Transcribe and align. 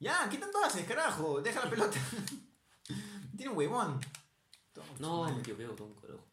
Ya, 0.00 0.26
¿qué 0.30 0.38
tanto 0.38 0.64
haces, 0.64 0.86
carajo? 0.86 1.42
Deja 1.42 1.62
la 1.62 1.70
pelota. 1.70 1.98
Tiene 3.36 3.52
un 3.52 3.58
huevón. 3.58 4.00
No, 4.98 5.20
madre. 5.20 5.34
me 5.34 5.40
equivoqué, 5.40 5.66
botón, 5.66 5.94
carajo. 5.96 6.26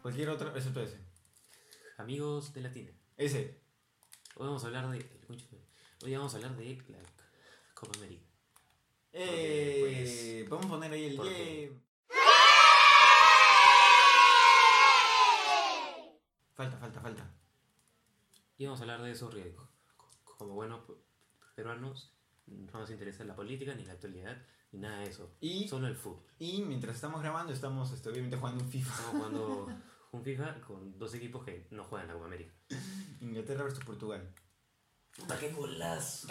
Cualquier 0.00 0.30
otro, 0.30 0.56
excepto 0.56 0.80
ese. 0.80 0.98
Amigos 1.98 2.54
de 2.54 2.62
Latina. 2.62 2.90
Ese. 3.18 3.60
Hoy 4.36 4.46
vamos 4.46 4.64
a 4.64 4.68
hablar 4.68 4.90
de. 4.90 5.04
Hoy 6.02 6.16
vamos 6.16 6.32
a 6.32 6.36
hablar 6.38 6.56
de 6.56 6.82
la 6.88 6.98
Copa 7.74 7.98
América. 7.98 8.24
Eh, 9.12 10.46
podemos 10.48 10.70
poner 10.70 10.92
ahí 10.92 11.04
el 11.04 11.16
Falta, 16.60 16.76
falta, 16.76 17.00
falta. 17.00 17.30
Y 18.58 18.66
vamos 18.66 18.80
a 18.80 18.82
hablar 18.82 19.00
de 19.00 19.10
eso 19.12 19.30
co- 19.56 20.34
como 20.36 20.52
buenos 20.52 20.82
pe- 20.84 20.92
peruanos, 21.54 22.12
no 22.48 22.70
nos 22.80 22.90
interesa 22.90 23.24
la 23.24 23.34
política, 23.34 23.74
ni 23.74 23.84
la 23.86 23.94
actualidad, 23.94 24.36
ni 24.72 24.78
nada 24.80 24.98
de 24.98 25.06
eso. 25.08 25.34
Y- 25.40 25.66
Solo 25.68 25.86
el 25.86 25.96
fútbol. 25.96 26.22
Y 26.38 26.60
mientras 26.60 26.96
estamos 26.96 27.22
grabando, 27.22 27.50
estamos 27.54 27.90
este, 27.92 28.10
obviamente 28.10 28.36
jugando 28.36 28.62
un 28.62 28.70
FIFA. 28.70 28.90
Estamos 28.90 29.10
jugando 29.16 29.68
un 30.12 30.22
FIFA 30.22 30.60
con 30.60 30.98
dos 30.98 31.14
equipos 31.14 31.46
que 31.46 31.66
no 31.70 31.82
juegan 31.84 32.08
la 32.08 32.12
Copa 32.12 32.26
América. 32.26 32.52
Inglaterra 33.22 33.64
versus 33.64 33.82
Portugal. 33.82 34.30
¡Puta, 35.16 35.38
qué 35.38 35.50
golazo! 35.52 36.28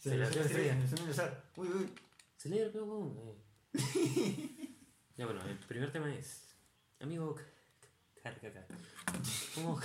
Se, 0.00 0.10
Se 0.10 0.16
le 0.16 0.28
dio 0.28 0.42
estrella. 0.42 0.86
Se 0.88 0.96
le 1.04 1.10
hace 1.12 1.32
Uy, 1.54 1.68
uy. 1.68 1.94
Se 2.36 2.48
le 2.48 2.56
dio 2.56 2.66
el 2.66 2.72
eh. 3.16 4.78
Ya 5.16 5.24
bueno, 5.26 5.40
el 5.42 5.56
primer 5.58 5.92
tema 5.92 6.12
es. 6.12 6.48
Amigo 6.98 7.36
Carcaca, 8.22 8.66
¿cómo 9.54 9.80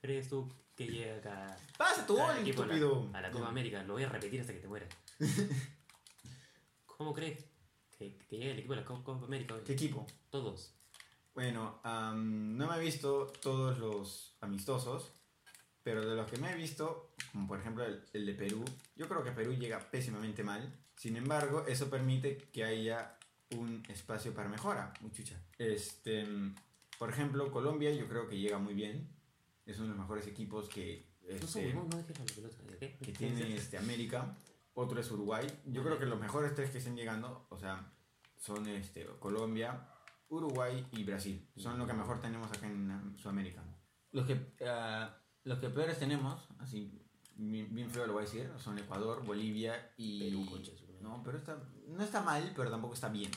crees 0.00 0.28
tú 0.28 0.50
que 0.74 0.86
llega 0.86 1.16
acá 1.18 1.56
Pasa 1.76 2.06
tu 2.06 2.16
gol, 2.16 2.38
equipo 2.38 2.62
a 2.62 2.66
la, 2.66 2.74
estúpido. 2.74 3.10
a 3.12 3.20
la 3.20 3.30
Copa 3.30 3.48
América? 3.48 3.82
Lo 3.82 3.94
voy 3.94 4.04
a 4.04 4.08
repetir 4.08 4.40
hasta 4.40 4.52
que 4.54 4.60
te 4.60 4.68
mueras. 4.68 4.88
¿Cómo 6.86 7.12
crees 7.12 7.44
que, 7.98 8.16
que 8.28 8.38
llega 8.38 8.52
el 8.52 8.58
equipo 8.60 8.72
a 8.74 8.76
la 8.76 8.84
Co- 8.84 9.02
Copa 9.04 9.26
América? 9.26 9.54
hoy? 9.54 9.60
¿Qué 9.64 9.72
equipo? 9.74 10.06
Todos. 10.30 10.74
Bueno, 11.34 11.80
am, 11.84 12.56
no 12.56 12.66
me 12.68 12.76
he 12.76 12.80
visto 12.80 13.26
todos 13.40 13.78
los 13.78 14.36
amistosos, 14.40 15.12
pero 15.82 16.06
de 16.06 16.14
los 16.16 16.30
que 16.30 16.38
me 16.38 16.52
he 16.52 16.56
visto, 16.56 17.14
como 17.32 17.46
por 17.46 17.60
ejemplo 17.60 17.84
el, 17.84 18.02
el 18.12 18.26
de 18.26 18.34
Perú, 18.34 18.64
yo 18.96 19.08
creo 19.08 19.22
que 19.22 19.32
Perú 19.32 19.52
llega 19.54 19.78
pésimamente 19.90 20.42
mal. 20.42 20.74
Sin 20.96 21.16
embargo, 21.16 21.64
eso 21.66 21.88
permite 21.88 22.36
que 22.52 22.64
haya 22.64 23.16
un 23.56 23.82
espacio 23.88 24.34
para 24.34 24.48
mejora. 24.48 24.92
Uy, 25.02 25.10
chucha. 25.12 25.40
Este, 25.56 26.26
por 27.00 27.08
ejemplo, 27.08 27.50
Colombia 27.50 27.90
yo 27.94 28.06
creo 28.06 28.28
que 28.28 28.38
llega 28.38 28.58
muy 28.58 28.74
bien. 28.74 29.08
Es 29.64 29.78
uno 29.78 29.86
de 29.86 29.94
los 29.94 30.00
mejores 30.00 30.26
equipos 30.26 30.68
que, 30.68 31.10
este, 31.26 31.72
que 33.00 33.12
tiene 33.14 33.56
este, 33.56 33.78
América. 33.78 34.36
Otro 34.74 35.00
es 35.00 35.10
Uruguay. 35.10 35.46
Yo 35.64 35.82
creo 35.82 35.98
que 35.98 36.04
los 36.04 36.20
mejores 36.20 36.54
tres 36.54 36.68
que 36.68 36.76
están 36.76 36.96
llegando, 36.96 37.46
o 37.48 37.56
sea, 37.56 37.90
son 38.36 38.68
este, 38.68 39.06
Colombia, 39.18 39.88
Uruguay 40.28 40.86
y 40.92 41.02
Brasil. 41.04 41.48
Son 41.56 41.78
lo 41.78 41.86
que 41.86 41.94
mejor 41.94 42.20
tenemos 42.20 42.52
acá 42.52 42.66
en 42.66 43.16
Sudamérica. 43.16 43.64
Los 44.12 44.26
que, 44.26 44.54
ah, 44.66 45.16
los 45.44 45.58
que 45.58 45.70
peores 45.70 45.98
tenemos, 45.98 46.50
así 46.58 47.02
bien, 47.34 47.74
bien 47.74 47.90
feo 47.90 48.06
lo 48.06 48.12
voy 48.12 48.24
a 48.24 48.26
decir, 48.26 48.50
son 48.58 48.78
Ecuador, 48.78 49.24
Bolivia 49.24 49.94
y... 49.96 50.18
Perú, 50.18 50.44
madre. 50.44 50.98
No, 51.00 51.22
pero 51.22 51.38
está, 51.38 51.58
no 51.86 52.04
está 52.04 52.20
mal, 52.20 52.52
pero 52.54 52.70
tampoco 52.70 52.92
está 52.92 53.08
bien. 53.08 53.30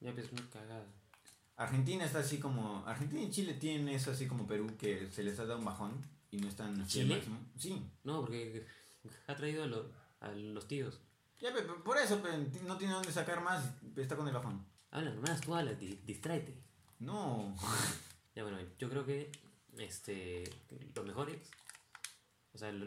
Ya 0.00 0.10
pues 0.14 0.32
una 0.32 0.48
cagada. 0.48 0.99
Argentina 1.62 2.04
está 2.04 2.20
así 2.20 2.38
como... 2.38 2.84
Argentina 2.86 3.20
y 3.22 3.30
Chile 3.30 3.54
tienen 3.54 3.88
eso 3.88 4.10
así 4.10 4.26
como 4.26 4.46
Perú, 4.46 4.66
que 4.78 5.08
se 5.12 5.22
les 5.22 5.38
ha 5.38 5.44
dado 5.44 5.58
un 5.58 5.64
bajón 5.66 5.92
y 6.30 6.38
no 6.38 6.48
están 6.48 6.80
así 6.80 7.00
al 7.00 7.06
¿Chile? 7.06 7.14
máximo. 7.16 7.38
Sí. 7.58 7.82
No, 8.04 8.20
porque 8.20 8.66
ha 9.26 9.34
traído 9.36 9.64
a, 9.64 9.66
lo- 9.66 9.90
a 10.20 10.28
los 10.32 10.66
tíos. 10.66 11.00
Ya, 11.40 11.52
pe- 11.52 11.62
pe- 11.62 11.72
por 11.84 11.96
eso 11.98 12.20
pe, 12.22 12.28
no 12.66 12.76
tiene 12.78 12.94
dónde 12.94 13.12
sacar 13.12 13.42
más, 13.42 13.64
está 13.96 14.16
con 14.16 14.26
el 14.28 14.34
bajón. 14.34 14.64
Habla 14.90 15.10
nomás, 15.10 15.40
tú 15.40 15.54
habla, 15.54 15.72
di- 15.74 16.00
distráete. 16.06 16.54
No. 16.98 17.54
Ya 18.36 18.44
bueno, 18.44 18.58
yo 18.78 18.88
creo 18.88 19.04
que 19.04 19.32
este 19.76 20.44
los 20.94 21.04
mejores, 21.04 21.36
o 22.54 22.58
sea, 22.58 22.70
lo, 22.70 22.86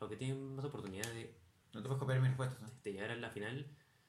lo 0.00 0.08
que 0.08 0.16
tienen 0.16 0.56
más 0.56 0.64
oportunidad 0.64 1.08
de, 1.12 1.32
No 1.72 1.80
te 1.80 1.86
puedes 1.88 2.00
copiar 2.00 2.18
mis 2.20 2.30
respuestas. 2.30 2.60
¿no? 2.60 2.68
de 2.82 2.92
llegar 2.92 3.12
a 3.12 3.16
la 3.16 3.30
final 3.30 3.64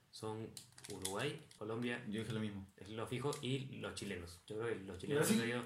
son 0.09 0.49
Uruguay, 0.91 1.45
Colombia, 1.57 2.03
Yo 2.07 2.19
dije 2.21 2.31
lo 2.33 2.39
mismo. 2.39 2.67
es 2.77 2.89
lo 2.89 3.07
fijo, 3.07 3.31
y 3.41 3.77
los 3.77 3.93
chilenos. 3.95 4.39
Yo 4.47 4.57
creo 4.59 4.69
que 4.69 4.83
los 4.83 4.97
chilenos 4.99 5.29
han 5.31 5.37
traído. 5.37 5.63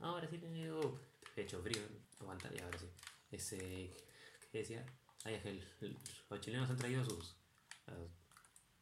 Ahora 0.00 0.28
sí 0.28 0.38
le 0.38 0.48
digo 0.52 1.00
pecho 1.34 1.60
frío, 1.62 1.82
aguanta, 2.20 2.50
ya 2.54 2.64
ahora 2.64 2.78
sí. 2.78 2.86
Ese, 3.30 3.92
¿qué 4.52 4.58
decía? 4.58 4.84
Ay, 5.24 5.34
es 5.34 5.42
que 5.42 5.50
el- 5.50 5.64
el- 5.82 5.98
los 6.30 6.40
chilenos 6.40 6.70
han 6.70 6.76
traído 6.76 7.04
sus, 7.04 7.36
ah, 7.88 8.06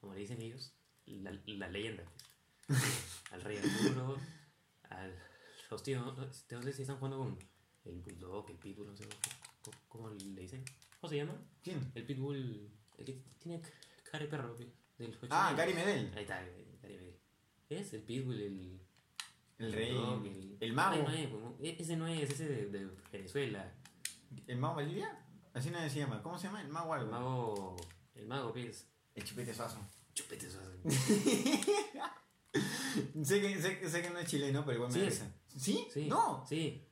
como 0.01 0.15
le 0.15 0.21
dicen 0.21 0.41
ellos, 0.43 0.73
la, 1.07 1.33
la 1.47 1.69
leyenda. 1.69 2.05
pues. 2.67 2.81
al 3.33 3.43
Rey 3.43 3.59
Arturo, 3.59 4.17
al 4.91 5.19
los 5.71 5.83
tíos, 5.83 6.37
sé 6.63 6.73
si 6.73 6.83
están 6.83 6.97
jugando 6.99 7.19
con 7.19 7.39
el 7.84 8.01
Bulldog, 8.01 8.49
el 8.51 8.57
Pitbull, 8.59 8.87
no 8.87 8.97
sé 8.97 9.05
cómo, 9.63 9.77
cómo 9.89 10.11
le 10.11 10.41
dicen. 10.43 10.65
¿Cómo 11.01 11.11
se 11.11 11.17
llama? 11.17 11.37
¿Quién? 11.63 11.91
El 11.95 12.07
Pitbull, 12.07 12.71
el 12.99 13.05
que 13.05 13.13
tiene 13.41 13.61
cara 14.11 14.25
de 14.25 14.31
perro, 14.31 14.57
pues, 14.97 15.10
Ah. 15.31 15.55
Gary 15.56 15.75
Medel. 15.75 16.12
Ahí 16.15 16.22
está, 16.22 16.41
Gary 16.41 16.65
Medel. 16.82 17.16
Es 17.69 17.93
el 17.94 18.03
Pitbull, 18.03 18.41
el. 18.41 18.81
El 19.59 19.72
rey. 19.72 19.93
Bulldog, 19.93 20.27
El 20.60 20.72
mago. 20.72 20.94
Ay, 20.97 21.03
no 21.03 21.10
es, 21.12 21.28
como- 21.28 21.56
e- 21.60 21.77
ese 21.81 21.97
no 21.97 22.06
es, 22.09 22.28
ese 22.31 22.49
de, 22.49 22.66
de 22.66 22.91
Venezuela. 23.12 23.72
¿El 24.47 24.59
mago 24.59 24.75
Bolivia? 24.75 25.19
Así 25.54 25.71
nadie 25.71 25.88
se 25.88 26.00
llama. 26.00 26.22
¿Cómo 26.22 26.38
se 26.38 26.47
llama? 26.49 26.60
El 26.60 26.69
mago 26.69 26.94
El 26.94 27.00
algo. 27.03 27.12
mago. 27.12 27.77
El 28.16 28.27
mago, 28.27 28.53
pues. 28.53 28.87
El 29.15 29.25
chupete 29.25 29.54
suazo. 29.54 29.78
Chupete 30.12 30.50
suazo. 30.50 30.71
sé, 33.25 33.41
que, 33.41 33.60
sé, 33.62 33.78
que- 33.78 33.88
sé 33.88 34.03
que 34.03 34.10
no 34.10 34.19
es 34.19 34.28
chileno, 34.28 34.65
pero 34.65 34.77
igual 34.78 34.93
me 34.93 35.10
Sí 35.10 35.19
da. 35.21 35.27
¿Sí? 35.56 35.87
Sí. 35.93 36.06
No. 36.09 36.44
Sí. 36.49 36.84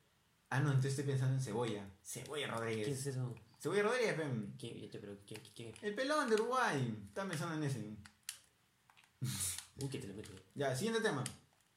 Ah, 0.50 0.60
no, 0.60 0.68
entonces 0.68 0.92
estoy 0.92 1.06
pensando 1.06 1.34
en 1.36 1.42
Cebolla. 1.42 1.88
Cebolla 2.04 2.46
Rodríguez. 2.48 2.84
¿Quién 2.86 2.96
es 2.98 3.06
eso? 3.06 3.34
Cebolla 3.62 3.84
Rodríguez, 3.84 4.14
pem. 4.14 4.56
¿Quién, 4.58 4.80
ya, 4.80 4.88
pero, 4.90 5.16
¿quién, 5.24 5.40
quién, 5.54 5.70
quién? 5.72 5.74
El 5.82 5.94
pelón 5.94 6.28
de 6.28 6.34
Uruguay. 6.34 6.98
Estaba 7.06 7.28
pensando 7.28 7.54
en 7.54 7.62
ese. 7.62 7.96
Uy, 9.80 9.88
que 9.88 10.00
te 10.00 10.08
lo 10.08 10.14
meto. 10.14 10.32
Ya, 10.56 10.74
siguiente 10.74 11.00
tema. 11.00 11.22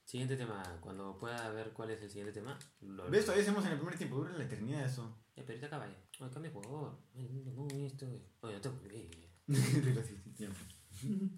Siguiente 0.04 0.36
tema. 0.36 0.64
Cuando 0.82 1.16
pueda 1.20 1.48
ver 1.52 1.74
cuál 1.74 1.92
es 1.92 2.02
el 2.02 2.10
siguiente 2.10 2.34
tema. 2.34 2.58
Lo, 2.82 3.08
¿Ves? 3.12 3.26
Todavía 3.26 3.44
hacemos 3.44 3.64
en 3.66 3.74
el 3.74 3.78
primer 3.78 3.96
tiempo. 4.00 4.16
Dura 4.16 4.36
la 4.36 4.46
eternidad 4.46 4.84
eso. 4.84 5.16
Ya, 5.36 5.44
pero 5.44 5.50
ahorita 5.50 5.68
acaba 5.68 5.86
ya. 5.86 5.96
Oye, 6.22 6.34
cambia 6.34 6.52
de 6.52 6.56
jugador. 6.56 6.98
Ay, 7.16 7.30
no, 7.46 7.52
no, 7.54 7.68
esto. 7.86 8.08
Oye, 8.42 8.56
no 8.56 8.62
tengo 8.62 8.82
que. 8.82 9.30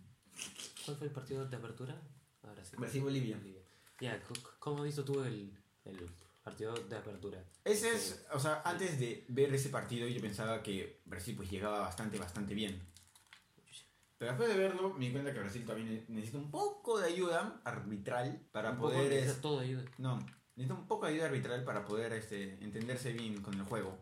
¿Cuál 0.86 0.98
fue 0.98 1.08
el 1.08 1.14
partido 1.14 1.46
de 1.46 1.58
apertura? 1.58 2.02
Ahora 2.44 2.64
sí. 2.64 2.78
Brasil-Bolivia. 2.78 3.38
Ya, 4.00 4.24
¿cómo 4.60 4.78
has 4.78 4.86
visto 4.86 5.04
tú 5.04 5.22
el, 5.24 5.52
el 5.84 6.10
partido 6.48 6.74
de 6.74 6.96
apertura? 6.96 7.44
Ese 7.64 7.94
es, 7.94 8.26
o 8.32 8.40
sea, 8.40 8.62
antes 8.64 9.00
de 9.00 9.26
ver 9.30 9.54
ese 9.54 9.70
partido 9.70 10.08
yo 10.08 10.22
pensaba 10.22 10.64
que 10.64 11.02
Brasil 11.06 11.36
pues 11.36 11.50
llegaba 11.52 11.80
bastante, 11.80 12.18
bastante 12.18 12.54
bien. 12.54 12.82
Pero 14.18 14.32
después 14.32 14.50
de 14.50 14.58
verlo 14.58 14.94
me 14.94 15.06
di 15.06 15.12
cuenta 15.12 15.32
que 15.34 15.40
Brasil 15.40 15.66
ne- 15.68 16.06
necesita 16.08 16.38
un 16.40 16.50
poco 16.50 17.00
de 17.00 17.08
ayuda 17.08 17.62
arbitral 17.66 18.48
para 18.52 18.72
Un 18.72 18.78
poder... 18.80 19.10
de 19.10 19.20
es- 19.26 19.42
todo 19.42 19.60
ayuda. 19.60 19.84
no, 19.98 20.18
necesita 20.56 20.74
un 20.74 20.88
poco 20.88 21.06
de 21.06 21.12
ayuda 21.14 21.26
arbitral 21.28 21.64
para 21.64 21.86
poder 21.86 22.14
este, 22.14 22.64
entenderse 22.64 23.12
bien 23.14 23.42
con 23.42 23.54
el 23.54 23.64
juego. 23.64 23.98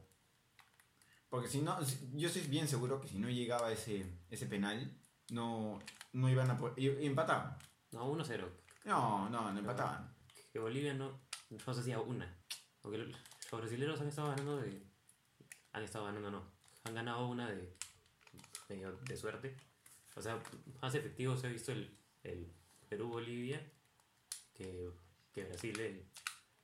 Porque 1.30 1.50
si 1.50 1.60
no, 1.62 1.78
yo 2.14 2.28
estoy 2.28 2.44
bien 2.44 2.68
seguro 2.68 3.02
que 3.02 3.08
si 3.10 3.18
no 3.20 3.28
llegaba 3.30 3.72
ese, 3.72 4.06
ese 4.30 4.46
penal, 4.46 4.96
no, 5.32 5.80
no 6.14 6.30
iban 6.30 6.50
a 6.52 6.58
poder... 6.58 6.76
Empataban. 7.04 7.58
No, 7.92 8.10
1-0. 8.14 8.48
No, 8.86 9.30
no, 9.30 9.52
no 9.52 9.60
empataban. 9.60 10.16
Que 10.54 10.60
Bolivia 10.60 10.94
no, 10.94 11.25
no 11.50 11.74
se 11.74 11.82
hacía 11.82 12.00
una. 12.00 12.34
Porque 12.82 12.98
lo- 13.00 13.06
los 13.06 13.62
brasileños 13.62 14.00
han 14.02 14.08
estado 14.08 14.30
ganando 14.30 14.58
de. 14.58 14.82
Han 15.74 15.84
estado 15.84 16.06
ganando, 16.06 16.32
no. 16.32 16.52
Han 16.84 16.96
ganado 16.96 17.28
una 17.28 17.50
de. 17.50 17.76
medio 18.70 18.92
de 18.94 19.18
suerte. 19.18 19.56
O 20.16 20.22
sea, 20.22 20.42
más 20.82 20.96
efectivo 20.96 21.36
se 21.36 21.48
ha 21.48 21.50
visto 21.50 21.72
el, 21.72 21.98
el 22.24 22.52
Perú-Bolivia 22.90 23.62
que, 24.54 24.90
que 25.34 25.44
Brasil 25.44 25.78
el, 25.80 26.06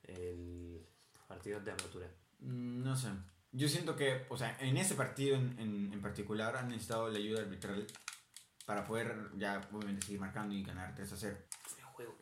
el 0.04 0.86
partido 1.28 1.60
de 1.60 1.70
apertura. 1.72 2.08
Mm, 2.40 2.82
No 2.82 2.96
sé. 2.96 3.08
Yo 3.54 3.68
siento 3.68 3.94
que, 3.94 4.24
o 4.30 4.36
sea, 4.38 4.56
en 4.60 4.78
ese 4.78 4.94
partido 4.94 5.36
en, 5.36 5.58
en, 5.58 5.92
en 5.92 6.00
particular 6.00 6.56
han 6.56 6.68
necesitado 6.70 7.10
la 7.10 7.18
ayuda 7.18 7.42
arbitral 7.42 7.86
para 8.64 8.82
poder 8.86 9.28
ya 9.36 9.60
obviamente 9.70 10.06
seguir 10.06 10.20
marcando 10.20 10.54
y 10.54 10.62
ganar 10.62 10.94
3 10.94 11.12
a 11.12 11.16
0. 11.18 11.36
Fue 11.66 11.82
juego, 11.82 12.16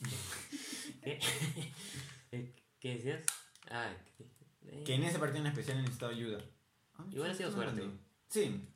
¿Qué? 1.04 1.18
¿Qué? 2.30 2.52
¿Qué 2.80 2.94
decías? 2.96 3.24
Ah, 3.70 3.92
que, 4.16 4.84
Que 4.84 4.94
en 4.94 5.04
ese 5.04 5.18
partido 5.18 5.40
en 5.40 5.46
especial 5.48 5.76
han 5.78 5.84
necesitado 5.84 6.12
ayuda. 6.12 6.38
Ah, 6.94 7.04
Igual 7.12 7.30
ha 7.30 7.34
sido 7.34 7.52
suerte. 7.52 7.82
Sí. 8.28 8.68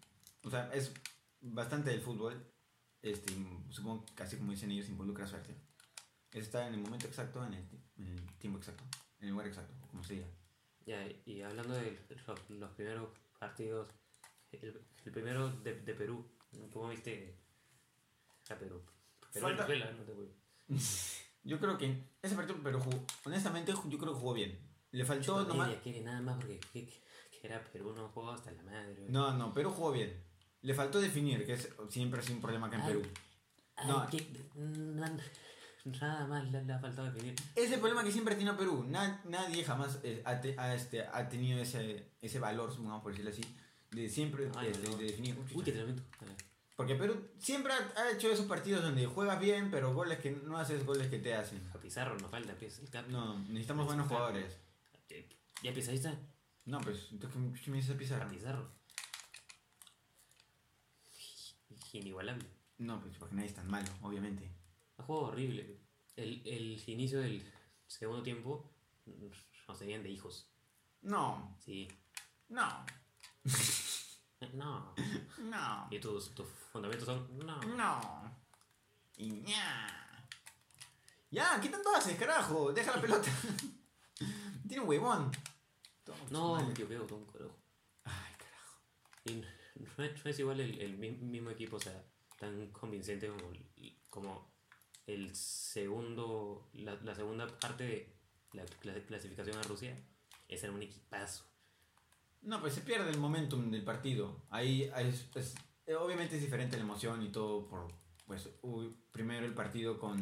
O 0.44 0.50
sea, 0.50 0.70
es 0.72 0.92
bastante 1.40 1.90
del 1.90 2.00
fútbol. 2.00 2.34
este, 3.02 3.32
supongo 3.70 4.04
que 4.06 4.14
casi 4.14 4.36
como 4.36 4.52
dicen 4.52 4.70
ellos, 4.70 4.88
involucra 4.88 5.26
suerte. 5.26 5.54
Es 6.32 6.44
estar 6.44 6.66
en 6.68 6.74
el 6.74 6.80
momento 6.80 7.06
exacto, 7.06 7.44
en 7.44 7.54
el, 7.54 7.64
en 7.98 8.06
el 8.08 8.26
tiempo 8.38 8.58
exacto, 8.58 8.84
en 9.20 9.26
el 9.26 9.30
lugar 9.32 9.46
exacto, 9.46 9.74
como 9.90 10.04
se 10.04 10.14
diga. 10.14 10.26
Ya, 10.84 11.06
y 11.26 11.42
hablando 11.42 11.74
de 11.74 11.98
los, 12.26 12.50
los 12.50 12.70
primeros 12.72 13.08
partidos, 13.38 13.88
el, 14.52 14.80
el 15.04 15.12
primero 15.12 15.50
de, 15.62 15.80
de 15.80 15.94
Perú, 15.94 16.24
¿cómo 16.72 16.88
viste 16.90 17.34
a 18.50 18.54
Perú? 18.56 18.82
Perú 19.32 19.46
Venezuela, 19.46 19.90
no 19.92 20.02
te 20.04 20.12
voy. 20.12 20.28
Yo 21.48 21.58
creo 21.58 21.78
que 21.78 22.04
ese 22.20 22.34
partido, 22.34 22.58
pero 22.62 22.78
jugó, 22.78 23.06
honestamente, 23.24 23.72
yo 23.72 23.98
creo 23.98 24.12
que 24.12 24.20
jugó 24.20 24.34
bien. 24.34 24.58
Le 24.90 25.02
faltó 25.04 25.44
nomás. 25.44 25.70
Ella 25.70 25.80
quiere 25.80 26.00
nada 26.02 26.20
más 26.20 26.36
porque 26.36 26.60
que, 26.72 26.86
que- 26.86 27.02
era 27.42 27.64
Perú, 27.72 27.94
no 27.96 28.08
jugó 28.08 28.32
hasta 28.32 28.50
la 28.52 28.62
madre. 28.64 29.06
No, 29.08 29.32
no, 29.32 29.54
Perú 29.54 29.70
jugó 29.70 29.92
bien. 29.92 30.12
Le 30.60 30.74
faltó 30.74 31.00
definir, 31.00 31.46
que 31.46 31.54
es, 31.54 31.68
siempre 31.88 32.20
ha 32.20 32.22
sido 32.22 32.34
un 32.36 32.42
problema 32.42 32.66
acá 32.66 32.76
en 32.76 32.82
Ay. 32.82 32.88
Perú. 32.88 33.02
Ay, 33.76 33.88
no. 33.88 34.06
que- 34.08 34.50
na- 34.56 35.16
nada 36.00 36.26
más 36.26 36.50
le, 36.50 36.72
ha 36.72 36.78
faltado 36.78 37.10
definir. 37.10 37.34
Es 37.54 37.70
el 37.72 37.78
problema 37.80 38.04
que 38.04 38.12
siempre 38.12 38.34
tiene 38.34 38.52
Perú. 38.52 38.84
Na- 38.86 39.22
nadie 39.24 39.64
jamás 39.64 40.00
eh, 40.02 40.20
ha, 40.26 40.40
te- 40.42 40.54
ha, 40.58 40.74
este, 40.74 41.02
ha 41.06 41.28
tenido 41.30 41.60
ese, 41.60 42.10
ese 42.20 42.38
valor, 42.38 42.70
vamos 42.76 43.02
por 43.02 43.12
decirlo 43.12 43.30
así, 43.30 43.42
de 43.92 44.08
siempre 44.10 44.50
Ay, 44.54 44.68
este, 44.68 44.96
de 44.96 45.04
definir. 45.04 45.38
Uy, 45.54 45.64
qué 45.64 45.72
tremendo. 45.72 46.02
A. 46.78 46.82
Porque 46.82 46.94
Perú 46.94 47.28
siempre 47.38 47.72
ha, 47.72 47.92
ha 48.00 48.12
hecho 48.12 48.30
esos 48.30 48.46
partidos 48.46 48.82
donde 48.82 49.04
juegas 49.06 49.40
bien, 49.40 49.68
pero 49.70 49.92
goles 49.92 50.20
que 50.20 50.30
no 50.30 50.56
haces, 50.58 50.86
goles 50.86 51.08
que 51.08 51.18
te 51.18 51.34
hacen. 51.34 51.60
A 51.74 51.78
Pizarro 51.78 52.16
nos 52.18 52.30
falta, 52.30 52.54
pues, 52.54 52.78
el 52.78 52.88
cap. 52.88 53.06
No, 53.08 53.38
necesitamos 53.48 53.86
buenos 53.86 54.06
jugadores. 54.06 54.56
Eh, 55.08 55.28
¿Ya 55.62 55.72
Pizarrista? 55.74 56.16
No, 56.66 56.80
pues, 56.80 57.08
entonces, 57.10 57.40
¿qué, 57.64 57.70
me 57.70 57.78
dices 57.78 57.94
A 57.94 57.98
Pizarro? 57.98 58.28
Pizarro. 58.30 58.70
Inigualable. 61.92 62.44
No, 62.78 63.00
pues 63.00 63.16
porque 63.18 63.34
nadie 63.34 63.48
es 63.48 63.54
tan 63.54 63.68
malo, 63.68 63.88
obviamente. 64.02 64.48
Un 64.98 65.04
juego 65.04 65.22
horrible. 65.28 65.80
El, 66.16 66.42
el 66.46 66.82
inicio 66.86 67.18
del 67.20 67.42
segundo 67.86 68.22
tiempo 68.22 68.70
nos 69.66 69.78
tenían 69.78 70.02
de 70.02 70.10
hijos. 70.10 70.48
No, 71.02 71.56
Sí. 71.64 71.88
no, 72.48 72.84
No. 74.54 74.94
no, 75.38 75.88
Y 75.90 75.98
tus, 75.98 76.34
tus 76.34 76.46
fundamentos 76.72 77.06
son. 77.06 77.38
No. 77.44 77.60
no. 77.60 78.38
Y 79.16 79.30
ña. 79.32 80.26
Ya, 81.30 81.60
¿qué 81.60 81.68
tanto 81.68 81.90
haces, 81.94 82.16
carajo? 82.16 82.72
Deja 82.72 82.94
la 82.94 83.00
pelota. 83.02 83.28
Tiene 84.68 84.82
un 84.82 84.88
huevón. 84.88 85.30
No, 86.30 86.56
me 86.64 86.70
equivoqué, 86.70 86.98
botón, 86.98 87.26
carajo. 87.26 87.56
Ay, 88.04 88.32
carajo. 88.38 88.80
Y 89.24 89.34
no 89.96 90.04
es, 90.04 90.24
no 90.24 90.30
es 90.30 90.38
igual 90.38 90.60
el, 90.60 90.80
el 90.80 90.96
mi- 90.96 91.10
mismo 91.10 91.50
equipo, 91.50 91.76
o 91.76 91.80
sea, 91.80 92.02
tan 92.38 92.68
convincente 92.70 93.28
como, 93.28 93.50
el- 93.50 93.96
como 94.08 94.50
el 95.06 95.34
segundo, 95.34 96.68
la, 96.74 96.94
la 97.02 97.14
segunda 97.14 97.46
parte 97.58 97.84
de 97.84 98.16
la 98.52 98.64
cla- 98.64 99.04
clasificación 99.04 99.58
a 99.58 99.62
Rusia. 99.62 99.96
Ese 100.48 100.66
era 100.66 100.74
un 100.74 100.82
equipazo. 100.82 101.44
No, 102.42 102.60
pues 102.60 102.74
se 102.74 102.80
pierde 102.82 103.10
el 103.10 103.18
momentum 103.18 103.70
del 103.70 103.82
partido. 103.82 104.42
Ahí 104.50 104.90
es, 104.98 105.26
es- 105.34 105.54
eh, 105.86 105.94
obviamente 105.94 106.36
es 106.36 106.42
diferente 106.42 106.76
la 106.76 106.82
emoción 106.82 107.22
y 107.22 107.28
todo 107.30 107.66
por, 107.66 107.88
pues, 108.26 108.48
uy, 108.62 108.94
primero 109.10 109.46
el 109.46 109.54
partido 109.54 109.98
con, 109.98 110.18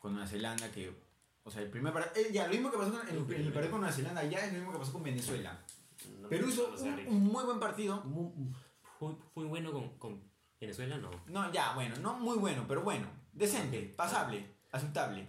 con 0.00 0.12
Nueva 0.12 0.26
Zelanda 0.28 0.70
que, 0.72 0.92
o 1.44 1.50
sea, 1.50 1.62
el 1.62 1.70
primer 1.70 1.92
partido, 1.92 2.28
ya, 2.32 2.46
lo 2.46 2.52
mismo 2.52 2.70
que 2.70 2.76
pasó 2.78 2.90
con, 2.92 3.08
en, 3.08 3.14
en 3.16 3.46
el 3.46 3.52
partido 3.52 3.70
con 3.70 3.80
Nueva 3.80 3.94
Zelanda, 3.94 4.24
ya 4.24 4.38
es 4.44 4.52
lo 4.52 4.58
mismo 4.58 4.72
que 4.72 4.78
pasó 4.78 4.92
con 4.92 5.02
Venezuela. 5.04 5.58
No- 6.20 6.28
Perú 6.28 6.48
hizo 6.48 6.68
un, 6.82 7.06
un 7.08 7.24
muy 7.24 7.44
buen 7.44 7.60
partido. 7.60 8.02
muy, 8.04 8.30
muy- 9.00 9.16
muy 9.34 9.44
bueno 9.46 9.72
con, 9.72 9.98
con 9.98 10.22
Venezuela, 10.60 10.96
no. 10.98 11.10
No, 11.26 11.52
ya, 11.52 11.74
bueno, 11.74 11.96
no 11.98 12.14
muy 12.18 12.36
bueno, 12.38 12.64
pero 12.66 12.82
bueno, 12.82 13.06
decente, 13.32 13.92
pasable, 13.96 14.56
aceptable. 14.72 15.26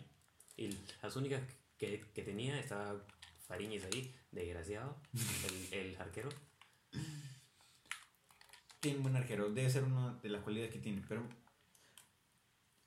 Y 0.56 0.69
las 1.04 1.16
únicas 1.16 1.42
que, 1.78 2.04
que 2.13 2.24
tenía 2.24 2.57
estaba 2.60 2.95
Fariñez 3.47 3.85
ahí, 3.85 4.13
desgraciado, 4.31 4.97
el, 5.71 5.79
el 5.79 5.95
arquero. 6.01 6.29
Tiene 8.79 8.97
un 8.97 9.03
buen 9.03 9.15
arquero, 9.15 9.49
debe 9.49 9.69
ser 9.69 9.83
una 9.83 10.13
de 10.21 10.29
las 10.29 10.41
cualidades 10.44 10.71
que 10.71 10.79
tiene, 10.79 11.01
pero 11.07 11.23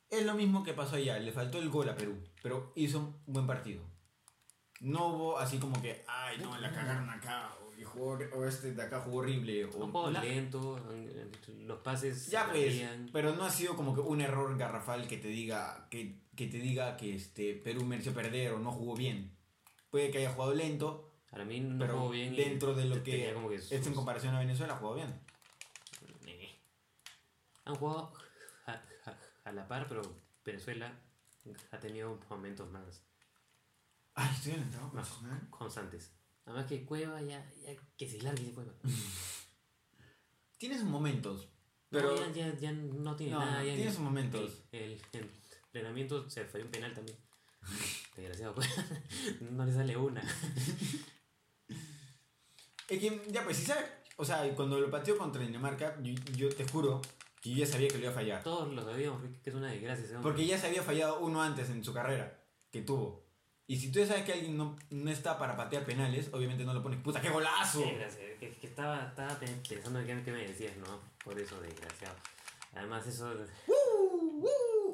es 0.09 0.25
lo 0.25 0.35
mismo 0.35 0.63
que 0.63 0.73
pasó 0.75 0.97
allá, 0.97 1.19
le 1.19 1.33
faltó 1.33 1.59
el 1.59 1.69
gol 1.69 1.89
a 1.89 1.97
Perú, 1.97 2.17
pero 2.43 2.73
hizo 2.77 2.99
un 3.27 3.35
buen 3.35 3.47
partido. 3.47 3.83
No 4.81 5.09
hubo 5.09 5.39
así 5.39 5.59
como 5.59 5.81
que, 5.83 6.05
ay, 6.09 6.39
no, 6.39 6.57
la 6.59 6.73
cagaron 6.73 7.09
acá, 7.11 7.55
o, 7.61 7.85
jugó- 7.85 8.19
o 8.35 8.47
este 8.47 8.73
de 8.73 8.83
acá 8.83 9.01
jugó 9.01 9.19
horrible, 9.19 9.65
o 9.67 9.85
Un 9.85 10.13
la- 10.13 10.23
lento, 10.25 10.79
los 11.67 11.79
pases 11.81 12.29
Ya 12.29 12.47
pues, 12.51 12.83
pero 13.13 13.35
no 13.35 13.45
ha 13.45 13.51
sido 13.51 13.77
como 13.77 13.95
que 13.95 14.01
un 14.01 14.21
error 14.21 14.57
garrafal 14.57 15.07
que 15.09 15.19
te 15.19 15.29
diga 15.29 15.89
que, 15.91 16.21
que 16.37 16.47
te 16.47 16.59
diga 16.59 16.97
que 16.97 17.15
este 17.17 17.55
Perú 17.55 17.85
mereció 17.85 18.15
perder 18.15 18.53
o 18.53 18.59
no 18.61 18.71
jugó 18.73 18.95
bien. 18.97 19.37
Puede 19.91 20.11
que 20.11 20.19
haya 20.19 20.33
jugado 20.33 20.55
lento, 20.55 21.13
Para 21.31 21.45
mí 21.45 21.61
no 21.61 21.79
pero 21.79 21.99
jugó 21.99 22.11
bien. 22.11 22.35
dentro 22.37 22.75
de 22.75 22.85
lo 22.87 23.03
que, 23.03 23.33
como 23.35 23.49
que 23.49 23.61
en 23.71 23.95
comparación 23.95 24.35
a 24.35 24.39
Venezuela 24.41 24.77
jugó 24.77 24.95
bien. 24.95 25.21
Eh. 26.27 26.49
Han 27.65 27.75
jugado 27.77 28.13
a, 28.67 28.73
a- 28.73 29.19
a 29.45 29.53
la 29.53 29.67
par, 29.69 29.87
pero 29.89 30.03
Venezuela 30.45 30.93
ha 31.73 31.81
tenido 31.81 32.19
momentos 32.29 32.71
más, 32.71 33.03
Ay, 34.15 34.29
estoy 34.35 34.53
en 34.55 34.63
el 34.63 34.71
trabajo 34.71 34.95
más 34.95 35.09
personal. 35.09 35.51
constantes. 35.51 36.13
Además 36.47 36.67
que 36.67 36.85
Cueva 36.85 37.21
ya, 37.23 37.49
ya 37.63 37.75
que 37.97 38.09
se 38.09 38.21
largue 38.23 38.43
ese 38.43 38.53
Cueva. 38.55 38.73
Tiene 40.59 40.77
sus 40.79 40.87
momentos, 40.89 41.49
Pero 41.89 42.15
pero 42.15 42.33
ya, 42.33 42.51
ya, 42.53 42.59
ya 42.59 42.73
no 42.73 43.17
tiene 43.17 43.33
no, 43.33 43.39
nada. 43.41 43.59
ya 43.65 43.73
tiene 43.75 43.85
ni- 43.87 43.91
sus 43.91 44.01
momentos. 44.01 44.63
El, 44.73 45.01
el 45.13 45.31
entrenamiento 45.67 46.29
se 46.29 46.45
fue 46.45 46.63
un 46.63 46.71
penal 46.71 46.93
también. 46.93 47.17
Desgraciado, 48.17 48.55
pues. 48.55 48.69
no 49.51 49.65
le 49.65 49.73
sale 49.73 49.97
una. 49.97 50.23
Es 52.89 52.99
que, 52.99 53.23
ya 53.29 53.45
pues, 53.45 53.57
si 53.57 53.65
sabes, 53.67 53.85
o 54.17 54.25
sea, 54.25 54.43
cuando 54.55 54.79
lo 54.81 54.91
pateó 54.91 55.17
contra 55.17 55.43
Dinamarca, 55.43 55.97
yo, 56.03 56.13
yo 56.37 56.49
te 56.55 56.67
juro 56.69 57.01
que 57.41 57.51
yo 57.51 57.57
ya 57.59 57.67
sabía 57.67 57.89
que 57.89 57.95
lo 57.99 58.03
iba 58.05 58.11
a 58.11 58.15
fallar. 58.15 58.43
Todos 58.43 58.73
lo 58.73 58.83
sabíamos 58.85 59.23
que 59.43 59.51
es 59.51 59.57
una 59.57 59.71
desgracia 59.71 60.05
ese. 60.05 60.17
Porque 60.19 60.45
ya 60.47 60.59
se 60.59 60.67
había 60.67 60.83
fallado 60.83 61.21
uno 61.21 61.41
antes 61.43 61.71
en 61.71 61.85
su 61.85 61.93
carrera 61.95 62.43
que 62.71 62.83
tuvo. 62.83 63.25
Y 63.67 63.77
si 63.77 63.93
tú 63.93 64.01
ya 64.01 64.07
sabes 64.09 64.25
que 64.25 64.33
alguien 64.33 64.57
no, 64.57 64.77
no 64.91 65.11
está 65.13 65.39
para 65.39 65.57
patear 65.57 65.85
penales, 65.85 66.29
obviamente 66.33 66.65
no 66.65 66.75
lo 66.75 66.83
pones. 66.83 67.01
¡Puta, 67.01 67.21
qué 67.21 67.31
golazo! 67.31 67.85
Qué 67.85 67.91
desgracia, 67.93 68.39
que, 68.41 68.51
que 68.51 68.67
estaba, 68.67 69.07
estaba 69.07 69.39
pe- 69.39 69.47
pensando 69.69 70.01
en 70.01 70.25
qué, 70.25 70.33
me 70.33 70.45
decías, 70.47 70.77
¿no? 70.79 71.01
Por 71.23 71.39
eso, 71.39 71.61
desgraciado. 71.61 72.17
Además, 72.75 73.07
eso 73.07 73.33
¡Woo! 73.69 73.77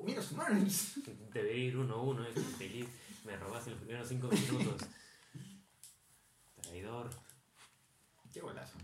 ¡Mira 0.06 0.22
su 0.22 0.36
Marnes! 0.36 0.92
debería 1.34 1.64
ir 1.64 1.76
1-1, 1.76 2.26
es 2.28 2.56
feliz. 2.56 2.86
Me 3.24 3.36
robaste 3.36 3.70
los 3.70 3.80
primeros 3.80 4.08
5 4.08 4.28
minutos. 4.28 4.82
Traidor. 6.62 7.10
¡Qué 8.32 8.40
golazo! 8.40 8.78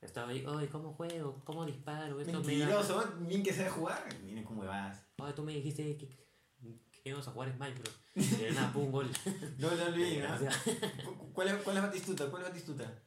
Estaba 0.00 0.28
ahí, 0.28 0.44
oye, 0.46 0.68
¿cómo 0.68 0.92
juego? 0.92 1.40
¿Cómo 1.44 1.64
disparo? 1.66 2.20
Esto 2.20 2.40
me 2.40 2.46
Mentiroso, 2.46 3.14
bien 3.20 3.42
que 3.42 3.52
sabe 3.52 3.70
jugar. 3.70 4.06
Miren 4.22 4.44
cómo 4.44 4.64
vas. 4.64 5.02
Oye, 5.18 5.32
tú 5.32 5.42
me 5.42 5.52
dijiste 5.52 5.96
que, 5.96 6.08
que 6.92 7.08
íbamos 7.08 7.26
a 7.26 7.32
jugar 7.32 7.52
Smite, 7.52 7.80
pero 8.14 8.36
de 8.38 8.50
nada, 8.52 8.72
pum, 8.72 8.90
gol. 8.92 9.10
No 9.58 9.68
¿ah? 9.68 9.90
Desgraciado. 9.90 10.56
¿Cu- 11.04 11.32
¿Cuál 11.32 11.48
es, 11.48 11.62
¿Cuál 11.62 11.76
es 11.78 11.82
Batistuta? 11.82 12.30
¿Cuál 12.30 12.42
es 12.42 12.48
Batistuta? 12.50 13.02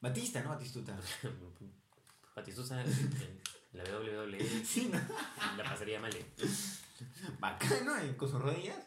Batista, 0.00 0.42
¿no? 0.42 0.50
Batistuta. 0.50 0.98
Batistuta 2.34 2.82
en 2.82 3.40
la 3.72 3.84
WWE 3.84 4.38
Sí, 4.64 4.90
¿no? 4.92 4.98
la 5.56 5.64
pasaría 5.64 6.00
mal. 6.00 6.12
Bacano, 7.40 7.98
¿eh? 7.98 8.16
Con 8.16 8.30
sus 8.30 8.40
rodillas. 8.40 8.78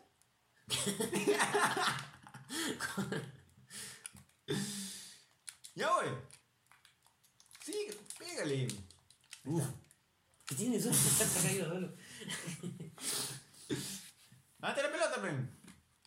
ya 5.75 5.91
voy. 5.91 6.07
Sí, 7.63 7.87
pégale. 8.17 8.67
Uf. 9.45 9.63
¿Qué 10.45 10.55
tienes? 10.55 10.85
Está 10.85 11.41
caído 11.47 11.69
solo. 11.69 11.95
Date 14.59 14.83
la 14.83 14.91
pelota, 14.91 15.21
pen. 15.21 15.49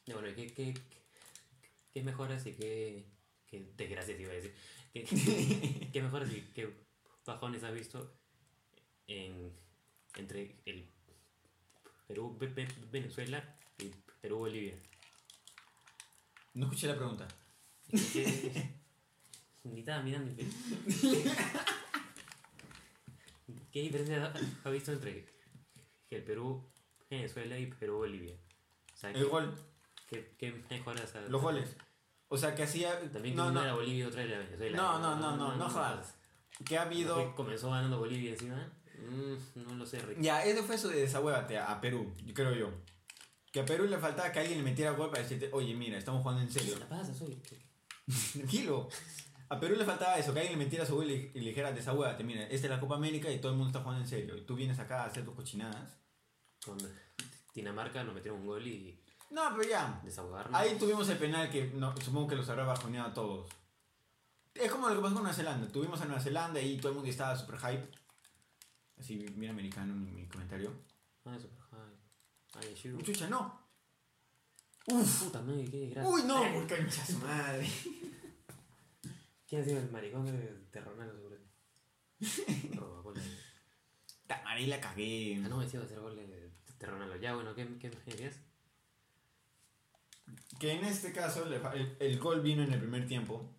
Ya, 0.05 0.15
bueno, 0.15 0.35
¿qué, 0.35 0.53
qué, 0.53 0.75
qué 1.93 2.03
mejoras 2.03 2.45
y 2.47 2.53
qué, 2.53 3.07
qué 3.47 3.73
desgracias 3.77 4.19
iba 4.19 4.33
a 4.33 4.35
decir? 4.35 4.55
¿Qué, 4.93 5.05
qué, 5.05 5.91
qué 5.93 6.03
mejoras 6.03 6.31
y 6.33 6.41
qué 6.55 6.75
bajones 7.25 7.63
has 7.63 7.73
visto 7.73 8.13
en, 9.07 9.53
entre 10.17 10.61
el 10.67 10.91
Perú, 12.07 12.37
Ve- 12.39 12.49
Ve- 12.49 12.69
Venezuela 12.91 13.57
y 13.79 13.91
Perú, 14.21 14.39
Bolivia? 14.39 14.75
No 16.55 16.67
escuché 16.67 16.87
la 16.89 16.97
pregunta. 16.97 17.27
¿Qué- 18.13 18.75
Ni 19.65 19.81
estaba 19.81 20.03
mirando. 20.03 20.33
¿Qué 23.71 23.81
diferencia 23.81 24.33
ha 24.65 24.71
visto 24.71 24.93
entre 24.93 25.25
el 26.11 26.23
Perú, 26.25 26.63
Venezuela 27.09 27.59
y 27.59 27.67
Perú, 27.67 27.99
Bolivia? 27.99 28.35
O 28.93 28.97
sea, 28.97 29.11
El 29.11 29.17
¿qué, 29.17 29.23
gol, 29.25 29.55
qué, 30.09 30.35
qué 30.39 30.53
mejoras? 30.71 31.15
los 31.29 31.41
goles. 31.41 31.77
O 32.29 32.37
sea, 32.37 32.55
que 32.55 32.63
hacía. 32.65 32.99
También 33.11 33.35
que 33.35 33.41
no, 33.43 33.49
una 33.49 33.63
era 33.65 33.75
Bolivia 33.75 33.99
y 34.05 34.09
otra 34.09 34.23
era 34.23 34.39
Venezuela. 34.39 34.77
No, 34.77 34.99
no, 34.99 35.17
no, 35.17 35.37
no, 35.37 35.57
no 35.57 35.69
jodas. 35.71 36.15
Que 36.65 36.77
ha 36.79 36.83
habido. 36.83 37.35
Comenzó 37.35 37.71
ganando 37.71 37.99
Bolivia 37.99 38.31
encima. 38.33 38.71
Mm, 39.11 39.67
no 39.69 39.75
lo 39.75 39.87
sé, 39.87 39.99
Rick. 40.01 40.21
Ya, 40.21 40.45
eso 40.45 40.63
fue 40.63 40.77
eso 40.77 40.89
de 40.89 41.01
desahuévate 41.01 41.59
a, 41.59 41.81
Perú, 41.81 42.13
creo 42.35 42.55
yo. 42.55 42.71
Que 43.53 43.61
a 43.61 43.65
Perú 43.67 43.85
le 43.85 43.99
faltaba 43.99 44.33
que 44.33 44.41
alguien 44.41 44.59
le 44.59 44.65
metiera 44.65 44.93
gol 44.93 45.11
para 45.11 45.23
decirte, 45.23 45.51
oye, 45.53 45.75
mira, 45.75 45.99
estamos 45.99 46.23
jugando 46.23 46.43
en 46.43 46.51
serio. 46.51 46.79
¿Qué 46.79 46.85
pasa? 46.87 47.13
Soy. 47.15 47.39
Tranquilo. 48.33 48.89
A 49.49 49.61
Perú 49.61 49.77
le 49.77 49.85
faltaba 49.85 50.17
eso, 50.17 50.33
que 50.33 50.41
alguien 50.41 50.59
le 50.59 50.65
metiera 50.65 50.87
su 50.87 50.95
gol 50.95 51.11
y, 51.11 51.31
y 51.35 51.41
le 51.41 51.51
dijera, 51.51 51.73
desahuévate, 51.73 52.25
mira, 52.25 52.43
esta 52.45 52.67
es 52.67 52.71
la 52.71 52.81
Copa 52.81 52.95
América 52.95 53.31
y 53.31 53.39
todo 53.39 53.53
el 53.53 53.59
mundo 53.59 53.69
está 53.69 53.81
jugando 53.81 54.03
en 54.03 54.09
serio. 54.09 54.37
Y 54.37 54.43
tú 54.43 54.55
vienes 54.55 54.79
acá 54.79 55.03
a 55.03 55.07
hacer 55.07 55.25
tus 55.25 55.35
cochinadas. 55.35 55.97
Con 56.65 56.79
Dinamarca 57.55 58.03
nos 58.05 58.15
metieron 58.15 58.41
un 58.41 58.47
gol 58.47 58.67
y 58.67 58.99
No, 59.31 59.43
pero 59.55 59.69
ya. 59.69 60.01
desahogarnos. 60.03 60.59
Ahí 60.59 60.77
tuvimos 60.79 61.09
el 61.11 61.19
penal 61.19 61.51
que 61.51 61.67
no, 61.75 61.95
supongo 62.01 62.29
que 62.29 62.37
los 62.37 62.49
habrá 62.49 62.65
bajoneado 62.65 63.09
a 63.09 63.15
todos. 63.15 63.49
Es 64.55 64.71
como 64.71 64.89
lo 64.89 64.95
que 64.97 65.01
pasó 65.03 65.15
con 65.15 65.23
Nueva 65.25 65.37
Zelanda. 65.37 65.69
Tuvimos 65.69 66.01
a 66.01 66.05
Nueva 66.07 66.21
Zelanda 66.21 66.61
y 66.61 66.77
todo 66.79 66.89
el 66.89 66.95
mundo 66.97 67.11
estaba 67.11 67.37
super 67.37 67.59
hype. 67.59 67.89
Así, 69.03 69.17
bien 69.17 69.51
americano 69.51 69.93
mi, 69.97 70.13
mi 70.13 70.27
comentario. 70.29 70.71
Ay, 71.25 71.41
super 71.41 71.61
high. 71.73 71.97
Ay. 72.55 73.03
Chucha, 73.03 73.29
no. 73.29 73.61
Puta 74.87 75.43
madre, 75.43 75.65
qué 75.69 75.79
desgracia. 75.81 76.09
Uy, 76.09 76.23
no, 76.23 76.41
por 76.53 76.69
concha 76.69 77.05
su 77.05 77.19
madre. 77.19 77.67
¿Quién 79.49 79.63
ha 79.63 79.65
sido 79.65 79.81
el 79.81 79.91
maricón 79.91 80.25
de, 80.27 80.69
seguro? 81.17 81.37
Roba 82.81 83.01
goles. 83.01 83.25
Tamaré 84.29 84.69
la 84.69 84.81
cagué. 84.81 85.43
Ah, 85.45 85.49
no, 85.49 85.59
decía 85.61 85.81
de 85.81 85.87
hacer 85.87 85.99
goles 85.99 86.29
de. 86.29 86.53
Ya, 87.21 87.35
bueno, 87.35 87.55
¿qué, 87.57 87.67
qué 87.81 87.91
me? 87.91 88.41
Que 90.61 90.73
en 90.75 90.85
este 90.85 91.13
caso 91.13 91.49
fa- 91.59 91.75
el, 91.75 91.97
el 91.99 92.19
gol 92.21 92.41
vino 92.41 92.63
en 92.63 92.73
el 92.73 92.79
primer 92.79 93.05
tiempo. 93.09 93.53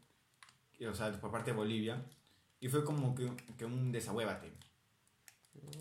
O 0.89 0.93
sea, 0.93 1.11
por 1.19 1.31
parte 1.31 1.51
de 1.51 1.57
Bolivia. 1.57 2.01
Y 2.61 2.69
fue 2.69 2.85
como 2.85 3.13
que, 3.13 3.29
que 3.57 3.65
un 3.65 3.91
desahuévate. 3.91 4.53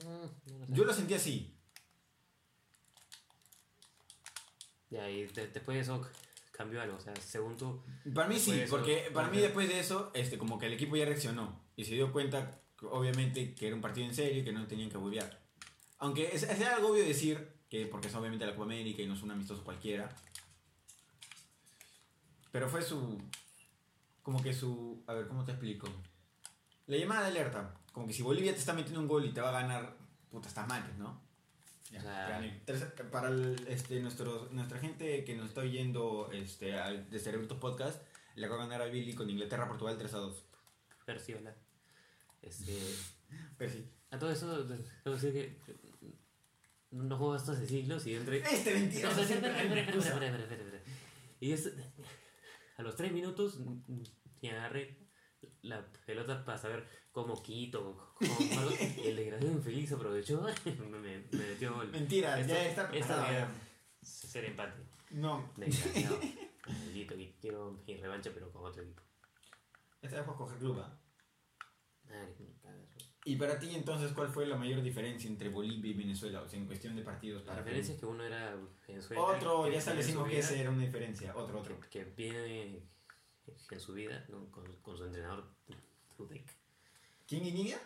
Mm, 0.05 0.53
no 0.53 0.59
lo 0.59 0.67
sé. 0.67 0.73
Yo 0.73 0.85
lo 0.85 0.93
sentí 0.95 1.15
así. 1.15 1.55
Ya, 4.91 5.09
y 5.09 5.27
de- 5.27 5.49
después 5.49 5.75
de 5.77 5.81
eso 5.81 6.07
cambió 6.53 6.81
algo. 6.83 6.97
O 6.97 7.01
sea, 7.01 7.15
según 7.17 7.57
tú, 7.57 7.83
Para 8.15 8.29
mí 8.29 8.39
sí, 8.39 8.53
eso, 8.61 8.77
porque 8.77 9.11
para 9.13 9.29
mí 9.29 9.39
después 9.39 9.69
de 9.69 9.81
eso, 9.81 10.11
este, 10.15 10.37
como 10.39 10.59
que 10.59 10.67
el 10.67 10.75
equipo 10.75 10.97
ya 10.97 11.05
reaccionó 11.07 11.61
y 11.77 11.85
se 11.85 11.95
dio 11.95 12.13
cuenta, 12.13 12.61
obviamente, 12.83 13.55
que 13.55 13.67
era 13.69 13.77
un 13.77 13.81
partido 13.83 14.07
en 14.07 14.15
serio 14.15 14.41
y 14.43 14.45
que 14.45 14.53
no 14.53 14.67
tenían 14.67 14.91
que 14.91 14.99
huevear. 14.99 15.41
Aunque 15.99 16.31
es, 16.35 16.43
es 16.43 16.61
algo 16.67 16.89
obvio 16.91 17.05
decir 17.05 17.49
que, 17.71 17.87
porque 17.87 18.09
es 18.09 18.15
obviamente 18.15 18.45
la 18.45 18.53
Copa 18.53 18.65
América 18.65 19.03
y 19.03 19.07
no 19.07 19.15
es 19.15 19.23
un 19.23 19.31
amistoso 19.31 19.65
cualquiera. 19.65 20.15
Pero 22.51 22.69
fue 22.69 22.83
su. 22.83 23.19
Como 24.23 24.43
que 24.43 24.53
su. 24.53 25.03
A 25.07 25.15
ver, 25.15 25.27
¿cómo 25.27 25.45
te 25.45 25.53
explico? 25.53 25.89
La 26.87 26.97
llamada 26.97 27.23
de 27.23 27.29
alerta. 27.29 27.75
Como 27.93 28.07
que 28.07 28.13
si 28.13 28.23
Bolivia 28.23 28.53
te 28.53 28.59
está 28.59 28.73
metiendo 28.73 29.01
un 29.01 29.09
gol 29.09 29.25
y 29.25 29.33
te 29.33 29.41
va 29.41 29.51
a 29.51 29.63
ganar, 29.63 29.97
puta, 30.31 30.49
estás 30.49 30.67
mal, 30.67 30.83
pues, 30.85 30.99
¿no? 30.99 31.21
Ya, 31.91 31.99
O 32.01 32.03
sea- 32.03 32.95
para 33.11 33.29
el- 33.29 33.67
este, 33.69 34.01
nuestro, 34.01 34.49
nuestra 34.51 34.79
gente 34.79 35.25
que 35.25 35.35
nos 35.37 35.49
está 35.49 35.61
oyendo 35.61 36.31
este, 36.33 36.75
al- 36.79 37.09
de 37.11 37.19
Cerebritos 37.19 37.59
Podcast, 37.59 38.03
le 38.35 38.47
acaba 38.47 38.63
de 38.65 38.71
ganar 38.71 38.87
a 38.89 38.91
Billy 38.91 39.15
con 39.15 39.29
Inglaterra, 39.29 39.69
Portugal 39.69 39.97
3 39.99 40.15
a 40.15 40.19
2. 40.19 40.45
Perciola. 41.05 41.55
Este, 42.41 42.79
Pero 43.59 43.71
sí. 43.73 43.85
a 44.11 44.19
todo 44.19 44.31
eso, 44.33 44.65
debo 44.65 45.15
decir 45.17 45.33
que 45.35 45.59
no 46.91 47.17
juego 47.19 47.37
esto 47.37 47.53
hace 47.53 47.67
siglos 47.67 48.07
y 48.07 48.15
entre. 48.15 48.39
Este 48.39 48.73
No, 48.75 48.81
mentira. 48.81 49.09
espera, 49.11 49.23
espera, 49.23 49.63
espera, 49.63 49.81
espera, 49.81 49.99
espera, 49.99 50.27
espera, 50.27 50.43
espera, 50.45 50.63
espera. 50.65 50.83
Y 51.41 51.53
es, 51.53 51.73
a 52.79 52.83
los 52.83 52.97
3 52.97 53.13
minutos 53.13 53.59
me 54.41 54.51
agarré 54.51 54.97
la 55.63 55.85
pelota 56.07 56.45
para 56.45 56.59
saber 56.59 56.87
cómo 57.13 57.43
quito, 57.43 58.15
cómo 58.19 58.39
el 59.05 59.17
desgraciado 59.17 59.53
infeliz 59.55 59.93
aprovechó 59.93 60.43
me, 60.43 60.53
me, 61.01 61.19
me 61.31 61.47
metió 61.47 61.75
gol. 61.75 61.89
Mentira, 61.91 62.39
Esto- 62.41 62.55
ya 62.55 62.65
está 62.69 62.89
preparado. 62.89 63.49
ser 64.01 64.45
empate. 64.47 64.83
No, 65.11 65.53
Desgraciado. 65.57 66.19
Maldito, 66.67 67.15
quiero 67.41 67.83
mi 67.87 67.97
revancha, 67.97 68.31
pero 68.33 68.51
con 68.53 68.65
otro 68.65 68.83
equipo. 68.83 69.03
esta 70.01 70.17
vez 70.17 70.25
fue 70.25 70.35
a 70.35 70.37
coger 70.39 70.59
club. 70.59 70.79
¿ah? 70.81 70.99
Y 73.25 73.37
para 73.37 73.59
ti, 73.59 73.75
entonces, 73.75 74.13
¿cuál 74.13 74.29
fue 74.29 74.47
la 74.47 74.57
mayor 74.57 74.83
diferencia 74.83 75.29
entre 75.31 75.49
Bolivia 75.49 75.93
y 75.93 75.95
Venezuela? 75.95 76.43
O 76.43 76.49
sea, 76.49 76.59
en 76.59 76.67
cuestión 76.67 76.97
de 76.97 77.03
partidos 77.03 77.43
La 77.43 77.53
para 77.53 77.63
diferencia 77.63 77.95
es 77.95 78.01
que 78.01 78.07
uno 78.07 78.25
era 78.25 78.57
Venezuela. 78.87 79.23
Otro, 79.23 79.71
ya 79.71 79.79
establecimos 79.79 80.29
que 80.29 80.39
esa 80.41 80.55
era 80.57 80.71
una 80.71 80.83
diferencia. 80.83 81.35
Otro, 81.37 81.61
otro. 81.61 81.79
que 81.89 82.05
viene 82.05 82.83
en 83.71 83.81
su 83.81 83.93
vida 83.95 84.25
¿no? 84.29 84.51
con, 84.51 84.65
con 84.83 84.97
su 84.97 85.05
entrenador 85.05 85.45
Tudek. 86.17 86.47
¿Quién 87.27 87.45
y 87.47 87.53
niña? 87.53 87.79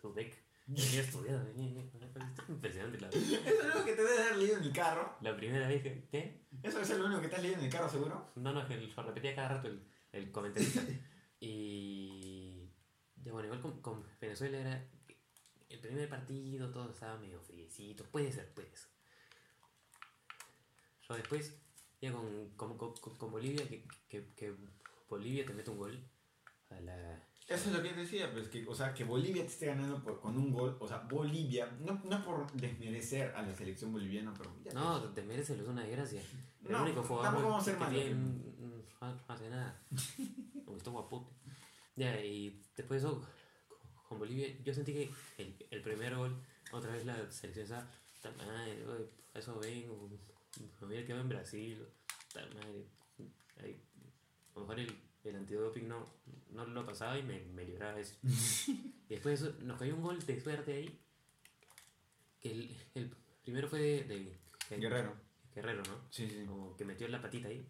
Tudek. 0.00 0.42
Venía 0.66 1.00
estudiado, 1.00 1.44
venía, 1.46 1.66
venía- 1.92 2.34
impresionante 2.48 3.00
la, 3.00 3.08
Eso 3.08 3.18
es 3.68 3.74
lo 3.74 3.84
que 3.84 3.92
te 3.94 4.02
debe 4.04 4.22
haber 4.22 4.36
leído 4.36 4.56
en 4.58 4.62
el 4.62 4.72
carro. 4.72 5.16
la 5.20 5.36
primera 5.36 5.66
vez 5.66 5.82
que. 5.82 6.06
¿Qué? 6.10 6.44
Eso 6.62 6.80
es 6.80 6.90
lo 6.90 7.06
único 7.06 7.20
que 7.22 7.28
te 7.28 7.36
has 7.36 7.42
leído 7.42 7.58
en 7.58 7.64
el 7.64 7.72
carro, 7.72 7.88
seguro. 7.88 8.30
No, 8.36 8.52
no, 8.52 8.60
es 8.62 8.68
que 8.68 8.76
lo 8.76 9.02
repetía 9.02 9.34
cada 9.34 9.48
rato 9.56 9.66
el, 9.68 9.82
el 10.12 10.30
comentarista. 10.30 10.80
y. 11.40 12.70
Ya 13.24 13.32
bueno, 13.32 13.46
igual 13.48 13.60
con, 13.60 13.80
con 13.82 14.06
Venezuela 14.20 14.58
era. 14.58 14.88
El 15.68 15.80
primer 15.80 16.08
partido, 16.08 16.70
todo 16.70 16.90
estaba 16.90 17.16
medio 17.18 17.40
friecito. 17.40 18.04
Puede 18.04 18.30
ser, 18.32 18.52
puede 18.54 18.74
ser. 18.76 18.90
Yo 21.08 21.14
después, 21.14 21.56
ya 22.00 22.12
con, 22.12 22.50
con, 22.56 22.76
con, 22.78 22.94
con 23.16 23.30
Bolivia, 23.30 23.66
que, 23.68 23.84
que, 24.08 24.26
que 24.34 24.54
Bolivia 25.08 25.44
te 25.44 25.52
mete 25.54 25.70
un 25.70 25.78
gol. 25.78 25.98
A 26.70 26.80
la, 26.80 27.16
Eso 27.48 27.68
es 27.68 27.72
lo 27.76 27.82
que 27.82 27.92
decía, 27.92 28.32
pues 28.32 28.48
que, 28.48 28.64
o 28.66 28.74
sea, 28.74 28.94
que 28.94 29.04
Bolivia 29.04 29.42
te 29.42 29.48
esté 29.48 29.66
ganando 29.66 30.02
por- 30.02 30.20
con 30.20 30.36
un 30.36 30.52
gol, 30.52 30.76
o 30.80 30.86
sea, 30.86 30.98
Bolivia, 30.98 31.66
no, 31.80 32.00
no 32.04 32.24
por 32.24 32.50
desmerecer 32.52 33.34
a 33.34 33.42
la 33.42 33.54
selección 33.54 33.92
boliviana, 33.92 34.32
pero 34.36 34.54
ya 34.64 34.72
No, 34.72 35.02
te 35.12 35.22
mereces 35.22 35.58
es 35.60 35.66
una 35.66 35.82
desgracia. 35.82 36.22
El 36.64 36.72
No, 36.72 36.82
único 36.82 37.02
jugador 37.02 37.24
tampoco 37.24 37.48
vamos 37.48 37.62
a 37.62 37.70
ser 37.70 37.78
que 37.78 37.86
tiene 37.86 38.14
mm, 38.14 38.42
no 39.00 39.08
no 39.14 39.20
hace 39.28 39.48
nada. 39.50 39.82
Aunque 40.66 40.76
está 40.78 40.90
guapote. 40.90 41.32
Ya, 41.96 42.20
y 42.20 42.62
después 42.76 43.02
de 43.02 43.08
eso, 43.08 43.26
con 44.08 44.18
Bolivia, 44.18 44.46
yo 44.62 44.72
sentí 44.72 44.92
que 44.92 45.10
el, 45.38 45.56
el 45.70 45.82
primer 45.82 46.14
gol, 46.16 46.40
otra 46.72 46.92
vez 46.92 47.04
la 47.04 47.30
selección 47.30 47.64
esa, 47.64 47.90
"Ta 48.20 48.30
madre, 48.32 48.86
oye, 48.86 49.10
a 49.34 49.38
eso 49.38 49.58
vengo, 49.58 50.08
me 50.80 50.86
hubiera 50.86 51.06
quedado 51.06 51.22
en 51.22 51.28
Brasil, 51.28 51.86
ta 52.32 52.40
madre, 52.54 52.86
ahí, 53.62 53.80
a 54.54 54.58
lo 54.58 54.60
mejor 54.62 54.80
el, 54.80 54.98
el 55.24 55.36
antidoping 55.36 55.88
no, 55.88 56.06
no 56.50 56.64
lo 56.66 56.84
pasaba 56.86 57.18
y 57.18 57.22
me, 57.22 57.40
me 57.46 57.64
libraba 57.64 57.98
eso. 57.98 58.14
y 58.22 58.94
después 59.08 59.40
de 59.40 59.48
eso, 59.48 59.58
nos 59.64 59.78
cayó 59.78 59.94
un 59.94 60.02
gol 60.02 60.24
de 60.24 60.40
suerte 60.40 60.72
ahí, 60.74 61.00
que 62.40 62.50
el, 62.50 62.76
el 62.94 63.10
primero 63.42 63.68
fue 63.68 63.80
de, 63.80 64.04
de- 64.04 64.40
Guerrero. 64.78 65.14
Guerrero, 65.54 65.82
¿no? 65.82 66.00
Sí, 66.10 66.28
sí. 66.28 66.44
Como 66.46 66.76
que 66.76 66.84
metió 66.84 67.08
la 67.08 67.20
patita 67.20 67.48
ahí. 67.48 67.66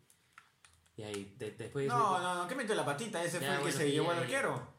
Y 0.96 1.02
ahí, 1.02 1.34
de- 1.38 1.52
después 1.52 1.84
de 1.84 1.88
No, 1.88 2.20
no, 2.20 2.34
no, 2.42 2.48
¿qué 2.48 2.54
metió 2.54 2.74
la 2.74 2.84
patita? 2.84 3.24
Ese 3.24 3.40
Ya, 3.40 3.46
fue 3.46 3.56
el 3.56 3.64
que 3.64 3.72
se 3.72 3.90
llevó 3.90 4.10
al 4.10 4.18
arquero. 4.18 4.74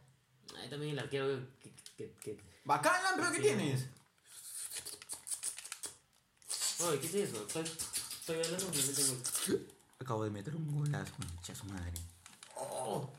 Ahí 0.57 0.69
también 0.69 0.91
el 0.93 0.99
arquero 0.99 1.27
que, 1.59 1.73
que, 1.97 2.11
que- 2.17 2.37
Bacán, 2.63 2.93
¿pero 3.15 3.31
qué 3.31 3.37
Sí. 3.37 3.41
tienes? 3.43 3.89
Oye, 6.87 6.99
¿qué 6.99 7.07
es 7.07 7.15
eso? 7.15 7.45
Estoy, 7.47 7.63
estoy 7.63 8.35
hablando 8.43 8.65
y 8.73 8.87
me 8.87 8.93
tengo... 8.93 9.17
Acabo 9.99 10.23
de 10.23 10.29
meter 10.31 10.55
un 10.55 10.75
golazo, 10.75 11.13
concha 11.15 11.53
su 11.55 11.65
madre. 11.65 11.91
¡Oh! 12.55 13.09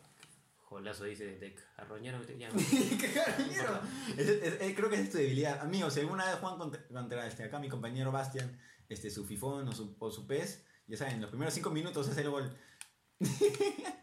Jolazo 0.64 1.04
dice 1.04 1.26
de. 1.26 1.54
Es- 4.16 4.28
es- 4.28 4.60
es- 4.60 4.76
creo 4.76 4.88
que 4.88 4.96
esa 4.96 5.04
es 5.04 5.10
tu 5.10 5.18
debilidad. 5.18 5.60
Amigos, 5.60 5.94
si 5.94 6.00
alguna 6.00 6.24
vez 6.24 6.36
Juan 6.40 6.58
contra, 6.58 6.86
contra, 6.88 7.26
este, 7.26 7.44
acá 7.44 7.58
mi 7.58 7.68
compañero 7.68 8.10
Bastian, 8.10 8.58
este, 8.88 9.10
su 9.10 9.24
fifón 9.26 9.68
o 9.68 9.72
su, 9.72 9.94
o 9.98 10.10
su 10.10 10.26
pez, 10.26 10.64
ya 10.86 10.96
saben, 10.96 11.20
los 11.20 11.30
primeros 11.30 11.52
cinco 11.54 11.70
minutos 11.70 12.08
es 12.08 12.16
el 12.16 12.30
gol. 12.30 12.56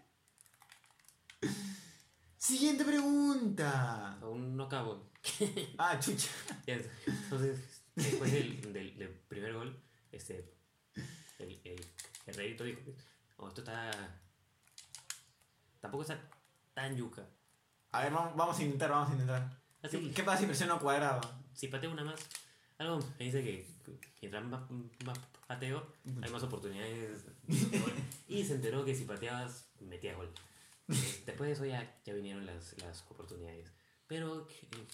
Siguiente 2.38 2.86
pregunta. 2.86 4.18
aún 4.22 4.56
no 4.56 4.66
acabo. 4.66 5.10
Ah, 5.78 6.00
chucha. 6.00 6.30
Entonces, 6.68 7.78
después 8.03 8.32
del, 8.32 8.74
del, 8.74 8.98
del 8.98 9.10
primer 9.10 9.53
gol, 9.53 9.82
este, 10.12 10.53
el, 11.39 11.60
el 11.63 11.86
guerrerito 12.25 12.63
dijo, 12.63 12.82
oh, 13.38 13.48
esto 13.48 13.62
está... 13.62 14.20
Tampoco 15.79 16.01
está 16.03 16.20
tan 16.74 16.96
yuca. 16.96 17.25
A 17.91 18.03
ver, 18.03 18.12
vamos, 18.12 18.36
vamos 18.36 18.60
a 18.60 18.63
intentar, 18.63 18.89
vamos 18.89 19.10
a 19.10 19.13
intentar. 19.13 19.50
Así 19.82 20.12
¿Qué, 20.13 20.24
pasa 20.24 20.39
si 20.39 20.46
presiono 20.46 20.79
cuadrado? 20.79 21.22
si 21.53 21.68
pateo 21.68 21.91
una 21.91 22.03
más, 22.03 22.20
algo 22.77 23.00
me 23.18 23.25
dice 23.25 23.44
que 23.44 23.68
mientras 24.22 24.44
más, 24.46 24.62
más 25.06 25.20
pateo, 25.48 25.94
hay 26.22 26.29
más 26.29 26.44
oportunidades. 26.44 27.25
de 27.48 27.79
gol. 27.79 27.94
y 28.27 28.44
se 28.44 28.56
enteró 28.56 28.84
que 28.84 28.94
si 28.96 29.06
pateabas, 29.06 29.70
metías 29.79 30.18
gol. 30.18 30.32
Después 30.88 31.48
de 31.48 31.51
eso 31.51 31.65
ya, 31.65 32.00
ya 32.06 32.13
vinieron 32.13 32.46
las, 32.46 32.75
las 32.82 33.01
oportunidades. 33.10 33.72
Pero 34.08 34.48
en 34.72 34.88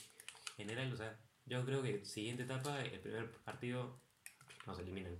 general, 0.57 0.93
o 0.93 0.97
sea, 0.97 1.17
yo 1.45 1.65
creo 1.65 1.81
que 1.81 2.03
siguiente 2.05 2.43
etapa, 2.43 2.79
el 2.81 2.99
primer 2.99 3.31
partido, 3.43 3.99
nos 4.65 4.79
eliminan. 4.79 5.17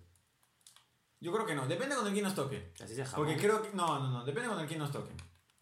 Yo 1.19 1.31
creo 1.33 1.45
que 1.45 1.55
no, 1.55 1.67
depende 1.67 1.95
con 1.95 2.05
el 2.07 2.13
quién 2.13 2.25
nos 2.25 2.35
toque. 2.35 2.73
Así 2.83 2.93
sea 2.95 3.05
Japón. 3.05 3.25
Porque 3.25 3.41
creo 3.41 3.61
que. 3.61 3.69
No, 3.73 3.99
no, 3.99 4.11
no, 4.11 4.25
depende 4.25 4.49
con 4.49 4.59
el 4.59 4.67
quién 4.67 4.79
nos 4.79 4.91
toque. 4.91 5.11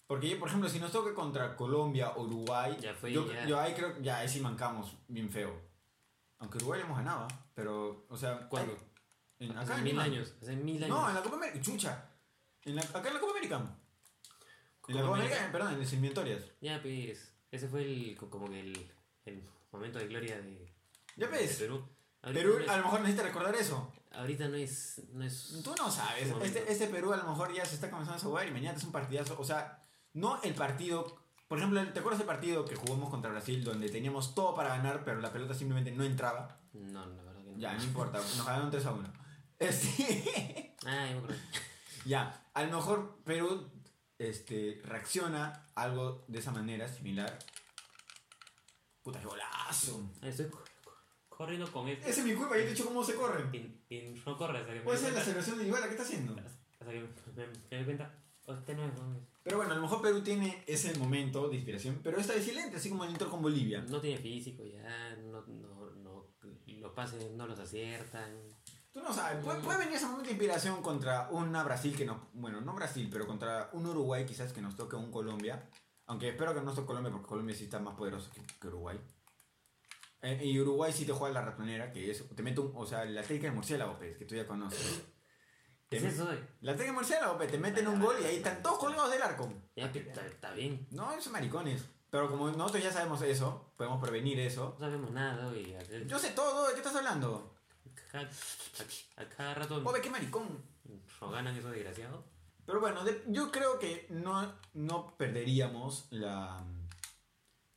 Porque 0.07 0.29
yo, 0.29 0.39
por 0.39 0.47
ejemplo, 0.49 0.67
si 0.69 0.79
nos 0.79 0.91
toca 0.91 1.13
contra 1.13 1.55
Colombia 1.55 2.13
Uruguay, 2.17 2.77
Ya 2.81 2.93
fue, 2.93 3.11
yo, 3.13 3.31
ya. 3.31 3.45
yo 3.45 3.59
ahí 3.59 3.73
creo 3.73 3.99
ya 4.01 4.17
ahí 4.17 4.27
sí 4.27 4.41
mancamos 4.41 4.95
bien 5.07 5.29
feo. 5.29 5.53
Aunque 6.39 6.57
Uruguay 6.57 6.81
hemos 6.81 6.97
ganado, 6.97 7.21
¿ah? 7.29 7.45
pero, 7.55 8.05
o 8.09 8.17
sea, 8.17 8.49
¿Cuándo? 8.49 8.77
en- 9.39 9.51
acá 9.51 9.61
Hace 9.61 9.73
en 9.75 9.83
mil 9.83 9.99
años. 9.99 10.33
Hace 10.41 10.55
mil 10.57 10.83
años. 10.83 10.97
No, 10.97 11.07
en 11.07 11.15
la 11.15 11.21
Copa 11.23 11.35
América, 11.37 11.61
chucha. 11.61 12.09
En 12.63 12.75
la- 12.75 12.81
acá 12.81 13.07
en 13.07 13.13
la 13.13 13.19
Copa 13.19 13.31
América. 13.31 13.77
En 14.89 14.95
la 14.95 15.01
Copa 15.03 15.15
América, 15.17 15.49
perdón, 15.51 15.73
en 15.73 15.79
las 15.79 15.93
eliminatorias. 15.93 16.43
Ya, 16.59 16.81
pues. 16.81 17.33
Ese 17.51 17.67
fue 17.69 17.83
el, 17.83 18.17
co- 18.17 18.29
como 18.29 18.49
que 18.49 18.59
el, 18.59 18.91
el 19.25 19.43
momento 19.73 19.99
de 19.99 20.07
gloria 20.07 20.41
de, 20.41 20.73
Ya 21.15 21.27
de 21.27 21.37
ves. 21.37 21.57
Perú. 21.57 21.87
Ahorita, 22.21 22.41
Perú 22.41 22.53
no 22.59 22.63
es, 22.63 22.69
a 22.69 22.77
lo 22.77 22.83
mejor 22.83 22.99
necesita 23.01 23.23
recordar 23.23 23.55
eso. 23.55 23.93
ahorita 24.11 24.47
no 24.47 24.55
es. 24.55 25.01
No 25.11 25.23
es 25.25 25.61
Tú 25.63 25.75
no 25.77 25.91
sabes. 25.91 26.33
Este, 26.41 26.71
este 26.71 26.87
Perú 26.87 27.11
a 27.13 27.17
lo 27.17 27.27
mejor 27.27 27.53
ya 27.53 27.65
se 27.65 27.75
está 27.75 27.89
comenzando 27.89 28.19
a 28.21 28.23
jugar 28.23 28.47
y 28.47 28.51
mañana 28.51 28.77
es 28.77 28.83
un 28.83 28.91
partidazo. 28.91 29.35
O 29.39 29.43
sea, 29.43 29.83
no 30.13 30.41
el 30.43 30.53
partido. 30.53 31.21
Por 31.47 31.57
ejemplo, 31.57 31.85
¿te 31.91 31.99
acuerdas 31.99 32.19
del 32.19 32.27
partido 32.27 32.65
que 32.65 32.75
jugamos 32.75 33.09
contra 33.09 33.29
Brasil 33.29 33.63
donde 33.63 33.89
teníamos 33.89 34.33
todo 34.33 34.55
para 34.55 34.69
ganar, 34.69 35.03
pero 35.03 35.19
la 35.19 35.31
pelota 35.31 35.53
simplemente 35.53 35.91
no 35.91 36.03
entraba? 36.03 36.59
No, 36.71 37.05
la 37.05 37.15
verdad 37.23 37.43
que 37.43 37.51
no. 37.51 37.59
Ya, 37.59 37.73
no 37.73 37.83
importa, 37.83 38.17
nos 38.17 38.45
ganaron 38.45 38.71
3 38.71 38.85
a 38.85 38.91
1. 38.93 39.13
Este, 39.59 40.75
Ah, 40.85 41.07
me 41.11 41.17
acordé. 41.17 41.35
ya, 42.05 42.45
a 42.53 42.63
lo 42.63 42.77
mejor 42.77 43.19
Perú 43.23 43.69
este, 44.17 44.81
reacciona 44.83 45.67
algo 45.75 46.23
de 46.27 46.39
esa 46.39 46.51
manera, 46.51 46.87
similar. 46.87 47.37
Puta, 49.03 49.19
qué 49.19 49.25
golazo. 49.25 50.09
Estoy 50.21 50.49
co- 50.49 50.63
co- 50.83 50.95
corriendo 51.29 51.71
con 51.71 51.87
este. 51.89 52.09
Ese 52.09 52.21
es 52.21 52.25
mi 52.25 52.33
culpa, 52.33 52.55
yo 52.55 52.61
te 52.63 52.67
he 52.67 52.71
dicho 52.71 52.85
cómo 52.85 53.03
se 53.03 53.15
corre. 53.15 53.49
Y, 53.55 53.93
y 53.95 54.21
no 54.25 54.37
corre 54.37 54.59
hasta 54.59 54.71
que 54.73 54.79
me 54.79 54.85
Puede 54.85 54.97
ser 54.99 55.13
la 55.13 55.21
celebración 55.21 55.57
de 55.59 55.65
Iguala, 55.67 55.85
¿qué 55.87 55.91
está 55.93 56.03
haciendo? 56.03 56.35
Hasta 56.79 56.91
que 56.91 56.99
me, 56.99 57.07
me, 57.47 57.77
me 57.79 57.85
cuenta. 57.85 58.19
Este 58.47 58.75
no 58.75 58.85
es. 58.85 58.91
Pero 59.43 59.57
bueno, 59.57 59.71
a 59.73 59.75
lo 59.75 59.81
mejor 59.81 60.01
Perú 60.01 60.21
tiene 60.21 60.63
ese 60.67 60.97
momento 60.97 61.47
de 61.49 61.55
inspiración, 61.55 61.99
pero 62.03 62.17
esta 62.17 62.33
vez 62.33 62.43
silente, 62.45 62.77
así 62.77 62.89
como 62.89 63.03
el 63.05 63.11
intro 63.11 63.29
con 63.29 63.41
Bolivia. 63.41 63.81
No 63.89 63.99
tiene 64.01 64.17
físico 64.21 64.63
ya. 64.65 65.15
No, 65.17 65.41
no, 65.47 65.91
no, 65.95 66.27
los 66.67 66.91
pases 66.93 67.31
no 67.31 67.47
los 67.47 67.59
aciertan. 67.59 68.31
Tú 68.91 69.01
no 69.01 69.11
sabes, 69.13 69.43
puede, 69.43 69.59
puede 69.61 69.79
venir 69.79 69.95
ese 69.95 70.05
momento 70.05 70.25
de 70.25 70.31
inspiración 70.31 70.81
contra 70.81 71.27
una 71.31 71.63
Brasil 71.63 71.95
que 71.95 72.05
no. 72.05 72.29
Bueno, 72.33 72.61
no 72.61 72.73
Brasil, 72.73 73.09
pero 73.11 73.25
contra 73.25 73.69
un 73.73 73.85
Uruguay 73.85 74.25
quizás 74.25 74.53
que 74.53 74.61
nos 74.61 74.75
toque 74.75 74.95
un 74.95 75.09
Colombia. 75.11 75.67
Aunque 76.07 76.29
espero 76.29 76.53
que 76.53 76.61
no 76.61 76.73
toque 76.73 76.87
Colombia 76.87 77.11
porque 77.11 77.27
Colombia 77.27 77.55
sí 77.55 77.65
está 77.65 77.79
más 77.79 77.95
poderoso 77.95 78.29
que, 78.31 78.41
que 78.59 78.67
Uruguay. 78.67 78.99
Eh, 80.21 80.39
y 80.45 80.59
Uruguay 80.59 80.91
sí 80.93 81.05
te 81.05 81.11
juega 81.13 81.33
la 81.41 81.45
ratonera, 81.45 81.91
que 81.91 82.09
es. 82.11 82.27
Te 82.35 82.43
mete 82.43 82.59
un. 82.61 82.71
O 82.75 82.85
sea, 82.85 83.03
la 83.05 83.21
técnica 83.21 83.47
del 83.47 83.55
murciélago, 83.55 83.97
pues, 83.97 84.17
que 84.17 84.25
tú 84.25 84.35
ya 84.35 84.47
conoces. 84.47 85.01
¿Qué 85.89 85.89
Te 85.89 85.97
es 85.97 86.03
me- 86.03 86.09
eso? 86.09 86.31
eh? 86.33 86.39
La 86.61 86.71
técnica 86.73 86.85
del 86.91 86.93
murciélago, 86.93 87.37
pues, 87.37 87.51
te 87.51 87.57
meten 87.57 87.87
un 87.87 87.99
gol 88.01 88.15
y 88.21 88.25
ahí 88.25 88.35
están 88.37 88.61
todos 88.63 88.79
colgados 88.79 89.11
del 89.11 89.21
arco. 89.21 89.51
Ya, 89.75 89.85
está, 89.87 90.51
bien. 90.53 90.87
No, 90.91 91.11
esos 91.13 91.31
maricones. 91.31 91.85
Pero 92.09 92.29
como 92.29 92.49
nosotros 92.51 92.83
ya 92.83 92.91
sabemos 92.91 93.21
eso, 93.23 93.73
podemos 93.75 93.99
prevenir 94.01 94.39
eso. 94.39 94.75
No 94.79 94.85
sabemos 94.85 95.11
nada, 95.11 95.51
Yo 96.05 96.19
sé 96.19 96.29
todo, 96.31 96.67
¿de 96.67 96.73
qué 96.73 96.79
estás 96.79 96.95
hablando? 96.95 97.55
cada, 98.11 98.29
a, 99.17 99.29
cada 99.35 99.53
rato 99.55 99.81
Oye, 99.83 99.99
qué 100.01 100.09
maricón. 100.11 100.63
nos 101.19 101.31
ganan 101.31 101.55
esos 101.57 101.71
desgraciados. 101.71 102.23
Pero 102.65 102.79
bueno, 102.79 103.03
de- 103.03 103.23
yo 103.27 103.51
creo 103.51 103.77
que 103.79 104.07
no, 104.09 104.53
no 104.73 105.15
perderíamos 105.17 106.07
la, 106.11 106.63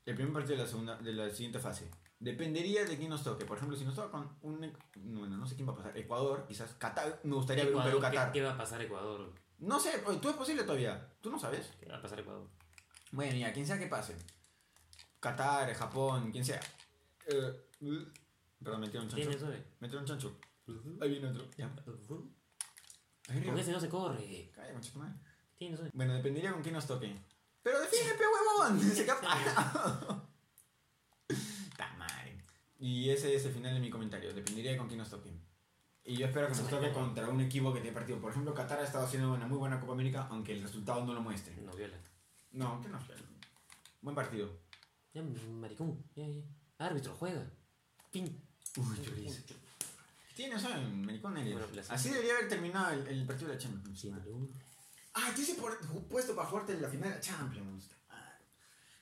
el 0.05 0.15
primer 0.15 0.33
partido 0.33 0.57
de 0.57 0.63
la, 0.63 0.69
segunda, 0.69 0.97
de 0.99 1.13
la 1.13 1.31
siguiente 1.31 1.59
fase. 1.59 1.91
Dependería 2.19 2.85
de 2.85 2.97
quién 2.97 3.11
nos 3.11 3.23
toque. 3.25 3.45
Por 3.45 3.57
ejemplo, 3.59 3.77
si 3.77 3.85
nos 3.85 3.95
toca 3.95 4.11
con 4.11 4.37
un... 4.43 4.73
Bueno, 4.97 5.37
no 5.37 5.47
sé 5.47 5.55
quién 5.55 5.69
va 5.69 5.73
a 5.73 5.77
pasar. 5.77 5.97
Ecuador, 5.99 6.47
quizás. 6.49 6.73
Qatar. 6.75 7.21
Me 7.25 7.35
gustaría 7.35 7.65
ver 7.65 7.75
un 7.75 7.81
Ecuador, 7.81 8.01
Perú-Qatar. 8.01 8.33
¿qué, 8.33 8.39
qué 8.39 8.45
va 8.45 8.55
a 8.55 8.59
pasar 8.59 8.81
Ecuador? 8.81 9.33
No 9.59 9.79
sé, 9.81 10.03
tú 10.23 10.31
es 10.31 10.37
posible 10.37 10.63
todavía. 10.63 11.13
Tú 11.21 11.31
no 11.31 11.39
sabes. 11.39 11.73
¿Qué 11.79 11.87
va 11.87 11.97
a 11.99 12.03
pasar 12.03 12.21
Ecuador? 12.21 12.49
Bueno, 13.13 13.37
ya, 13.37 13.53
quien 13.53 13.67
sea 13.67 13.79
que 13.79 13.87
pase. 13.87 14.17
Qatar, 15.21 15.73
Japón, 15.75 16.31
quien 16.33 16.45
sea. 16.45 16.61
Eh, 17.27 17.53
perdón, 18.63 18.81
metieron 18.81 19.05
un 19.09 19.11
chancho. 19.11 19.47
Metieron 19.81 20.03
un 20.03 20.07
chancho. 20.07 20.39
Ahí 21.01 21.11
viene 21.11 21.29
otro. 21.29 21.45
Ya. 21.57 21.75
Arriba. 23.29 23.61
ese 23.61 23.73
no 23.73 23.81
se 23.81 23.89
corre. 23.89 24.51
Calla, 24.55 24.73
madre. 24.95 25.15
Tienes 25.57 25.81
eso. 25.81 25.91
Bueno, 25.93 26.15
dependería 26.15 26.53
con 26.53 26.63
quién 26.63 26.75
nos 26.75 26.87
toque. 26.87 27.15
Pero 27.63 27.81
define, 27.81 28.15
pe 28.15 28.25
huevón. 28.25 28.81
Se 28.95 29.05
capa. 29.05 29.37
Ta 31.77 31.95
madre. 31.99 32.39
Y 32.79 33.11
ese 33.11 33.35
es 33.35 33.45
el 33.47 33.53
final 33.53 33.75
de 33.75 33.81
mi 33.81 33.91
comentario. 33.91 34.33
Dependería 34.33 34.73
de 34.73 34.79
con 34.79 34.87
quién 34.87 34.99
nos 34.99 35.11
toque. 35.11 35.31
Y 36.05 36.17
yo 36.17 36.27
espero 36.27 36.47
que 36.47 36.55
nos 36.55 36.69
toque 36.69 36.93
contra 36.93 37.29
un 37.29 37.41
equipo 37.41 37.75
que 37.75 37.81
tiene 37.81 37.95
partido. 37.95 38.21
Por 38.21 38.31
ejemplo, 38.31 38.55
Qatar 38.55 38.79
ha 38.79 38.85
estado 38.85 39.07
haciendo 39.07 39.33
una 39.33 39.49
muy 39.49 39.59
buena 39.59 39.81
Copa 39.81 39.95
América, 39.95 40.29
aunque 40.31 40.53
el 40.53 40.63
resultado 40.63 41.05
no 41.05 41.13
lo 41.13 41.21
muestre. 41.21 41.57
Nos 41.63 41.77
viola. 41.77 41.97
No, 42.53 42.81
que 42.81 42.89
no. 42.89 42.99
Buen 44.03 44.15
partido. 44.15 44.49
Ya, 45.13 45.23
maricón. 45.23 46.05
Ya, 46.15 46.29
ya. 46.29 46.43
Árbitro, 46.79 47.17
juega. 47.19 47.51
Fin. 48.13 48.41
Uy, 48.77 49.03
chorizo. 49.03 49.43
Tienes, 50.37 50.61
¿sabes? 50.61 50.87
Maricón 50.93 51.37
eres. 51.39 51.55
Bueno. 51.55 51.83
Así 51.89 52.11
debería 52.11 52.35
haber 52.35 52.49
terminado 52.49 52.91
el, 52.93 53.07
el 53.09 53.27
partido 53.27 53.49
de 53.49 53.55
la 53.55 53.61
Champions. 53.61 53.99
Sí. 54.01 54.13
Ah, 55.15 55.33
hice 55.37 55.55
por, 55.55 55.79
puesto 56.09 56.37
para 56.37 56.47
jugarte 56.49 56.79
la 56.79 56.91
final 56.91 57.09
de 57.09 57.15
la 57.15 57.21
Champions. 57.23 57.89
Ah, 58.11 58.39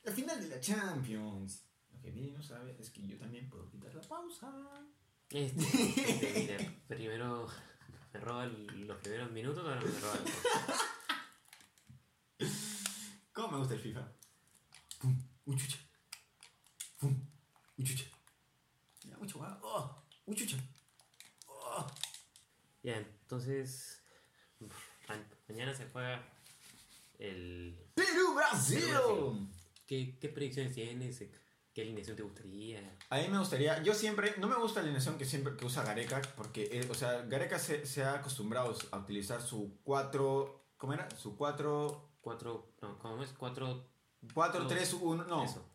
La 0.05 0.13
final 0.13 0.41
de 0.41 0.49
la 0.49 0.61
Champions. 0.61 1.65
Lo 1.93 2.01
que 2.01 2.11
bien 2.13 2.33
no 2.35 2.41
sabe 2.43 2.77
es 2.79 2.91
que 2.91 3.05
yo 3.07 3.19
también 3.19 3.51
puedo 3.51 3.69
quitar 3.69 3.93
la 3.93 4.01
pausa. 4.03 4.53
Este, 5.31 5.61
este, 5.61 6.41
mira, 6.41 6.73
primero 6.87 7.49
me 8.13 8.21
roba 8.21 8.45
el- 8.45 8.87
los 8.87 8.99
primeros 8.99 9.33
minutos, 9.33 9.65
ahora 9.67 9.81
me 9.81 10.01
roba 10.01 10.15
el 12.39 12.49
¿Cómo 13.33 13.49
me 13.53 13.59
gusta 13.59 13.75
el 13.75 13.81
FIFA? 13.81 14.07
Pum, 15.01 15.19
un 15.47 15.57
chucha. 15.59 15.79
Pum, 17.01 17.27
un 17.79 17.85
chucha. 17.85 18.05
Ya, 19.09 19.17
mucho 19.19 19.39
más. 19.41 19.59
Oh, 19.63 20.05
un 20.27 20.35
chucha. 20.37 20.57
Oh. 20.57 20.74
Ya, 22.85 22.99
entonces. 22.99 24.01
ma- 25.09 25.27
mañana 25.49 25.75
se 25.75 25.87
juega 25.87 26.23
el. 27.19 27.77
Perú, 27.95 28.35
Brasil. 28.37 28.85
Perú, 28.85 29.49
¿Qué, 29.87 30.17
qué 30.21 30.29
predicciones 30.29 30.75
tienes? 30.75 31.25
¿Qué 31.73 31.83
alineación 31.83 32.17
te 32.17 32.23
gustaría? 32.23 32.97
A 33.11 33.19
mí 33.19 33.27
me 33.29 33.39
gustaría, 33.39 33.83
yo 33.83 33.95
siempre, 33.95 34.35
no 34.39 34.47
me 34.47 34.55
gusta 34.55 34.79
la 34.79 34.85
alineación 34.85 35.19
que 35.19 35.25
siempre 35.25 35.57
que 35.57 35.65
usa 35.65 35.83
Gareca, 35.83 36.23
porque, 36.37 36.69
eh, 36.71 36.87
o 36.89 36.95
sea, 36.95 37.23
Gareca 37.23 37.59
se, 37.59 37.85
se 37.85 38.05
ha 38.05 38.15
acostumbrado 38.15 38.77
a 38.93 38.99
utilizar 38.99 39.43
su 39.43 39.81
4, 39.83 40.69
¿cómo 40.77 40.93
era? 40.93 41.11
Su 41.17 41.37
4, 41.37 42.13
4. 42.21 42.75
No, 42.81 42.99
¿cómo 43.01 43.23
es? 43.25 43.33
4. 43.33 43.89
4, 44.33 44.67
3, 44.69 44.93
1, 44.95 45.25
no, 45.25 45.45
Eso. 45.45 45.69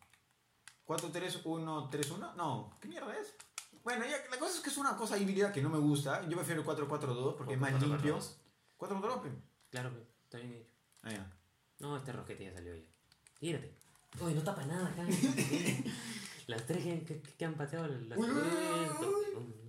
4, 0.86 1.10
3, 1.12 1.40
1, 1.44 1.88
3, 1.90 2.10
1, 2.12 2.34
no, 2.34 2.78
¿qué 2.80 2.88
mierda 2.88 3.14
es? 3.18 3.34
Bueno, 3.82 4.04
ya, 4.04 4.16
la 4.30 4.38
cosa 4.38 4.56
es 4.56 4.60
que 4.60 4.70
es 4.70 4.76
una 4.76 4.96
cosa 4.96 5.16
híbrida 5.18 5.52
que 5.52 5.62
no 5.62 5.70
me 5.70 5.78
gusta, 5.78 6.26
yo 6.28 6.36
prefiero 6.36 6.60
el 6.60 6.64
4, 6.66 6.88
4, 6.88 7.14
2 7.14 7.34
porque 7.34 7.54
es 7.54 7.60
más 7.60 7.70
4, 7.70 7.88
4, 7.88 7.96
limpio. 8.04 8.14
2. 8.16 8.36
4, 8.76 9.00
4, 9.00 9.22
2, 9.22 9.32
Claro, 9.70 9.90
está 10.24 10.38
bien 10.38 10.52
hecho. 10.54 10.70
Ah, 11.02 11.10
ya. 11.12 11.32
No, 11.78 11.96
este 11.96 12.12
rosquete 12.12 12.44
ya 12.44 12.52
salió 12.52 12.74
ya. 12.74 12.84
Tírate. 13.38 13.74
Uy, 14.20 14.34
no 14.34 14.42
tapa 14.42 14.64
nada 14.66 14.88
acá. 14.88 15.02
Las 16.46 16.66
tres 16.66 16.82
que, 16.82 17.04
que, 17.04 17.22
que 17.22 17.44
han 17.44 17.54
pateado 17.54 17.86
las. 17.86 18.18
Uy, 18.18 18.26
uy, 18.28 18.36
uy. 19.36 19.60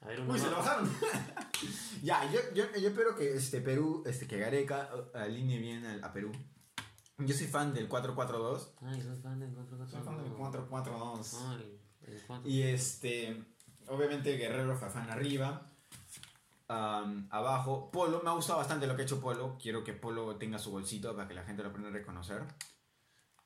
A 0.00 0.08
ver, 0.08 0.20
uno 0.20 0.32
Uy, 0.32 0.38
se 0.38 0.46
lo 0.50 0.56
bajaron. 0.56 0.90
ya, 2.02 2.30
yo, 2.32 2.40
yo, 2.54 2.64
yo 2.76 2.88
espero 2.88 3.14
que 3.16 3.36
este 3.36 3.60
Perú, 3.60 4.02
este, 4.06 4.26
que 4.26 4.38
Gareca 4.38 4.90
uh, 4.94 5.16
alinee 5.16 5.58
bien 5.58 5.84
al- 5.84 6.02
a, 6.02 6.12
Perú. 6.12 6.32
Yo 7.18 7.34
soy 7.34 7.48
fan 7.48 7.74
del 7.74 7.88
4-4-2. 7.88 8.68
Ay, 8.82 9.02
soy 9.02 9.16
fan 9.20 9.40
del 9.40 9.50
4 9.50 9.76
4 9.76 9.88
Soy 9.88 10.02
fan 10.02 10.22
del 10.22 10.32
4-4-2. 10.32 11.36
Ay, 11.48 11.80
el 12.02 12.22
4. 12.26 12.48
Y 12.48 12.62
este, 12.62 13.44
obviamente 13.88 14.36
Guerrero 14.36 14.76
Fafán 14.76 15.10
arriba. 15.10 15.72
abajo, 16.68 17.90
Polo, 17.90 18.22
me 18.22 18.30
ha 18.30 18.34
gustado 18.34 18.58
bastante 18.58 18.86
lo 18.86 18.94
que 18.94 19.02
ha 19.02 19.04
hecho 19.04 19.20
Polo. 19.20 19.58
Quiero 19.60 19.82
que 19.82 19.94
Polo 19.94 20.36
tenga 20.36 20.58
su 20.58 20.70
bolsito 20.70 21.14
para 21.16 21.26
que 21.26 21.34
la 21.34 21.42
gente 21.42 21.62
lo 21.62 21.70
aprenda 21.70 21.90
a 21.90 21.92
reconocer. 21.92 22.44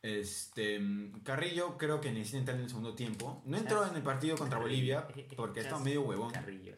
Este, 0.03 0.81
Carrillo 1.23 1.79
creo 1.79 2.01
que 2.01 2.13
necesita 2.13 2.39
entrar 2.39 2.57
en 2.57 2.65
el 2.65 2.69
segundo 2.69 2.95
tiempo. 2.95 3.41
No 3.47 3.57
entró 3.57 3.87
en 3.87 3.95
el 3.95 4.03
partido 4.03 4.37
contra 4.37 4.59
Bolivia 4.59 5.09
porque 5.37 5.61
está 5.61 5.79
medio 5.79 6.03
huevón. 6.03 6.31
Carrillo. 6.31 6.77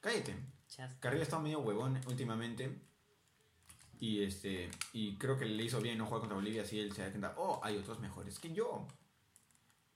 Cállate. 0.00 0.34
Carrillo 1.00 1.20
ha 1.20 1.24
estado 1.24 1.42
medio 1.42 1.60
huevón 1.60 2.00
últimamente. 2.06 2.80
Y 4.02 4.24
este. 4.24 4.68
Y 4.92 5.16
creo 5.16 5.38
que 5.38 5.44
le 5.44 5.62
hizo 5.62 5.80
bien 5.80 5.96
no 5.96 6.06
jugar 6.06 6.22
contra 6.22 6.34
Bolivia, 6.34 6.62
así 6.62 6.80
él 6.80 6.92
se 6.92 7.02
da 7.02 7.10
cuenta, 7.10 7.34
oh, 7.36 7.60
hay 7.62 7.76
otros 7.76 8.00
mejores 8.00 8.40
que 8.40 8.52
yo. 8.52 8.88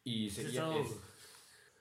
Y 0.04 0.30
Se 0.30 0.42
sería. 0.44 0.76
es- 0.78 0.92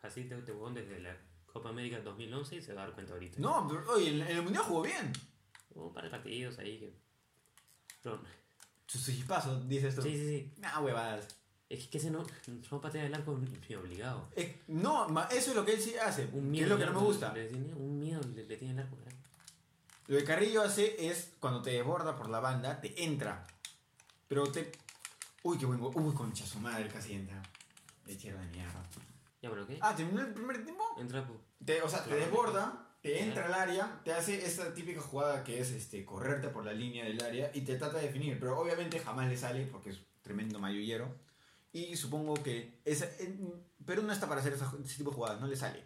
Así 0.01 0.23
te, 0.23 0.35
te 0.41 0.51
desde 0.51 0.99
la 1.01 1.15
Copa 1.45 1.69
América 1.69 1.99
2011 1.99 2.55
y 2.55 2.61
se 2.63 2.73
va 2.73 2.81
a 2.81 2.85
dar 2.85 2.95
cuenta 2.95 3.13
ahorita. 3.13 3.39
No, 3.39 3.67
pero 3.67 3.93
oye, 3.93 4.09
en, 4.09 4.21
en 4.21 4.37
el 4.37 4.41
mundial 4.41 4.63
jugó 4.63 4.81
bien. 4.81 5.13
Hubo 5.75 5.87
un 5.89 5.93
par 5.93 6.03
de 6.05 6.09
partidos 6.09 6.57
ahí 6.57 6.79
que. 6.79 6.95
Pero, 8.01 8.19
Sus 8.87 9.07
pasos, 9.25 9.67
dices 9.69 9.93
tú. 9.95 10.01
sí, 10.01 10.17
sí, 10.17 10.27
sí. 10.27 10.53
Nah, 10.57 10.79
huevadas. 10.79 11.27
Es 11.69 11.87
que 11.87 11.99
ese 11.99 12.09
no, 12.09 12.23
no 12.71 12.81
patea 12.81 13.05
el 13.05 13.13
arco 13.13 13.39
ni 13.69 13.75
obligado. 13.75 14.29
Eh, 14.35 14.63
no, 14.67 15.07
eso 15.29 15.51
es 15.51 15.55
lo 15.55 15.63
que 15.63 15.73
él 15.73 15.79
sí 15.81 15.95
hace. 15.95 16.25
Un 16.25 16.31
que 16.31 16.39
miedo. 16.41 16.65
es 16.65 16.69
lo 16.71 16.77
que 16.79 16.85
no 16.85 16.93
me 16.99 17.05
gusta. 17.05 17.31
le 17.33 17.47
tiene- 17.47 17.73
un 17.75 17.99
miedo 17.99 18.21
le, 18.35 18.45
le 18.45 18.57
tiene 18.57 18.73
el 18.73 18.79
arco. 18.79 18.95
carajo. 18.97 19.17
Lo 20.07 20.17
que 20.17 20.23
Carrillo 20.23 20.61
hace 20.61 21.07
es, 21.09 21.31
cuando 21.39 21.61
te 21.61 21.71
desborda 21.71 22.15
por 22.15 22.29
la 22.29 22.39
banda, 22.39 22.79
te 22.79 23.03
entra. 23.03 23.45
Pero 24.27 24.51
te... 24.51 24.71
Uy, 25.43 25.57
qué 25.57 25.65
buen 25.65 25.79
gol. 25.79 25.91
Uy, 25.95 26.13
concha 26.13 26.45
su 26.45 26.59
madre, 26.59 26.87
casi 26.89 27.13
entra. 27.13 27.41
Lechero 28.05 28.39
de 28.39 28.45
mierda. 28.47 28.83
Ya, 29.41 29.49
bueno, 29.49 29.65
¿qué? 29.65 29.77
Ah, 29.81 29.95
¿terminó 29.95 30.21
el 30.21 30.33
primer 30.33 30.63
tiempo? 30.63 30.83
Entra, 30.99 31.27
Te- 31.63 31.81
o 31.81 31.89
sea, 31.89 32.03
te 32.03 32.15
desborda, 32.15 32.95
te 33.01 33.21
entra 33.23 33.45
al 33.47 33.53
área, 33.53 34.01
te 34.03 34.13
hace 34.13 34.43
esa 34.45 34.73
típica 34.73 35.01
jugada 35.01 35.43
que 35.43 35.59
es 35.59 35.71
este, 35.71 36.03
correrte 36.05 36.49
por 36.49 36.65
la 36.65 36.73
línea 36.73 37.05
del 37.05 37.23
área 37.23 37.51
y 37.53 37.61
te 37.61 37.75
trata 37.75 37.97
de 37.97 38.07
definir. 38.07 38.39
Pero 38.39 38.59
obviamente 38.59 38.99
jamás 38.99 39.27
le 39.29 39.37
sale 39.37 39.65
porque 39.65 39.91
es 39.91 39.99
tremendo 40.21 40.59
mayullero. 40.59 41.15
Y 41.73 41.95
supongo 41.95 42.35
que 42.41 42.79
esa, 42.85 43.05
en- 43.19 43.63
Perú 43.85 44.01
no 44.03 44.13
está 44.13 44.27
para 44.27 44.41
hacer 44.41 44.53
ese 44.53 44.65
tipo 44.97 45.09
de 45.11 45.15
jugadas, 45.15 45.41
no 45.41 45.47
le 45.47 45.55
sale. 45.55 45.83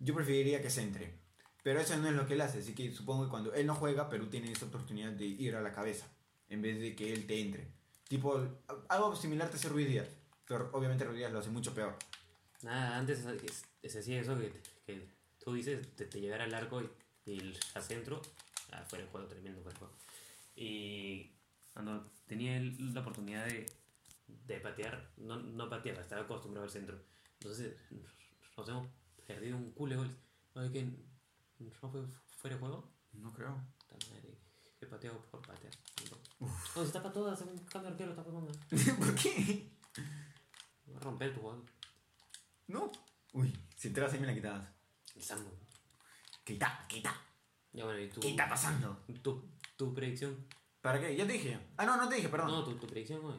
Yo 0.00 0.14
preferiría 0.14 0.60
que 0.60 0.68
se 0.70 0.82
entre. 0.82 1.21
Pero 1.62 1.80
eso 1.80 1.96
no 1.96 2.08
es 2.08 2.14
lo 2.14 2.26
que 2.26 2.34
él 2.34 2.40
hace, 2.40 2.58
así 2.58 2.74
que 2.74 2.90
supongo 2.92 3.24
que 3.24 3.30
cuando 3.30 3.54
él 3.54 3.66
no 3.66 3.74
juega, 3.74 4.08
Perú 4.08 4.26
tiene 4.28 4.50
esa 4.50 4.66
oportunidad 4.66 5.12
de 5.12 5.26
ir 5.26 5.54
a 5.54 5.60
la 5.62 5.72
cabeza, 5.72 6.06
en 6.48 6.60
vez 6.60 6.80
de 6.80 6.96
que 6.96 7.12
él 7.12 7.26
te 7.26 7.40
entre. 7.40 7.68
Tipo, 8.08 8.44
algo 8.88 9.14
similar 9.16 9.48
te 9.48 9.56
hace 9.56 9.68
Ruiz 9.68 9.88
Díaz, 9.88 10.08
pero 10.46 10.70
obviamente 10.72 11.04
Ruiz 11.04 11.18
Díaz 11.18 11.32
lo 11.32 11.38
hace 11.38 11.50
mucho 11.50 11.72
peor. 11.72 11.96
Nada, 12.62 12.96
antes 12.98 13.20
es- 13.20 13.42
es- 13.82 13.92
se 13.92 13.98
hacía 14.00 14.20
eso 14.20 14.36
que, 14.38 14.52
que 14.86 15.08
tú 15.44 15.54
dices, 15.54 15.94
te, 15.96 16.06
te 16.06 16.20
llegara 16.20 16.44
al 16.44 16.54
arco 16.54 16.82
y, 16.82 16.90
y 17.26 17.38
el 17.38 17.58
a 17.74 17.80
centro, 17.80 18.20
ah, 18.72 18.84
fuera 18.88 19.04
el 19.04 19.10
juego, 19.10 19.26
tremendo 19.28 19.62
fuera 19.62 19.74
el 19.76 19.78
juego. 19.78 19.96
Y 20.56 21.30
cuando 21.72 22.10
tenía 22.26 22.60
la 22.60 23.00
oportunidad 23.00 23.46
de, 23.46 23.66
de 24.46 24.60
patear, 24.60 25.12
no, 25.16 25.36
no 25.40 25.68
pateaba, 25.70 26.00
estaba 26.02 26.22
acostumbrado 26.22 26.64
al 26.64 26.70
centro. 26.72 27.00
Entonces 27.40 27.74
nos 28.56 28.68
hemos 28.68 28.88
perdido 29.26 29.56
un 29.56 29.70
culo 29.72 29.92
de 29.92 29.96
goles. 29.98 30.16
Oye, 30.54 30.70
que 30.72 30.86
no 31.58 31.70
fue 31.70 31.90
fuera 32.38 32.56
de 32.56 32.60
juego. 32.60 32.92
No 33.12 33.32
creo. 33.32 33.50
Madre, 34.10 34.38
He 34.80 34.86
pateado 34.86 35.20
por 35.30 35.40
patear. 35.42 35.72
No, 36.40 36.84
se 36.84 36.92
tapa 36.92 37.12
todas, 37.12 37.40
un 37.42 37.56
cambio 37.58 37.90
de 37.90 37.94
arquero, 37.94 38.14
tapa 38.14 38.30
manga. 38.30 38.52
¿Por 38.98 39.14
qué? 39.14 39.70
Va 40.92 40.96
a 40.96 41.00
romper 41.00 41.32
tu 41.34 41.40
juego. 41.40 41.64
No. 42.68 42.90
Uy, 43.32 43.52
si 43.76 43.92
te 43.92 44.00
vas 44.00 44.12
ahí 44.12 44.20
me 44.20 44.26
la 44.26 44.34
quitabas. 44.34 44.68
El 45.14 45.22
Sambo. 45.22 45.50
¿Qué 46.44 46.54
está? 46.54 46.84
¿Qué 46.88 46.96
está? 46.98 47.14
Ya 47.72 47.84
bueno, 47.84 48.00
y 48.00 48.08
tu, 48.08 48.20
¿Qué 48.20 48.30
está 48.30 48.48
pasando? 48.48 49.04
tu, 49.22 49.44
tu 49.76 49.94
predicción. 49.94 50.46
¿Para 50.80 51.00
qué? 51.00 51.14
Ya 51.16 51.26
te 51.26 51.34
dije. 51.34 51.58
Ah, 51.76 51.86
no, 51.86 51.96
no 51.96 52.08
te 52.08 52.16
dije, 52.16 52.28
perdón. 52.28 52.48
No, 52.48 52.64
tu, 52.64 52.74
tu 52.74 52.86
predicción, 52.86 53.20
güey. 53.22 53.36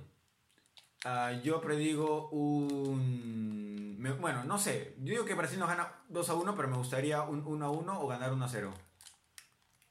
Ah, 1.06 1.34
yo 1.44 1.60
predigo 1.62 2.30
un... 2.30 3.98
me- 4.00 4.14
bueno, 4.14 4.44
no 4.46 4.58
sé. 4.58 4.96
Yo 5.00 5.12
digo 5.12 5.26
que 5.26 5.34
Brasil 5.34 5.60
nos 5.60 5.68
gana 5.68 6.02
2 6.10 6.30
a 6.30 6.34
1, 6.36 6.56
pero 6.56 6.68
me 6.70 6.78
gustaría 6.78 7.22
un 7.24 7.46
1 7.46 7.66
a 7.66 7.70
1 7.72 8.02
o 8.02 8.08
ganar 8.08 8.32
1 8.32 8.46
a 8.46 8.50
0. 8.50 8.74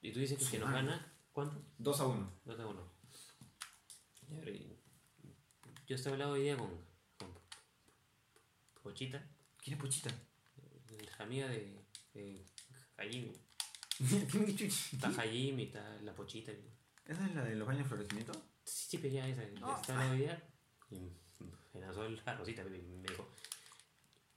Y 0.00 0.12
tú 0.12 0.20
dices 0.20 0.38
que, 0.38 0.46
que 0.46 0.58
nos 0.58 0.70
gana, 0.70 1.12
¿cuánto? 1.32 1.62
2 1.78 2.00
a 2.00 2.06
1. 2.06 2.32
No 2.46 2.56
tengo 2.56 2.70
uno. 2.70 2.82
Ya, 4.28 4.38
pero 4.40 4.52
y- 4.52 4.78
Yo 5.86 5.96
estaba 5.96 6.14
hablando 6.14 6.34
hoy 6.34 6.42
día 6.44 6.56
con, 6.56 6.70
con 7.18 7.28
Pochita, 8.82 9.22
¿Quién 9.58 9.76
es 9.76 9.80
Pochita? 9.82 10.10
la 11.18 11.24
amiga 11.24 11.46
de, 11.48 11.84
de 12.14 12.44
Hajimi. 12.96 13.32
Está 14.92 15.08
Hajimi, 15.08 15.64
está 15.64 15.96
la 16.02 16.14
Pochita. 16.14 16.52
¿Esa 17.06 17.26
es 17.26 17.34
la 17.34 17.44
de 17.44 17.54
los 17.54 17.66
baños 17.68 17.84
de 17.84 17.88
florecimiento? 17.88 18.32
Sí, 18.64 18.86
sí, 18.90 18.98
pero 18.98 19.14
ya 19.14 19.28
esa. 19.28 19.42
No. 19.60 19.76
Estaba 19.76 20.00
hablando 20.00 20.12
hoy 20.14 20.18
día 20.20 20.42
y 20.92 21.12
me 21.74 21.80
lanzó 21.80 22.08
la 22.08 22.34
rosita 22.34 22.62
y 22.62 22.70
me 22.70 23.08
dijo: 23.08 23.28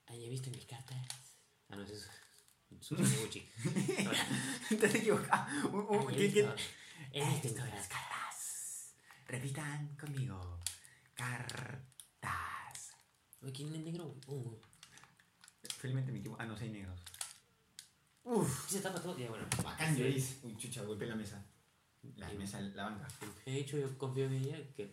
Ay, 0.08 0.26
¿he 0.26 0.30
visto 0.30 0.50
mis 0.52 0.65
cartas? 0.65 1.08
Ah, 1.70 1.76
no, 1.76 1.84
eso 1.84 1.94
es 1.94 3.10
de 3.12 3.18
Gucci. 3.18 3.50
Te 4.80 4.86
has 4.88 4.96
equivocado. 4.96 5.70
Un- 5.70 6.10
Ay, 6.10 6.15
¿qué- 6.15 6.24
he 6.26 6.28
visto- 6.28 6.56
he 7.12 7.41
visto 7.41 7.65
las 7.65 7.88
cartas. 7.88 8.94
Repitan 9.28 9.96
conmigo. 9.96 10.60
Cartas. 11.15 12.94
¿quién 13.54 13.74
es 13.76 13.82
negro? 13.82 14.15
Uh, 14.28 14.58
Felizmente 15.78 16.12
me 16.12 16.20
equivoco. 16.20 16.41
Ah, 16.41 16.46
no, 16.46 16.58
seis 16.58 16.72
negros. 16.72 17.00
Uf. 18.24 18.70
se 18.70 18.82
tapa 18.82 19.00
todo. 19.02 19.18
Ya, 19.18 19.30
bueno. 19.30 19.46
Bacán, 19.63 19.96
Lloris. 19.96 20.39
Uy, 20.44 20.58
chucha, 20.58 20.82
golpeé 20.84 21.08
la 21.08 21.15
mesa. 21.15 21.46
La 22.18 22.30
mesa, 22.30 22.60
la 22.62 22.86
banca. 22.86 23.08
He 23.46 23.52
dicho, 23.52 23.78
yo 23.78 23.98
confío 23.98 24.26
en 24.26 24.34
ella, 24.34 24.58
que 24.76 24.84
el 24.84 24.91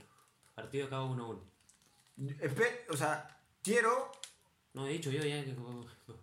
partido 0.55 0.87
acaba 0.87 1.05
1-1. 1.05 1.43
Espe- 2.19 2.85
o 2.91 2.97
sea, 2.97 3.29
quiero. 3.63 4.11
No, 4.75 4.87
he 4.87 4.93
dicho 4.93 5.11
yo 5.11 5.23
ya 5.23 5.45
que 5.45 5.55
va 5.55 5.71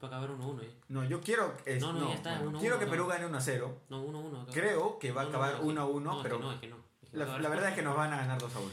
a 0.01 0.05
acabar 0.07 0.29
1-1. 0.31 0.61
ya. 0.63 0.69
No, 0.87 1.03
yo 1.05 1.21
quiero. 1.21 1.55
es- 1.65 1.81
No, 1.81 1.93
no, 1.93 2.09
ya 2.09 2.15
está, 2.15 2.33
bueno, 2.35 2.49
uno 2.49 2.57
a 2.57 2.61
quiero 2.61 2.75
uno, 2.75 2.79
que 2.79 2.85
no. 2.85 2.91
Perú 2.91 3.07
gane 3.07 3.25
1 3.27 3.37
a 3.37 3.41
0. 3.41 3.81
No, 3.89 4.03
1-1. 4.03 4.27
acaba. 4.41 4.53
Creo 4.53 4.99
que 4.99 5.11
va 5.11 5.21
a 5.21 5.23
No, 5.25 5.29
no, 5.31 5.37
acabar 5.37 5.49
no, 5.51 5.55
es 5.57 5.61
que- 5.63 5.67
1 5.69 5.81
a 5.81 5.85
1, 5.85 6.11
no, 6.11 6.17
es 6.17 6.23
pero. 6.23 6.37
que 6.37 6.43
no, 6.43 6.51
es 6.53 6.59
que 6.59 6.67
no. 6.67 6.75
Es 7.01 7.09
que 7.09 7.17
La, 7.17 7.37
la 7.39 7.49
verdad 7.49 7.69
es 7.69 7.75
que 7.75 7.81
nos 7.83 7.95
van 7.95 8.13
a 8.13 8.17
ganar 8.17 8.39
2 8.39 8.55
a 8.55 8.59
1. 8.59 8.71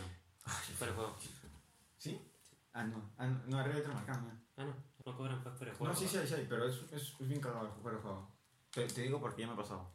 Fuera 0.78 0.92
de 0.92 0.96
juego. 0.98 1.16
¿Sí? 1.98 2.20
Ah, 2.72 2.84
no. 2.84 3.10
Ah, 3.18 3.26
no, 3.26 3.42
no, 3.46 3.58
arriba 3.58 3.78
otro 3.78 3.92
marcado, 3.94 4.20
mira. 4.22 4.36
Ah, 4.56 4.64
no. 4.64 4.74
No 5.04 5.16
cobran 5.16 5.40
fuera 5.42 5.72
de 5.72 5.78
juego. 5.78 5.92
No, 5.92 5.98
sí, 5.98 6.08
sí, 6.08 6.18
sí, 6.26 6.46
pero 6.48 6.68
es, 6.68 6.76
es, 6.92 7.14
es 7.20 7.28
bien 7.28 7.40
cagado 7.40 7.66
el 7.66 7.92
el 7.94 7.98
juego. 8.00 8.28
Te, 8.70 8.86
te 8.86 9.02
digo 9.02 9.20
porque 9.20 9.42
ya 9.42 9.46
me 9.48 9.52
ha 9.54 9.56
pasado. 9.56 9.90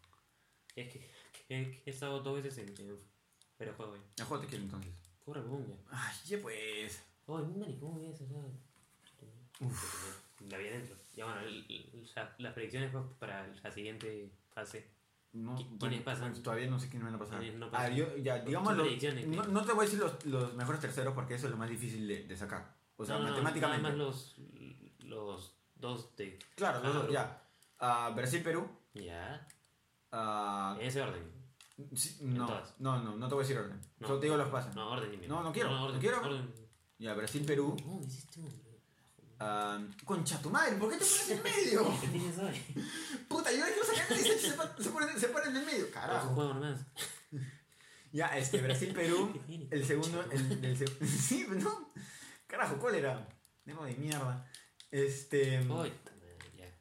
Es 0.75 0.91
que, 0.91 0.99
que- 0.99 1.11
que 1.47 1.83
he 1.85 1.89
estado 1.89 2.21
dos 2.21 2.41
veces 2.41 2.57
en, 2.59 2.75
fuera 3.57 3.71
de 3.71 3.77
juego. 3.77 3.95
ya. 3.97 4.03
El 4.17 4.25
juego 4.25 4.41
te 4.43 4.49
quiero 4.49 4.63
entonces. 4.65 4.93
Cobra 5.25 5.41
boom 5.41 5.67
ya. 5.67 5.75
Ay, 5.91 6.15
ya 6.25 6.39
pues. 6.41 7.01
Oye, 7.31 7.45
un 7.45 7.59
maricón 7.59 8.03
es, 8.05 8.21
o 8.21 8.27
sea. 8.27 8.41
La 10.49 10.57
vi 10.57 10.67
adentro. 10.67 10.95
Ya 11.15 11.25
bueno, 11.25 11.41
el- 11.41 11.65
el- 11.69 12.09
la- 12.15 12.35
las 12.39 12.53
predicciones 12.53 12.91
pues, 12.91 13.03
para 13.19 13.47
la 13.47 13.71
siguiente 13.71 14.31
fase. 14.53 14.89
No, 15.33 15.53
¿Qui- 15.53 15.57
quiénes 15.65 15.79
bueno, 15.79 16.03
pasan? 16.03 16.29
bueno, 16.29 16.43
todavía 16.43 16.67
no 16.69 16.79
sé 16.79 16.89
quiénes 16.89 17.05
van 17.05 17.15
a 17.15 17.19
pasar. 17.19 17.39
¿Quiénes 17.39 17.57
no 17.59 17.69
ah, 17.71 17.87
yo, 17.89 18.17
ya, 18.17 18.39
digamos, 18.39 18.69
Tus 18.69 18.77
los- 18.77 18.85
predicciones, 18.87 19.27
no, 19.27 19.43
no 19.43 19.65
te 19.65 19.71
voy 19.71 19.81
a 19.85 19.89
decir 19.89 19.99
los, 19.99 20.25
los 20.25 20.53
mejores 20.55 20.81
terceros 20.81 21.13
porque 21.13 21.35
eso 21.35 21.45
es 21.45 21.51
lo 21.51 21.57
más 21.57 21.69
difícil 21.69 22.07
de, 22.07 22.23
de 22.25 22.35
sacar. 22.37 22.75
O 22.97 23.05
sea, 23.05 23.15
No, 23.15 23.21
no, 23.21 23.27
no, 23.27 23.31
matemáticamente. 23.35 23.81
Nada 23.83 23.95
más 23.95 23.97
los, 23.97 24.35
los 25.05 25.55
dos 25.75 26.15
de. 26.17 26.37
Claro, 26.55 26.81
los 26.83 26.93
dos, 26.93 27.09
ya. 27.11 27.41
Ah, 27.79 28.11
Brasil-Perú. 28.15 28.67
Ya. 28.95 29.47
ah, 30.11 30.75
En 30.79 30.87
ese 30.87 31.01
orden. 31.01 31.23
sí, 31.95 32.17
no, 32.21 32.45
todas. 32.45 32.75
no, 32.79 33.01
no, 33.01 33.15
no 33.15 33.27
te 33.29 33.33
voy 33.35 33.43
a 33.43 33.47
decir 33.47 33.57
orden. 33.57 33.79
No. 33.99 34.07
Solo 34.07 34.19
te 34.19 34.25
digo 34.25 34.37
los 34.37 34.47
que 34.47 34.51
pasan. 34.51 34.75
No, 34.75 34.91
orden 34.91 35.11
dime. 35.11 35.27
No, 35.27 35.41
no 35.43 35.51
quiero, 35.53 35.69
no 35.69 35.85
orden, 35.85 35.99
quiero. 35.99 36.17
Orden. 36.21 36.53
Ya, 37.01 37.15
Brasil-Perú. 37.15 37.75
No, 37.83 37.99
este 38.05 38.39
hombre. 38.39 38.55
ah, 39.39 39.79
concha 40.05 40.39
tu 40.39 40.51
madre, 40.51 40.75
¿por 40.75 40.87
qué 40.91 40.97
te 40.97 41.03
pones 41.05 41.29
en 41.31 41.41
medio? 41.43 41.99
¿Qué 41.99 42.07
tienes 42.09 42.37
hoy? 42.37 42.53
Puta, 43.27 43.51
yo 43.51 43.65
le 43.65 43.71
quiero 43.73 43.87
sacar 43.87 44.17
y 44.17 44.21
se, 44.21 44.37
se, 44.39 44.51
pon- 44.53 44.69
se 44.79 44.89
ponen, 44.91 45.19
se 45.19 45.27
ponen 45.29 45.49
en 45.49 45.57
el 45.57 45.65
medio, 45.65 45.85
un 45.87 45.91
carajo. 45.91 46.29
juego 46.35 46.53
nomás. 46.53 46.79
Ya, 48.11 48.27
este, 48.37 48.61
Brasil-Perú. 48.61 49.33
El 49.71 49.83
segundo, 49.83 50.21
el, 50.31 50.63
el 50.63 50.77
seg- 50.77 51.05
sí, 51.27 51.47
no. 51.49 51.91
Carajo, 52.45 52.77
¿cuál 52.77 52.93
era? 52.95 53.27
Demo 53.65 53.83
de 53.85 53.95
mierda. 53.95 54.47
Este. 54.91 55.57
Puta 55.63 55.73
madre, 55.73 56.37
ya. 56.55 56.71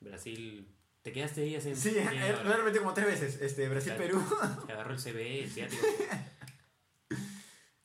Brasil. 0.00 0.72
Te 1.02 1.12
quedaste 1.12 1.42
ahí 1.42 1.56
hace. 1.56 1.76
Sí, 1.76 1.90
media 1.90 2.28
eh, 2.28 2.34
hora. 2.34 2.56
lo 2.58 2.78
como 2.78 2.94
tres 2.94 3.06
veces. 3.06 3.42
Este, 3.42 3.68
Brasil-Perú. 3.68 4.24
Te 4.66 4.72
agarró 4.72 4.94
el 4.94 5.00
CBE, 5.00 5.44
el 5.44 5.50
ciático. 5.50 5.84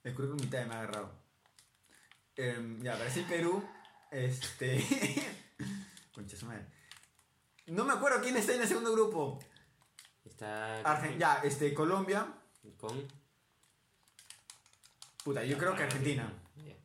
El 0.04 0.16
currículum 0.16 0.42
mitad 0.42 0.66
me 0.66 0.74
ha 0.74 0.80
agarrado. 0.80 1.21
Em, 2.42 2.82
ya, 2.82 2.96
Brasil-Perú. 2.96 3.64
Este. 4.10 4.84
Concha 6.14 6.36
su 6.36 6.46
madre. 6.48 6.66
No 7.68 7.86
me 7.86 7.94
acuerdo 7.94 8.20
quién 8.22 8.36
está 8.36 8.54
en 8.56 8.62
el 8.62 8.68
segundo 8.68 8.92
grupo. 8.94 9.40
Está. 10.26 10.82
Argen- 10.84 11.18
ya, 11.20 11.36
este, 11.44 11.74
Colombia. 11.74 12.34
Con. 12.80 13.08
Puta, 15.24 15.44
yo 15.46 15.58
creo 15.58 15.76
que 15.76 15.84
Argentina. 15.84 16.34
Ya. 16.56 16.76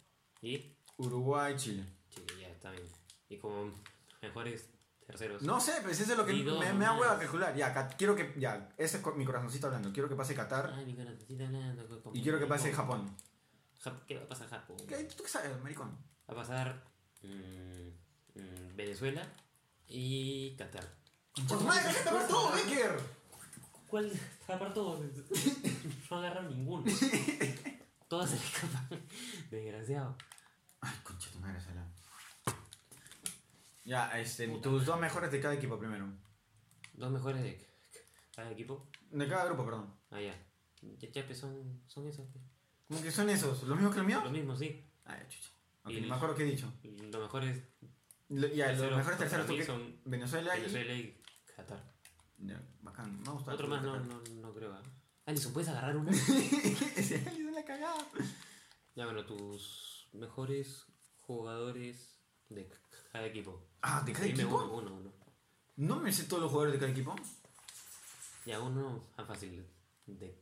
Y. 0.42 0.76
Uruguay, 0.98 1.56
Chile. 1.56 1.84
Chile, 2.10 2.26
ya, 2.40 2.48
está 2.48 2.70
bien. 2.70 2.84
Y 3.28 3.38
como 3.38 3.72
mejores 4.20 4.68
terceros. 5.06 5.42
No 5.42 5.58
sé, 5.60 5.72
pues 5.82 5.98
eso 6.00 6.12
es 6.12 6.18
lo 6.18 6.26
que 6.26 6.32
me, 6.34 6.72
me 6.74 6.84
da 6.84 6.92
hueva 6.98 7.18
calcular. 7.18 7.54
Ya, 7.56 7.88
quiero 7.96 8.14
que. 8.14 8.34
Ya, 8.36 8.74
ese 8.76 8.98
es 8.98 9.16
mi 9.16 9.24
corazoncito 9.24 9.66
hablando. 9.68 9.90
Quiero 9.92 10.08
que 10.08 10.16
pase 10.16 10.34
Qatar. 10.34 10.72
Ay, 10.74 10.84
mi 10.84 10.94
corazoncito 10.94 11.44
hablando. 11.44 12.10
Y 12.12 12.22
quiero 12.22 12.38
que 12.38 12.46
pase 12.46 12.72
Japón. 12.72 13.16
¿Qué 14.06 14.16
va 14.16 14.24
a 14.24 14.28
pasar 14.28 14.48
Japón? 14.48 14.76
¿Qué? 14.88 15.04
¿Tú 15.04 15.22
qué 15.22 15.28
sabes, 15.28 15.60
maricón? 15.62 15.96
Va 16.28 16.34
a 16.34 16.36
pasar 16.36 16.84
mm, 17.22 18.38
mm, 18.38 18.76
Venezuela 18.76 19.26
y 19.86 20.56
Qatar. 20.56 20.84
¡Pues 21.48 21.60
madre, 21.62 21.88
déjate 21.88 22.12
ver 22.16 22.28
todo, 22.28 22.52
Becker! 22.52 23.00
¿Cuál? 23.88 24.10
Tapar 24.46 24.74
todos. 24.74 25.00
No 26.10 26.16
agarraron 26.18 26.48
ninguno. 26.50 26.84
Todas 28.08 28.30
se 28.30 28.36
le 28.36 28.42
escapan. 28.44 29.06
Desgraciado. 29.50 30.16
Ay, 30.80 30.94
concha 31.02 31.30
tu 31.30 31.38
madre, 31.40 31.60
Sala. 31.60 31.86
Ya, 33.84 34.18
este, 34.18 34.48
tus 34.58 34.86
dos 34.86 34.98
mejores 34.98 35.30
de 35.30 35.40
cada 35.40 35.54
equipo 35.54 35.78
primero. 35.78 36.08
Dos 36.94 37.10
mejores 37.10 37.42
de 37.42 37.68
cada 38.34 38.50
equipo. 38.50 38.88
De 39.10 39.28
cada 39.28 39.44
grupo, 39.46 39.64
perdón. 39.64 39.94
Ah, 40.10 40.20
ya. 40.20 40.34
Ya, 40.82 41.10
ya, 41.10 41.26
pues, 41.26 41.38
son, 41.38 41.82
son 41.86 42.06
esos. 42.06 42.26
pues. 42.32 42.55
¿Cómo 42.88 43.02
que 43.02 43.10
son 43.10 43.28
esos? 43.30 43.62
¿Los 43.64 43.76
mismos 43.76 43.92
que 43.94 43.98
los 43.98 44.06
míos? 44.06 44.24
Lo 44.24 44.30
mismo, 44.30 44.56
sí. 44.56 44.84
Ay, 45.04 45.20
chucha. 45.28 45.50
Ok, 45.84 45.90
Y 45.92 46.00
ni 46.00 46.06
me 46.08 46.14
acuerdo 46.14 46.34
qué 46.34 46.42
he 46.44 46.46
dicho. 46.50 46.72
Lo 47.12 47.20
mejor 47.20 47.44
es 47.44 47.62
Lo- 48.28 48.48
ya, 48.48 48.66
los 48.68 48.76
Terceros, 48.78 48.96
mejores 48.98 49.18
terceros 49.18 49.44
para 49.44 49.46
tú 49.46 49.52
mí 49.52 49.58
que- 49.58 49.64
son 49.66 50.00
Venezuela 50.04 50.56
y. 50.56 50.60
Venezuela 50.60 50.92
y 50.94 51.22
Qatar. 51.56 51.92
Ya, 52.38 52.60
bacán, 52.82 53.20
me 53.22 53.28
ha 53.28 53.32
gustado. 53.32 53.54
Otro 53.54 53.68
más 53.68 53.82
no, 53.82 53.98
no, 54.00 54.20
no 54.20 54.52
creo. 54.52 54.74
¿eh? 54.74 54.82
Alison, 55.26 55.52
¿puedes 55.52 55.68
agarrar 55.70 55.96
uno? 55.96 56.10
Ese 56.96 57.24
Alisson 57.28 57.54
la 57.54 57.64
cagada. 57.64 58.06
ya, 58.94 59.04
bueno, 59.06 59.24
tus 59.24 60.08
mejores 60.12 60.86
jugadores 61.20 62.18
de 62.48 62.68
cada 63.12 63.26
equipo. 63.26 63.66
Ah, 63.82 64.02
¿de 64.04 64.12
cada 64.12 64.24
Dime 64.26 64.42
equipo? 64.42 64.62
uno, 64.64 64.94
uno. 64.94 65.12
No 65.76 65.96
me 66.00 66.12
sé 66.12 66.24
todos 66.24 66.42
los 66.42 66.50
jugadores 66.50 66.74
de 66.74 66.80
cada 66.80 66.92
equipo. 66.92 67.14
Ya, 68.44 68.60
uno 68.60 69.08
tan 69.16 69.26
fácil. 69.26 69.64
De, 70.06 70.36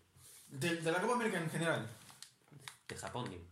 De, 0.49 0.77
de 0.77 0.93
la 0.93 1.01
Copa 1.01 1.15
América 1.15 1.39
en 1.41 1.51
general. 1.51 1.89
De 2.89 2.97
Japón, 2.97 3.31
digo. 3.31 3.45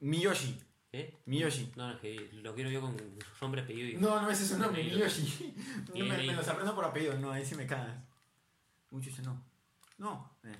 Miyoshi. 0.00 0.62
¿Eh? 0.92 1.18
Miyoshi. 1.26 1.72
No, 1.76 1.90
es 1.92 2.00
que 2.00 2.30
lo 2.32 2.54
quiero 2.54 2.70
yo 2.70 2.80
con 2.80 2.96
nombre, 3.40 3.62
apellido 3.62 3.88
y... 3.88 3.94
No, 3.96 4.20
no 4.22 4.30
es 4.30 4.40
ese 4.40 4.56
nombre, 4.56 4.82
Ahí 4.82 4.90
lo- 4.90 4.96
Miyoshi. 4.98 5.54
No, 5.94 6.04
me, 6.04 6.22
los 6.26 6.48
aprendo 6.48 6.74
por 6.74 6.84
apellido, 6.84 7.18
no, 7.18 7.32
ahí 7.32 7.44
sí 7.44 7.54
me 7.54 7.66
cagas. 7.66 7.96
Mucho 8.90 9.10
ese 9.10 9.22
no. 9.22 9.42
No. 9.98 10.38
eh. 10.44 10.56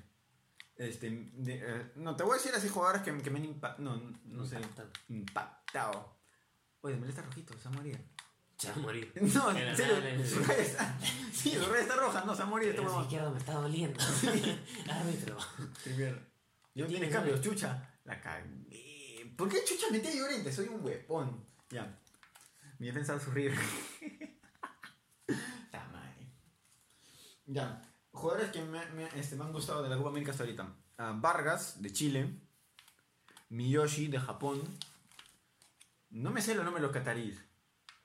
Este, 0.77 1.09
de- 1.11 1.62
eh, 1.64 1.92
no, 1.97 2.14
te 2.16 2.23
voy 2.23 2.33
a 2.35 2.37
decir 2.37 2.53
así 2.55 2.69
jugadores 2.69 3.03
que, 3.03 3.16
que 3.23 3.31
me 3.31 3.38
han 3.38 3.45
impactado. 3.47 3.83
No, 3.97 4.12
no 4.25 4.45
sé. 4.45 4.57
Impactado. 4.57 4.90
Impactado. 5.09 6.16
Oye, 6.83 6.97
me 6.97 7.09
está 7.09 7.23
rojito, 7.23 7.57
se 7.59 7.69
va 7.69 7.75
a 7.75 7.79
morir. 7.79 7.99
Se 8.59 8.69
va 8.71 8.75
a 8.75 8.79
morir. 8.79 9.12
No, 9.35 9.51
en 9.57 9.77
serio, 9.77 10.27
su 10.27 10.40
raya 10.45 10.62
está. 10.62 10.99
Sí, 11.33 11.53
su 11.55 11.64
raya 11.66 11.81
está 11.83 11.97
roja, 11.97 12.25
no, 12.25 12.35
se 12.35 12.42
va 12.42 12.49
a 12.49 12.51
morir 12.51 12.71
este 12.71 12.83
izquierdo 12.83 13.31
me 13.31 13.38
está 13.38 13.53
doliendo. 13.55 13.99
Árbitro. 14.90 15.38
Primero. 15.85 16.21
Yo 16.77 16.87
Tienes 16.87 17.09
tienes 17.09 17.17
cambios, 17.17 17.41
chucha. 17.41 17.99
La 18.05 18.21
cagué. 18.21 19.33
¿Por 19.37 19.49
qué 19.49 19.65
chucha 19.65 19.87
metí 19.91 20.09
a 20.09 20.15
Llorente? 20.15 20.53
Soy 20.53 20.69
un 20.69 20.85
huevón. 20.85 21.43
Ya. 21.71 21.99
Mi 22.79 22.87
defensa 22.89 23.15
va 23.15 23.19
a 23.19 23.23
sufrir. 23.25 23.55
La 25.73 25.89
madre. 25.89 26.29
Ya. 27.47 27.83
Jugadores 28.12 28.51
que 28.51 28.61
me, 28.62 28.85
me- 28.91 29.09
este, 29.19 29.37
me 29.37 29.45
han 29.45 29.53
gustado 29.53 29.83
de 29.83 29.89
la 29.89 29.97
Copa 29.97 30.11
América 30.11 30.33
hasta 30.33 30.43
ahorita. 30.45 30.69
Ah, 30.99 31.15
Vargas, 31.19 31.81
de 31.81 31.91
Chile. 31.93 32.39
Miyoshi, 33.49 34.09
de 34.09 34.21
Japón. 34.21 34.62
No 36.11 36.31
me 36.31 36.43
sé 36.43 36.55
los 36.55 36.65
nombres 36.65 36.83
de 36.83 36.89
los 36.89 36.95
cataríes. 36.95 37.43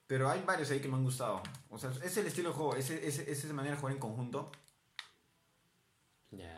Pero 0.08 0.30
hay 0.30 0.42
varios 0.44 0.72
ahí 0.72 0.80
que 0.80 0.88
me 0.88 0.96
han 0.96 1.04
gustado. 1.04 1.44
O 1.70 1.78
sea, 1.78 1.92
es 2.04 2.16
el 2.16 2.28
estilo 2.28 2.50
de 2.52 2.56
juego. 2.56 2.76
Es, 2.78 2.90
es, 2.90 3.20
es 3.20 3.44
esa 3.44 3.54
manera 3.54 3.76
de 3.76 3.82
jugar 3.82 3.94
en 3.96 4.00
conjunto. 4.00 4.50
Ya. 6.32 6.58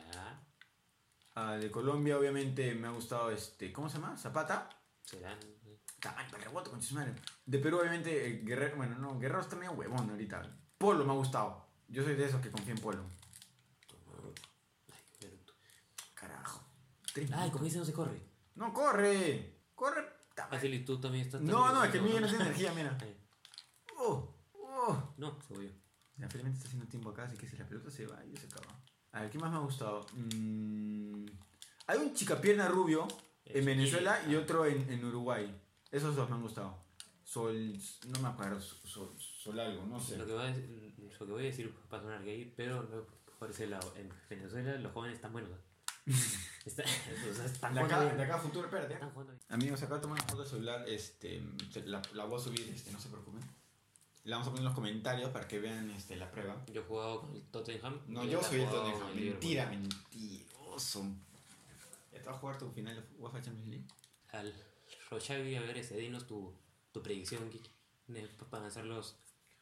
Ah, 1.35 1.53
de 1.53 1.71
Colombia, 1.71 2.17
obviamente, 2.17 2.75
me 2.75 2.87
ha 2.87 2.91
gustado 2.91 3.31
este. 3.31 3.73
¿Cómo 3.73 3.89
se 3.89 3.97
llama? 3.97 4.15
Zapata. 4.17 4.69
Serán. 5.01 5.39
Tamaño, 5.99 6.29
para 6.31 6.43
rebote, 6.43 6.69
con 6.69 6.79
madre. 6.91 7.15
De 7.45 7.59
Perú, 7.59 7.79
obviamente, 7.79 8.27
eh, 8.27 8.41
Guerrero. 8.43 8.75
Bueno, 8.75 8.97
no, 8.99 9.19
Guerrero 9.19 9.41
está 9.41 9.55
medio 9.55 9.71
huevón 9.71 10.09
ahorita. 10.09 10.41
Polo 10.77 11.05
me 11.05 11.11
ha 11.11 11.15
gustado. 11.15 11.65
Yo 11.87 12.03
soy 12.03 12.15
de 12.15 12.25
esos 12.25 12.41
que 12.41 12.51
confío 12.51 12.73
en 12.73 12.81
Polo. 12.81 13.03
Carajo. 16.13 16.61
Ay, 17.33 17.49
como 17.51 17.63
dice, 17.63 17.79
no 17.79 17.85
se 17.85 17.93
corre. 17.93 18.21
No, 18.55 18.73
corre. 18.73 19.61
Corre. 19.75 20.05
y 20.63 20.85
tú 20.85 20.99
también 20.99 21.25
estás. 21.25 21.41
No, 21.41 21.73
no, 21.73 21.83
es 21.83 21.91
que 21.91 21.97
el 21.97 22.03
mío 22.03 22.19
no 22.19 22.27
tiene 22.29 22.43
energía, 22.43 22.73
mira. 22.73 22.97
Oh, 23.97 24.35
oh. 24.53 25.13
No, 25.17 25.39
se 25.47 25.53
voy 25.53 25.67
yo. 25.67 25.73
Ya, 26.17 26.29
felizmente 26.29 26.57
está 26.57 26.67
haciendo 26.67 26.87
tiempo 26.87 27.09
acá, 27.09 27.23
así 27.23 27.37
que 27.37 27.47
si 27.47 27.57
la 27.57 27.67
pelota 27.67 27.89
se 27.89 28.05
va, 28.05 28.23
yo 28.25 28.37
se 28.37 28.45
acaba. 28.45 28.82
A 29.13 29.21
ver, 29.21 29.29
¿qué 29.29 29.37
más 29.39 29.51
me 29.51 29.57
ha 29.57 29.61
gustado? 29.61 30.05
Mm, 30.13 31.25
hay 31.87 31.97
un 31.99 32.13
chicapierna 32.13 32.67
rubio 32.67 33.07
en 33.45 33.57
Es 33.59 33.65
Venezuela 33.65 34.19
Chile. 34.21 34.33
y 34.33 34.35
otro 34.37 34.65
en, 34.65 34.89
en 34.89 35.05
Uruguay. 35.05 35.55
Esos 35.91 36.15
dos 36.15 36.29
me 36.29 36.35
han 36.35 36.41
gustado. 36.41 36.77
Sol, 37.23 37.73
no 38.07 38.19
me 38.19 38.27
acuerdo, 38.27 38.59
sol, 38.59 39.11
sol 39.17 39.59
algo, 39.59 39.85
no 39.85 39.99
sé. 39.99 40.17
Lo 40.17 40.25
que, 40.25 40.33
voy 40.33 40.43
a 40.43 40.45
decir, 40.47 40.93
lo 41.19 41.25
que 41.25 41.31
voy 41.31 41.43
a 41.43 41.45
decir 41.45 41.73
va 41.91 41.97
a 41.97 42.01
sonar 42.01 42.23
gay, 42.23 42.53
pero 42.55 42.87
por 43.39 43.49
ese 43.49 43.67
lado. 43.67 43.93
En 43.97 44.09
Venezuela 44.29 44.75
los 44.77 44.91
jóvenes 44.91 45.15
están 45.15 45.31
buenos. 45.31 45.51
¿eh? 45.51 45.55
Está- 46.65 46.83
o 46.83 47.33
sea, 47.33 47.45
están 47.45 47.73
De 47.73 47.79
acá, 47.81 47.99
bien. 48.03 48.17
de 48.17 48.23
acá 48.23 48.35
a 48.35 48.39
futuro, 48.39 48.65
espérate. 48.65 48.95
Bien. 48.95 49.11
Amigos, 49.49 49.83
acá 49.83 49.99
toman 49.99 50.17
una 50.17 50.27
foto 50.27 50.41
del 50.41 50.49
celular, 50.51 50.85
este, 50.87 51.41
la, 51.85 52.01
la 52.13 52.25
voy 52.25 52.39
a 52.39 52.43
subir, 52.43 52.61
este, 52.73 52.91
no 52.91 52.99
se 52.99 53.09
preocupen. 53.09 53.41
La 54.25 54.37
vamos 54.37 54.47
a 54.47 54.51
poner 54.51 54.61
en 54.61 54.65
los 54.65 54.73
comentarios 54.73 55.29
para 55.31 55.47
que 55.47 55.59
vean 55.59 55.89
este, 55.91 56.15
la 56.15 56.31
prueba. 56.31 56.63
Yo 56.71 56.81
he 56.81 56.83
jugado 56.85 57.21
con 57.21 57.35
el 57.35 57.41
Tottenham. 57.43 57.99
No, 58.07 58.23
yo 58.23 58.41
soy 58.41 58.61
el 58.61 58.69
Tottenham. 58.69 59.17
el. 59.17 59.25
Mentira, 59.25 59.65
mentiroso. 59.65 61.05
¿Ya 62.13 62.21
te 62.21 62.25
vas 62.27 62.37
a 62.37 62.39
jugar 62.39 62.57
tu 62.57 62.69
final 62.71 62.95
de 62.95 63.03
UEFA 63.21 63.41
Champions 63.41 63.69
League? 63.69 63.85
Al 64.31 64.53
Rochavi, 65.09 65.55
a 65.55 65.61
ver, 65.61 65.77
ese, 65.77 65.97
dinos 65.97 66.25
tu, 66.25 66.53
tu 66.91 67.03
predicción 67.03 67.49
Kiki, 67.49 67.69
para 68.49 68.63
lanzar 68.63 68.85
los, 68.85 69.17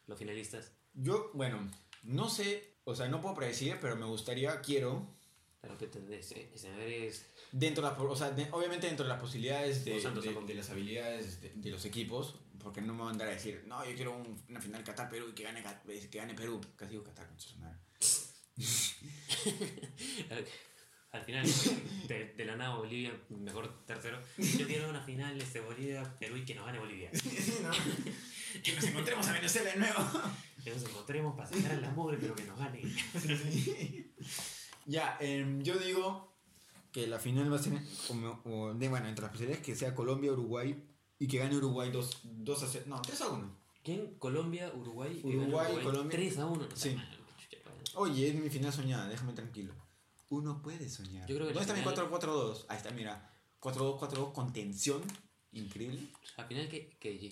los 0.07 0.17
finalistas. 0.17 0.71
Yo, 0.93 1.31
bueno, 1.33 1.69
no 2.03 2.29
sé, 2.29 2.75
o 2.83 2.95
sea, 2.95 3.07
no 3.07 3.21
puedo 3.21 3.35
predecir, 3.35 3.77
pero 3.81 3.95
me 3.95 4.05
gustaría, 4.05 4.61
quiero, 4.61 5.07
Claro 5.61 5.77
que 5.77 5.87
te- 5.87 6.17
ese, 6.19 6.49
ese 6.55 6.69
eres 6.73 7.25
dentro 7.51 7.83
de 7.83 7.91
las, 7.91 7.99
o 7.99 8.15
sea, 8.15 8.31
de- 8.31 8.47
obviamente 8.51 8.87
dentro 8.87 9.05
de 9.05 9.09
las 9.09 9.19
posibilidades 9.21 9.85
de, 9.85 9.91
de- 10.23 10.33
las 10.55 10.69
habilidades 10.71 11.39
de, 11.41 11.51
los 11.69 11.85
equipos, 11.85 12.35
porque 12.59 12.81
no 12.81 12.93
me 12.95 13.03
van 13.03 13.13
a 13.13 13.17
a 13.27 13.31
decir, 13.31 13.63
no, 13.67 13.85
yo 13.87 13.93
quiero 13.95 14.15
un- 14.17 14.43
una 14.49 14.59
final 14.59 14.83
Qatar-Perú 14.83 15.29
y 15.29 15.33
que 15.33 15.43
gane, 15.43 15.61
Cat- 15.61 15.85
que 15.85 16.17
gane 16.17 16.33
Perú. 16.33 16.59
Casi 16.75 16.91
digo 16.93 17.03
Qatar, 17.03 17.27
con. 17.27 17.37
Al, 20.31 20.45
al 21.11 21.23
final, 21.25 21.45
de, 22.07 22.33
de 22.37 22.45
la 22.45 22.55
nada 22.55 22.75
Bolivia, 22.77 23.11
mejor 23.29 23.85
tercero. 23.85 24.19
Yo 24.37 24.65
quiero 24.65 24.89
una 24.89 25.01
final 25.03 25.39
este, 25.41 25.59
Bolivia-Perú 25.59 26.37
y 26.37 26.45
que 26.45 26.55
nos 26.55 26.65
gane 26.65 26.79
Bolivia. 26.79 27.11
Sí, 27.21 27.59
¿no? 27.63 27.71
que 28.63 28.73
nos 28.73 28.83
encontremos 28.83 29.27
a 29.27 29.33
Venezuela 29.33 29.71
de 29.71 29.77
nuevo. 29.77 30.09
Que 30.63 30.71
nos 30.71 30.83
encontremos 30.83 31.35
para 31.37 31.49
sacar 31.49 31.77
la 31.79 31.89
mugre, 31.91 32.17
pero 32.19 32.33
que 32.35 32.43
nos 32.45 32.57
gane. 32.59 32.81
Ya, 34.85 35.17
em, 35.19 35.61
yo 35.63 35.77
digo 35.77 36.31
que 36.91 37.07
la 37.07 37.19
final 37.19 37.51
va 37.51 37.57
a 37.57 37.59
ser, 37.63 37.73
como- 38.07 38.41
o 38.45 38.73
de, 38.73 38.89
bueno, 38.89 39.07
entre 39.07 39.21
las 39.23 39.31
posibilidades 39.31 39.65
que 39.65 39.75
sea 39.75 39.95
Colombia-Uruguay 39.95 40.83
y 41.19 41.27
que 41.27 41.37
gane 41.37 41.55
Uruguay 41.55 41.89
2, 41.91 42.19
2 42.23 42.63
a 42.63 42.67
0, 42.67 42.85
no, 42.87 43.01
3 43.01 43.21
a 43.21 43.29
1. 43.29 43.57
¿Quién? 43.83 44.15
Colombia, 44.19 44.71
Uruguay. 44.75 45.21
y 45.23 45.35
Uruguay, 45.35 45.71
gana 45.73 45.83
Colombia. 45.83 46.11
3 46.17 46.37
a 46.39 46.45
1. 46.45 46.67
Sí. 46.75 46.95
Oye, 47.95 48.29
es 48.29 48.35
mi 48.35 48.49
final 48.49 48.71
soñada, 48.71 49.07
déjame 49.07 49.33
tranquilo. 49.33 49.73
Uno 50.29 50.61
puede 50.61 50.87
soñar. 50.89 51.27
Yo 51.27 51.35
creo 51.35 51.47
que 51.47 51.53
¿Dónde 51.53 51.61
está 51.61 51.73
mi 51.73 51.79
final- 51.81 52.09
4-4-2? 52.09 52.65
Ahí 52.69 52.77
está, 52.77 52.91
mira. 52.91 53.29
4-2, 53.59 53.97
4-2 53.99 54.31
con 54.33 54.53
tensión. 54.53 55.01
Increíble. 55.51 56.07
Al 56.37 56.45
final 56.47 56.69
que, 56.69 56.95
que 56.99 57.31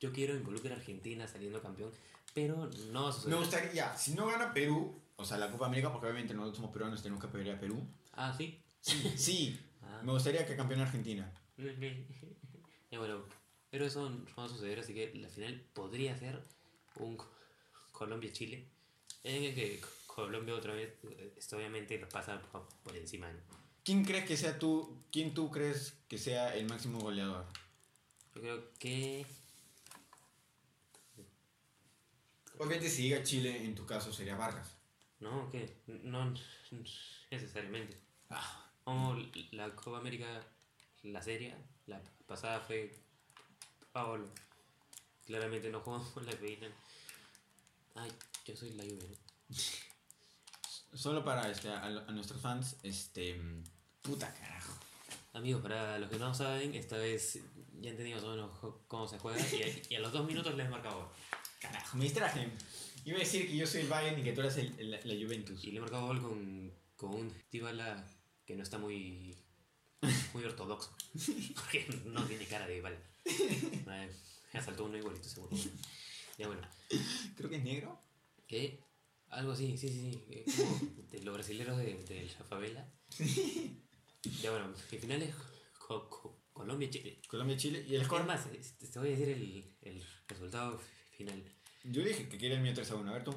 yo 0.00 0.12
quiero 0.12 0.34
involucrar 0.36 0.72
a 0.72 0.76
Argentina 0.76 1.28
saliendo 1.28 1.62
campeón, 1.62 1.92
pero 2.34 2.68
no. 2.90 3.12
Me 3.26 3.36
gustaría, 3.36 3.72
ya, 3.72 3.96
si 3.96 4.14
no 4.14 4.26
gana 4.26 4.52
Perú, 4.52 5.00
o 5.16 5.24
sea, 5.24 5.38
la 5.38 5.50
Copa 5.50 5.66
América, 5.66 5.90
porque 5.92 6.06
obviamente 6.06 6.34
nosotros 6.34 6.56
somos 6.56 6.72
peruanos 6.72 7.02
tenemos 7.02 7.20
que 7.22 7.28
apoyar 7.28 7.56
a 7.56 7.60
Perú. 7.60 7.86
Ah, 8.12 8.34
sí. 8.36 8.60
Sí, 8.80 9.12
sí. 9.16 9.60
Ah. 9.82 10.00
Me 10.04 10.12
gustaría 10.12 10.44
que 10.46 10.56
campeone 10.56 10.82
Argentina. 10.82 11.32
Ya, 12.90 12.98
bueno, 12.98 13.24
pero 13.70 13.86
eso 13.86 14.10
no 14.10 14.26
va 14.36 14.44
a 14.44 14.48
suceder, 14.50 14.78
así 14.80 14.92
que 14.92 15.14
la 15.14 15.26
final 15.30 15.58
podría 15.72 16.14
ser 16.14 16.42
un 16.96 17.16
Co- 17.16 17.32
Colombia-Chile, 17.90 18.68
en 19.24 19.44
el 19.44 19.54
que 19.54 19.80
Colombia 20.06 20.54
otra 20.54 20.74
vez, 20.74 20.92
esto 21.38 21.56
obviamente 21.56 21.98
pasa 22.06 22.38
por, 22.52 22.68
por 22.82 22.94
encima. 22.94 23.32
¿no? 23.32 23.38
¿Quién 23.82 24.04
crees 24.04 24.26
que 24.26 24.36
sea 24.36 24.58
tú, 24.58 25.02
quién 25.10 25.32
tú 25.32 25.50
crees 25.50 25.94
que 26.06 26.18
sea 26.18 26.54
el 26.54 26.66
máximo 26.66 26.98
goleador? 27.00 27.46
Yo 28.34 28.42
creo 28.42 28.72
que 28.78 29.24
Obviamente 32.58 32.90
si 32.90 33.08
llega 33.08 33.22
Chile, 33.22 33.64
en 33.64 33.74
tu 33.74 33.86
caso 33.86 34.12
sería 34.12 34.36
Vargas. 34.36 34.76
No, 35.22 35.50
que 35.50 35.74
no 36.04 36.34
necesariamente. 37.30 37.96
Ah, 38.30 38.70
Como 38.84 39.16
la 39.52 39.74
Copa 39.74 39.98
América, 39.98 40.26
la 41.02 41.22
serie, 41.22 41.54
la 41.86 42.00
pasada 42.26 42.60
fue 42.60 42.94
Paolo. 43.92 44.28
Claramente 45.26 45.70
no 45.70 45.80
jugamos 45.80 46.14
la 46.24 46.32
final. 46.32 46.72
Ay, 47.94 48.10
yo 48.46 48.56
soy 48.56 48.70
la 48.74 48.82
Juve, 48.84 49.08
¿no? 49.08 49.56
Solo 50.98 51.24
para 51.24 51.50
este, 51.50 51.68
a, 51.70 51.84
a 51.86 51.90
nuestros 52.12 52.40
fans, 52.40 52.76
este... 52.82 53.40
Puta 54.02 54.32
carajo. 54.34 54.72
Amigos, 55.34 55.62
para 55.62 55.98
los 55.98 56.10
que 56.10 56.18
no 56.18 56.34
saben, 56.34 56.74
esta 56.74 56.96
vez 56.98 57.38
ya 57.80 57.90
entendí 57.90 58.12
más 58.12 58.24
o 58.24 58.30
menos 58.30 58.50
jo- 58.58 58.84
cómo 58.88 59.06
se 59.08 59.18
juega 59.18 59.38
y 59.52 59.62
a, 59.62 59.82
y 59.90 59.94
a 59.94 60.00
los 60.00 60.12
dos 60.12 60.26
minutos 60.26 60.54
les 60.54 60.68
marca 60.68 60.90
gol. 60.92 61.08
Carajo, 61.60 61.96
me 61.96 62.04
distraje. 62.04 62.50
Iba 63.04 63.16
a 63.16 63.20
decir 63.20 63.46
que 63.48 63.56
yo 63.56 63.66
soy 63.66 63.82
el 63.82 63.88
Bayern 63.88 64.20
y 64.20 64.22
que 64.24 64.32
tú 64.32 64.40
eres 64.40 64.56
el, 64.58 64.78
el- 64.78 64.90
la 64.90 64.98
Juventus. 65.26 65.64
Y 65.64 65.72
le 65.72 65.80
marca 65.80 65.98
gol 66.00 66.20
con, 66.22 66.72
con 66.96 67.14
un 67.14 67.34
Dybala 67.50 68.06
que 68.46 68.54
no 68.56 68.62
está 68.62 68.78
muy, 68.78 69.36
muy 70.34 70.44
ortodoxo. 70.44 70.94
Porque 71.54 71.86
no 72.06 72.24
tiene 72.26 72.46
cara 72.46 72.66
de 72.66 72.74
Dybala. 72.74 72.98
Eh, 73.94 74.10
Asaltó 74.54 74.84
uno 74.84 74.98
igualito, 74.98 75.28
seguro. 75.28 75.56
Ya 76.38 76.46
bueno. 76.46 76.66
Creo 77.36 77.48
que 77.50 77.56
es 77.56 77.64
negro. 77.64 77.98
¿Qué? 78.46 78.80
Algo 79.28 79.52
así, 79.52 79.76
sí, 79.78 79.88
sí, 79.88 80.12
sí. 80.12 80.24
eh, 80.28 80.44
como 80.56 80.78
de 81.10 81.22
los 81.22 81.34
brasileros 81.34 81.78
de, 81.78 81.94
de 82.04 82.24
la 82.38 82.44
favela. 82.44 82.86
Ya 84.42 84.50
bueno, 84.50 84.74
el 84.90 84.98
final 84.98 85.22
es 85.22 85.34
Co- 85.78 86.08
Co- 86.10 86.42
Colombia-Chile. 86.52 87.20
Colombia-Chile. 87.28 87.86
Y 87.88 87.94
el 87.94 88.04
score. 88.04 88.24
más, 88.24 88.44
es- 88.46 88.76
te 88.78 88.98
voy 88.98 89.08
a 89.08 89.12
decir 89.12 89.28
el, 89.30 89.64
el 89.82 90.04
resultado 90.28 90.78
final. 91.16 91.42
Yo 91.84 92.02
dije 92.02 92.28
que 92.28 92.38
quería 92.38 92.56
el 92.56 92.62
mío 92.62 92.72
3 92.74 92.90
a 92.90 92.94
1. 92.96 93.10
A 93.10 93.14
ver 93.14 93.24
tú. 93.24 93.34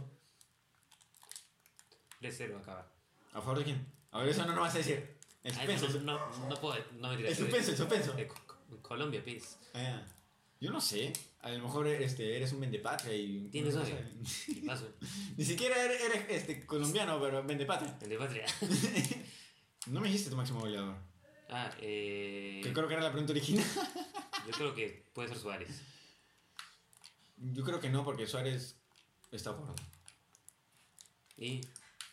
3-0 2.22 2.58
acaba. 2.60 2.92
¿A 3.34 3.42
favor 3.42 3.60
de 3.60 3.66
quién? 3.66 3.86
A 4.12 4.20
ver, 4.20 4.30
eso 4.30 4.46
no 4.46 4.54
nos 4.54 4.62
vas 4.62 4.76
a 4.76 4.78
decir. 4.78 5.16
El 5.44 5.54
suspenso. 5.54 6.00
no, 6.00 6.18
no, 6.18 6.50
no 6.50 6.56
puedo, 6.60 6.76
no 6.94 7.10
me 7.10 7.28
El 7.28 7.36
suspenso, 7.36 7.72
el 7.72 7.78
suspenso. 7.78 8.16
Colombia, 8.82 9.24
pis. 9.24 9.58
Ah, 9.74 10.02
yo 10.60 10.72
no 10.72 10.82
sé. 10.82 11.14
A 11.42 11.52
lo 11.52 11.64
mejor 11.64 11.88
este, 11.88 12.36
eres 12.36 12.52
un 12.54 12.62
vendepatria 12.62 13.14
y. 13.14 13.50
Tienes 13.52 13.76
odio. 13.76 13.96
Y 14.48 14.62
paso. 14.68 14.90
Ni 15.38 15.46
siquiera 15.46 15.84
eres, 15.84 16.02
eres, 16.02 16.26
este, 16.30 16.66
colombiano, 16.66 17.20
pero 17.22 17.44
vendepatria. 17.44 17.98
El 18.02 18.10
de 18.10 18.18
patria. 18.18 18.46
No 19.88 20.02
me 20.02 20.08
dijiste 20.08 20.32
tu 20.32 20.36
máximo 20.36 20.62
goleador. 20.62 20.96
Ah, 21.48 21.70
eh. 21.80 22.60
Que 22.64 22.74
creo 22.74 22.88
que 22.88 22.96
era 22.96 23.04
la 23.04 23.12
pregunta 23.12 23.34
original. 23.34 23.64
Yo 24.48 24.52
creo 24.52 24.74
que 24.74 25.06
puede 25.14 25.28
ser 25.30 25.38
Suárez. 25.38 25.82
Yo 27.38 27.64
creo 27.64 27.80
que 27.80 27.90
no, 27.90 28.04
porque 28.04 28.28
Suárez 28.28 28.78
está 29.32 29.52
gordo. 29.52 29.76
Y 31.38 31.62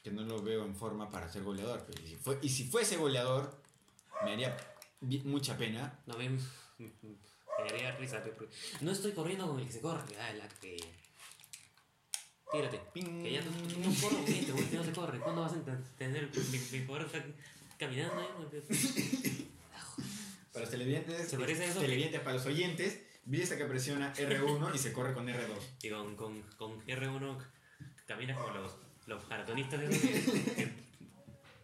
Que 0.03 0.11
no 0.11 0.23
lo 0.23 0.43
veo 0.43 0.65
en 0.65 0.75
forma 0.75 1.11
para 1.11 1.29
ser 1.31 1.43
goleador. 1.45 1.85
Pero 1.87 2.03
y, 2.03 2.09
si 2.09 2.17
fue- 2.17 2.39
y 2.43 2.49
si 2.49 2.65
fuese 2.69 2.97
goleador, 2.97 3.63
me 4.25 4.33
haría 4.33 4.57
mucha 5.25 5.57
pena. 5.57 6.01
no 6.07 6.17
me. 6.19 6.29
Me 6.29 7.69
haría 7.69 7.95
risa, 7.97 8.23
porque 8.25 8.49
No 8.81 8.91
estoy 8.91 9.13
corriendo 9.13 9.47
con 9.49 9.61
el 9.61 9.67
que 9.67 9.73
se 9.73 9.81
corre. 9.81 10.03
Ah, 10.19 10.33
la 10.33 10.49
que. 10.49 10.77
Tírate. 12.51 12.81
Ping. 12.93 13.23
Que 13.23 13.33
ya 13.33 13.41
no, 13.43 13.51
no 13.51 13.95
corro 14.01 14.17
con 14.25 14.35
este, 14.35 14.53
güey, 14.53 14.69
que 14.69 14.77
no 14.77 14.85
se 14.85 14.93
corre. 14.93 15.21
¿Cuándo 15.21 15.43
vas 15.43 15.53
a 15.53 15.57
entender 15.57 16.29
mi, 16.35 16.79
mi 16.79 16.85
poder 16.87 17.07
está 17.07 17.25
caminando? 17.79 18.15
Para 20.53 20.65
los 20.65 20.71
televidentes, 20.71 22.21
para 22.21 22.35
los 22.37 22.47
oyentes, 22.47 23.01
viste 23.25 23.57
que 23.57 23.65
presiona 23.67 24.13
R1 24.15 24.75
y 24.75 24.79
se 24.79 24.93
corre 24.93 25.15
con 25.15 25.27
R2. 25.27 25.59
Y 25.83 25.91
con, 25.91 26.17
con, 26.17 26.43
con 26.57 26.81
R1 26.87 27.39
caminas 28.07 28.39
como 28.39 28.53
los, 28.55 28.77
los 29.07 29.29
maratonistas 29.29 29.81
de 29.81 29.89
que, 29.89 30.55
que- 30.55 30.83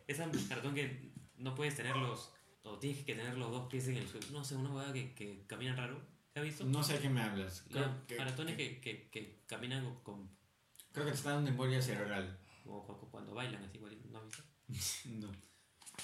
esa 0.06 0.26
maratón 0.48 0.74
que 0.74 1.12
no 1.36 1.54
puedes 1.54 1.74
tener 1.76 1.94
los 1.96 2.32
o 2.62 2.78
tienes 2.78 3.04
que 3.04 3.14
tener 3.14 3.36
los 3.36 3.50
dos 3.50 3.68
pies 3.68 3.88
en 3.88 3.96
el 3.96 4.08
suelo 4.08 4.26
no 4.32 4.44
sé 4.44 4.56
una 4.56 4.70
hueá 4.70 4.92
que, 4.92 5.14
que 5.14 5.44
caminan 5.46 5.76
raro 5.76 6.00
¿te 6.32 6.40
has 6.40 6.46
visto? 6.46 6.64
No 6.64 6.82
sé 6.82 6.94
a 6.94 7.00
qué 7.00 7.08
me 7.08 7.20
hablas. 7.22 7.64
Los 7.70 7.86
maratones 8.18 8.56
que, 8.56 8.80
que, 8.80 9.42
caminan 9.46 9.94
con, 10.02 10.30
creo 10.92 11.04
que 11.06 11.12
te 11.12 11.16
está 11.18 11.32
dando 11.32 11.50
embolia 11.50 11.80
cerebral. 11.82 12.38
cu- 12.64 13.08
cuando 13.10 13.34
bailan 13.34 13.62
así 13.64 13.78
¿no 13.78 14.18
has 14.18 14.24
visto? 14.26 14.42
No. 15.18 15.30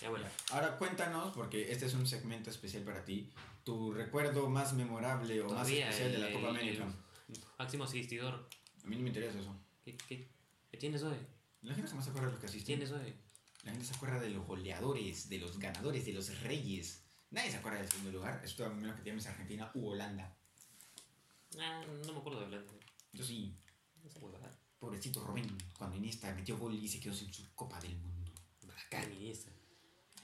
ya 0.01 0.11
bueno 0.11 0.27
Ahora 0.53 0.77
cuéntanos, 0.79 1.35
porque 1.35 1.71
este 1.71 1.87
es 1.87 1.95
un 1.95 2.07
segmento 2.07 2.51
especial 2.51 2.83
para 2.83 3.05
ti, 3.05 3.31
tu 3.65 3.93
recuerdo 3.93 4.49
más 4.49 4.73
memorable 4.75 5.41
o 5.41 5.49
más 5.51 5.69
especial 5.69 6.13
de 6.13 6.19
la 6.19 6.33
Copa 6.33 6.49
el- 6.51 6.57
América. 6.57 6.85
el 7.29 7.41
máximo 7.59 7.85
asistidor 7.85 8.49
A 8.83 8.87
mí 8.87 8.97
no 8.97 9.03
me 9.03 9.09
interesa 9.09 9.39
eso. 9.39 9.57
¿qué, 9.85 9.97
qué, 10.09 10.29
qué 10.71 10.77
tienes 10.77 11.03
hoy? 11.03 11.17
La 11.63 11.75
gente 11.75 11.89
jamás 11.89 12.05
se 12.05 12.11
acuerda 12.11 12.29
de 12.29 12.33
los 12.35 12.41
que 12.41 12.47
¿qué 12.47 12.51
asisten. 12.51 12.79
tienes 12.79 12.91
hoy? 12.93 13.15
La 13.65 13.71
gente 13.73 13.87
se 13.87 13.95
acuerda 13.95 14.21
de 14.21 14.29
los 14.31 14.47
goleadores, 14.47 15.29
de 15.31 15.39
los 15.39 15.59
ganadores, 15.59 16.05
de 16.05 16.13
los 16.13 16.41
reyes. 16.43 17.03
Nadie 17.31 17.51
se 17.51 17.57
acuerda 17.57 17.79
del 17.79 17.89
segundo 17.91 18.13
lugar. 18.13 18.43
Esto 18.45 18.67
a 18.67 18.69
menos 18.69 18.95
que 18.97 19.03
te 19.03 19.09
llames 19.11 19.27
Argentina 19.27 19.71
u 19.75 19.89
Holanda. 19.89 20.37
ah 21.59 21.83
no 22.07 22.13
me 22.13 22.19
acuerdo 22.19 22.41
de 22.41 22.45
hablar 22.47 22.65
Yo 23.15 23.25
sí, 23.25 23.57
pobrecito 24.79 25.25
Robin, 25.25 25.47
cuando 25.79 25.97
Iniesta 25.97 26.33
metió 26.35 26.59
gol 26.59 26.75
y 26.75 26.87
se 26.89 27.01
quedó 27.01 27.15
sin 27.15 27.33
su 27.33 27.43
Copa 27.55 27.81
del 27.81 27.97
Mundo. 27.97 28.33
bacán 28.67 29.11
Iniesta 29.15 29.51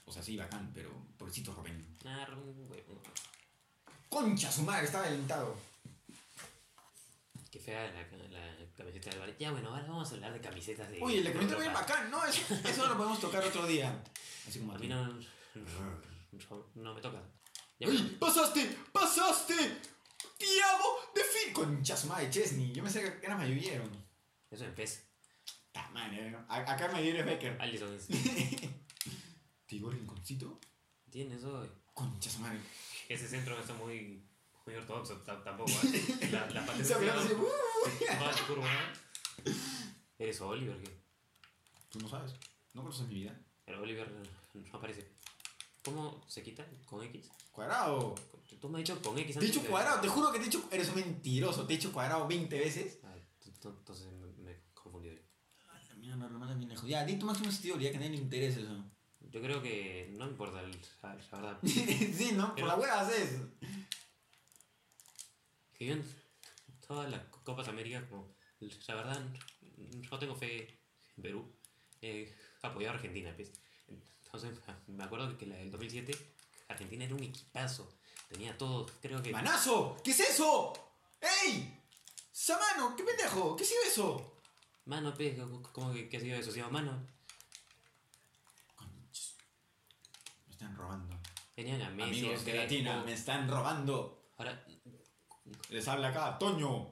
O 0.05 0.11
sea, 0.11 0.21
sí, 0.23 0.35
bacán, 0.37 0.71
pero 0.73 0.91
pobrecito 1.17 1.53
Robin. 1.53 1.97
ah 2.05 2.27
güey, 2.67 2.83
¡Concha 4.09 4.51
su 4.51 4.63
madre! 4.63 4.85
Estaba 4.85 5.05
alentado. 5.05 5.55
Qué 7.49 7.59
fea 7.59 7.83
la, 7.91 8.01
la 8.29 8.65
camiseta 8.75 9.09
del 9.09 9.19
Valencia. 9.19 9.47
Ya, 9.47 9.51
bueno, 9.51 9.69
ahora 9.69 9.83
vamos 9.87 10.09
a 10.11 10.15
hablar 10.15 10.33
de 10.33 10.41
camisetas 10.41 10.89
de. 10.89 10.99
Oye, 11.01 11.21
de 11.21 11.31
comenté 11.33 11.55
bien 11.55 11.73
bacán, 11.73 12.09
¿no? 12.11 12.23
Eso, 12.25 12.41
eso 12.67 12.87
lo 12.87 12.97
podemos 12.97 13.19
tocar 13.19 13.43
otro 13.43 13.65
día. 13.67 14.01
Así 14.47 14.59
como 14.59 14.73
A 14.73 14.77
mí 14.77 14.87
no. 14.87 15.05
No, 15.07 15.23
no 16.75 16.93
me 16.93 17.01
toca. 17.01 17.21
Ya, 17.79 17.87
¡Uy! 17.87 17.97
¡Pasaste! 18.19 18.77
¡Pasaste! 18.93 19.53
¡Tiago 20.37 20.95
de 21.13 21.23
fin! 21.23 21.53
Concha 21.53 21.95
su 21.97 22.07
madre, 22.07 22.29
Chesney. 22.29 22.71
Yo 22.73 22.83
me 22.83 22.89
sé 22.89 23.01
que 23.19 23.25
era 23.25 23.35
Mayullero. 23.35 23.83
eso 24.49 24.65
en 24.65 24.73
PES. 24.75 25.03
Ta 25.71 25.89
madre, 25.89 26.31
¿no? 26.31 26.39
A- 26.47 26.71
Acá 26.71 26.89
Mayullero 26.91 27.19
es 27.19 27.25
Becker. 27.25 27.57
Allison 27.61 27.93
es. 27.93 28.07
¿Tigo 29.71 29.89
Rinconcito? 29.89 30.59
Tienes 31.09 31.45
hoy. 31.45 31.69
Concha 31.93 32.29
su 32.29 32.39
madre. 32.39 32.59
Ese 33.07 33.25
centro 33.25 33.55
no 33.55 33.61
está 33.61 33.73
muy. 33.73 34.21
Muy 34.65 34.75
ortodoxo 34.75 35.15
tampoco. 35.21 35.71
¿eh? 35.85 36.29
La, 36.29 36.45
la 36.49 36.65
patente. 36.65 36.83
Se 36.83 36.93
hablaba 36.93 37.23
así, 37.23 37.31
¡uh! 37.31 37.47
¿Eres 40.19 40.41
Oliver 40.41 40.77
qué? 40.83 40.91
Tú 41.89 41.99
no 41.99 42.09
sabes. 42.09 42.33
No 42.73 42.81
conoces 42.81 43.07
mi 43.07 43.13
vida. 43.13 43.39
Pero 43.63 43.81
Oliver 43.81 44.11
no 44.11 44.77
aparece. 44.77 45.07
¿Cómo 45.85 46.21
se 46.27 46.43
quita? 46.43 46.67
¿Con 46.85 47.05
X? 47.05 47.29
Cuadrado. 47.53 48.15
Tú 48.59 48.67
me 48.67 48.79
has 48.79 48.83
dicho 48.83 49.01
con 49.01 49.17
X 49.17 49.25
Te 49.25 49.39
he 49.39 49.47
antes 49.47 49.55
dicho 49.55 49.71
cuadrado. 49.71 50.01
Te 50.01 50.09
juro 50.09 50.33
que 50.33 50.39
te 50.39 50.43
he 50.43 50.47
dicho. 50.47 50.67
Eres 50.69 50.89
un 50.89 50.95
mentiroso. 50.95 51.65
Te 51.65 51.75
he 51.75 51.77
dicho 51.77 51.93
cuadrado 51.93 52.27
20 52.27 52.59
veces. 52.59 52.99
Ah, 53.05 53.15
entonces 53.63 54.07
me, 54.37 54.51
he 54.51 54.61
confundido. 54.73 55.15
La 55.87 55.95
mía 55.95 56.17
no, 56.17 56.29
no, 56.29 56.57
bien 56.57 56.67
lejos. 56.67 56.89
Ya, 56.89 57.05
di 57.05 57.15
tu 57.15 57.25
máximo 57.25 57.49
sentido, 57.49 57.79
ya 57.79 57.89
que 57.89 57.95
a 57.95 57.99
nadie 58.01 58.17
le 58.17 58.23
interesa 58.23 58.59
eso. 58.59 58.91
Yo 59.31 59.41
creo 59.41 59.61
que 59.61 60.09
no 60.17 60.25
importa 60.27 60.59
el- 60.61 60.79
la, 61.01 61.15
la 61.15 61.37
verdad. 61.39 61.59
sí, 61.65 62.31
¿no? 62.35 62.53
Por 62.55 62.65
la 62.65 62.75
hueva 62.75 63.01
haces. 63.01 63.39
que 65.73 65.85
yo 65.85 65.93
en 65.93 66.05
todas 66.87 67.09
las 67.09 67.23
Copas 67.43 67.67
América, 67.67 68.05
como 68.09 68.35
la 68.87 68.95
verdad, 68.95 69.21
no 70.11 70.19
tengo 70.19 70.35
fe 70.35 70.79
en 71.17 71.23
Perú. 71.23 71.51
He 72.01 72.33
apoyado 72.61 72.93
a 72.93 72.95
Argentina, 72.97 73.33
pues. 73.35 73.51
Entonces, 73.87 74.59
me 74.87 75.03
acuerdo 75.03 75.37
que 75.37 75.45
la 75.45 75.55
del 75.55 75.71
2007, 75.71 76.13
Argentina 76.67 77.05
era 77.05 77.15
un 77.15 77.23
equipazo. 77.23 77.97
Tenía 78.29 78.57
todo, 78.57 78.85
creo 79.01 79.21
que. 79.21 79.31
¡Manazo! 79.31 79.97
¿Qué 80.03 80.11
es 80.11 80.19
eso? 80.19 80.73
¡Ey! 81.45 81.77
¡Samano! 82.31 82.95
¿Qué 82.95 83.03
pendejo? 83.03 83.55
¿Qué 83.55 83.63
ha 83.63 83.67
sido 83.67 83.81
eso? 83.87 84.41
Mano, 84.85 85.13
pe, 85.13 85.37
¿cómo 85.73 85.93
que, 85.93 86.09
que 86.09 86.17
ha 86.17 86.19
sido 86.19 86.37
eso? 86.37 86.51
¿Se 86.51 86.57
llama 86.59 86.81
mano? 86.81 87.07
Conchas. 88.75 89.35
Me 90.47 90.50
están 90.61 90.75
robando. 90.75 91.19
Tenían 91.55 91.81
a 91.81 91.89
Messi, 91.89 92.19
Amigos 92.19 92.45
de. 92.45 92.53
Latina, 92.53 93.03
me 93.03 93.13
están 93.13 93.49
robando. 93.49 94.29
Ahora, 94.37 94.63
Les 95.69 95.87
habla 95.87 96.09
acá, 96.09 96.37
Toño. 96.37 96.87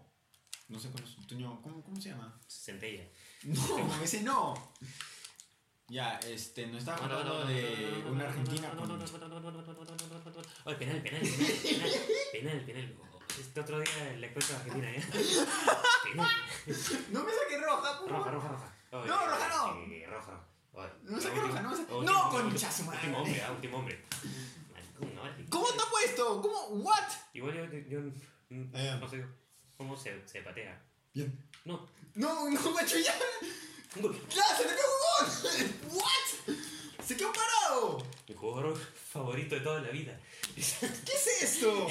No 0.69 0.79
sé 0.79 0.89
cómo 0.89 1.03
es 1.05 1.27
Toño. 1.27 1.61
¿Cómo, 1.61 1.83
cómo 1.83 2.01
se 2.01 2.09
llama? 2.09 2.39
Centella. 2.47 3.03
No, 3.43 4.03
ese 4.03 4.23
no. 4.23 4.55
Ya, 5.87 6.19
este, 6.19 6.67
nos 6.67 6.79
estaba 6.79 7.03
hablando 7.05 7.45
de 7.45 8.03
una 8.09 8.25
Argentina 8.25 8.71
penal, 8.71 8.97
penal, 10.77 11.01
penal, 11.01 11.01
penal, 11.01 11.21
penal, 12.31 12.65
penal. 12.65 12.97
Este 13.39 13.59
otro 13.59 13.79
día 13.79 14.17
le 14.17 14.33
cuento 14.33 14.53
a 14.53 14.57
Argentina, 14.57 14.91
¿eh? 14.91 15.03
Penal. 16.11 16.27
No 17.11 17.23
me 17.23 17.31
saques 17.31 17.61
roja, 17.61 18.01
Roja, 18.07 18.31
roja, 18.31 18.47
roja. 18.49 18.73
No, 18.91 19.27
roja 19.27 19.49
no. 19.49 20.07
roja. 20.07 20.49
No 20.73 21.15
último- 21.15 21.41
roja, 21.41 21.61
no 21.61 21.69
me 21.69 21.75
último- 21.75 22.03
No, 22.03 22.23
último- 22.25 22.29
concha 22.49 22.71
su 22.71 22.83
madre. 22.83 22.99
Último 22.99 23.17
hombre, 23.21 23.41
ah, 23.43 23.51
último 23.51 23.77
hombre. 23.77 24.05
No. 24.99 25.21
¿Cómo 25.49 25.69
está 25.69 25.83
puesto? 25.89 26.41
¿Cómo? 26.41 26.59
¿What? 26.83 27.09
Igual 27.33 27.55
yo, 27.55 27.65
yo, 27.87 27.99
Eh. 28.49 28.97
no 28.99 29.07
sé 29.09 29.25
cómo 29.77 29.95
se, 29.97 30.27
se 30.27 30.41
patea. 30.41 30.81
Bien. 31.13 31.37
No. 31.65 31.87
No, 32.15 32.49
no, 32.49 32.71
macho, 32.71 32.97
ya. 32.97 33.13
¡Ya! 33.95 34.43
¡Se 34.57 34.63
te 34.63 34.69
quedó 34.75 34.89
un 34.99 35.27
gol! 35.27 35.75
¿What? 35.93 36.55
¡Se 37.05 37.17
quedó 37.17 37.31
parado! 37.33 38.05
Mi 38.27 38.35
jugador 38.35 38.77
favorito 38.77 39.55
de 39.55 39.61
toda 39.61 39.81
la 39.81 39.89
vida. 39.89 40.19
¿Qué 40.55 40.61
es 40.61 41.41
esto? 41.43 41.87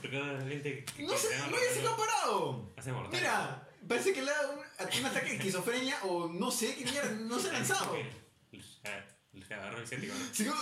Porque 0.00 0.08
realmente. 0.18 0.84
No 0.98 1.16
se, 1.16 1.36
no 1.38 1.56
se 1.58 1.80
quedó 1.80 1.96
parado. 1.96 2.72
Hace 2.76 2.92
mortal. 2.92 3.12
Mira, 3.12 3.68
parece 3.86 4.12
que 4.14 4.22
le 4.22 4.30
da 4.30 4.50
un, 4.50 4.98
un 5.00 5.06
ataque 5.06 5.28
de 5.30 5.36
esquizofrenia 5.36 5.98
o 6.04 6.28
no 6.28 6.50
sé 6.50 6.74
qué 6.76 6.84
mierda, 6.84 7.10
no 7.12 7.38
se 7.38 7.50
ha 7.50 7.52
lanzado. 7.52 7.96
Le 8.82 9.40
le 9.40 9.54
agarró 9.54 9.78
el. 9.78 9.84
¿no? 9.84 9.86
Se 10.32 10.44
quedó, 10.44 10.54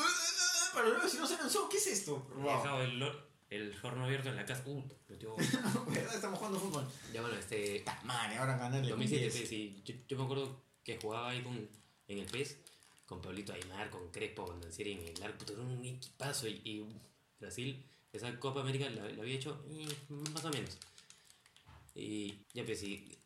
Para 0.74 0.88
luego, 0.88 1.08
si 1.08 1.18
no 1.18 1.26
se 1.26 1.36
lanzó, 1.36 1.68
¿qué 1.68 1.76
es 1.76 1.86
esto? 1.86 2.26
He 2.36 2.42
dejado 2.42 2.82
el, 2.82 3.76
horno 3.82 4.04
abierto 4.04 4.28
en 4.28 4.36
la 4.36 4.46
casa. 4.46 4.62
Uh. 4.66 4.82
Estamos 6.14 6.38
jugando 6.38 6.60
fútbol. 6.60 6.86
Ya 7.12 7.20
bueno, 7.20 7.36
este. 7.36 7.80
Ta 7.80 8.00
madre, 8.04 8.36
ahora 8.36 8.56
ganarle 8.56 8.90
con 8.90 9.00
2007, 9.00 9.22
10. 9.22 9.36
pues, 9.36 9.48
sí. 9.48 9.82
Yo, 9.84 9.94
yo 10.06 10.18
me 10.18 10.24
acuerdo 10.24 10.62
que 10.84 10.98
jugaba 10.98 11.30
ahí 11.30 11.42
con, 11.42 11.68
en 12.08 12.18
el 12.18 12.26
PES 12.26 12.58
con 13.10 13.20
Pablito 13.20 13.52
Aymar, 13.52 13.90
con 13.90 14.08
Crespo, 14.12 14.46
con 14.46 14.60
Dancieri 14.60 14.92
en 14.92 15.08
el 15.08 15.22
arco. 15.24 15.44
Era 15.52 15.60
un 15.62 15.84
equipazo. 15.84 16.46
Y, 16.46 16.60
y 16.64 16.86
Brasil, 17.40 17.84
esa 18.12 18.38
Copa 18.38 18.60
América 18.60 18.88
la, 18.88 19.08
la 19.08 19.22
había 19.22 19.34
hecho 19.34 19.64
y 19.68 19.84
más 20.32 20.44
o 20.44 20.50
menos. 20.50 20.78
Y 21.96 22.46
ya 22.54 22.64
pues 22.64 22.78
sí. 22.78 23.18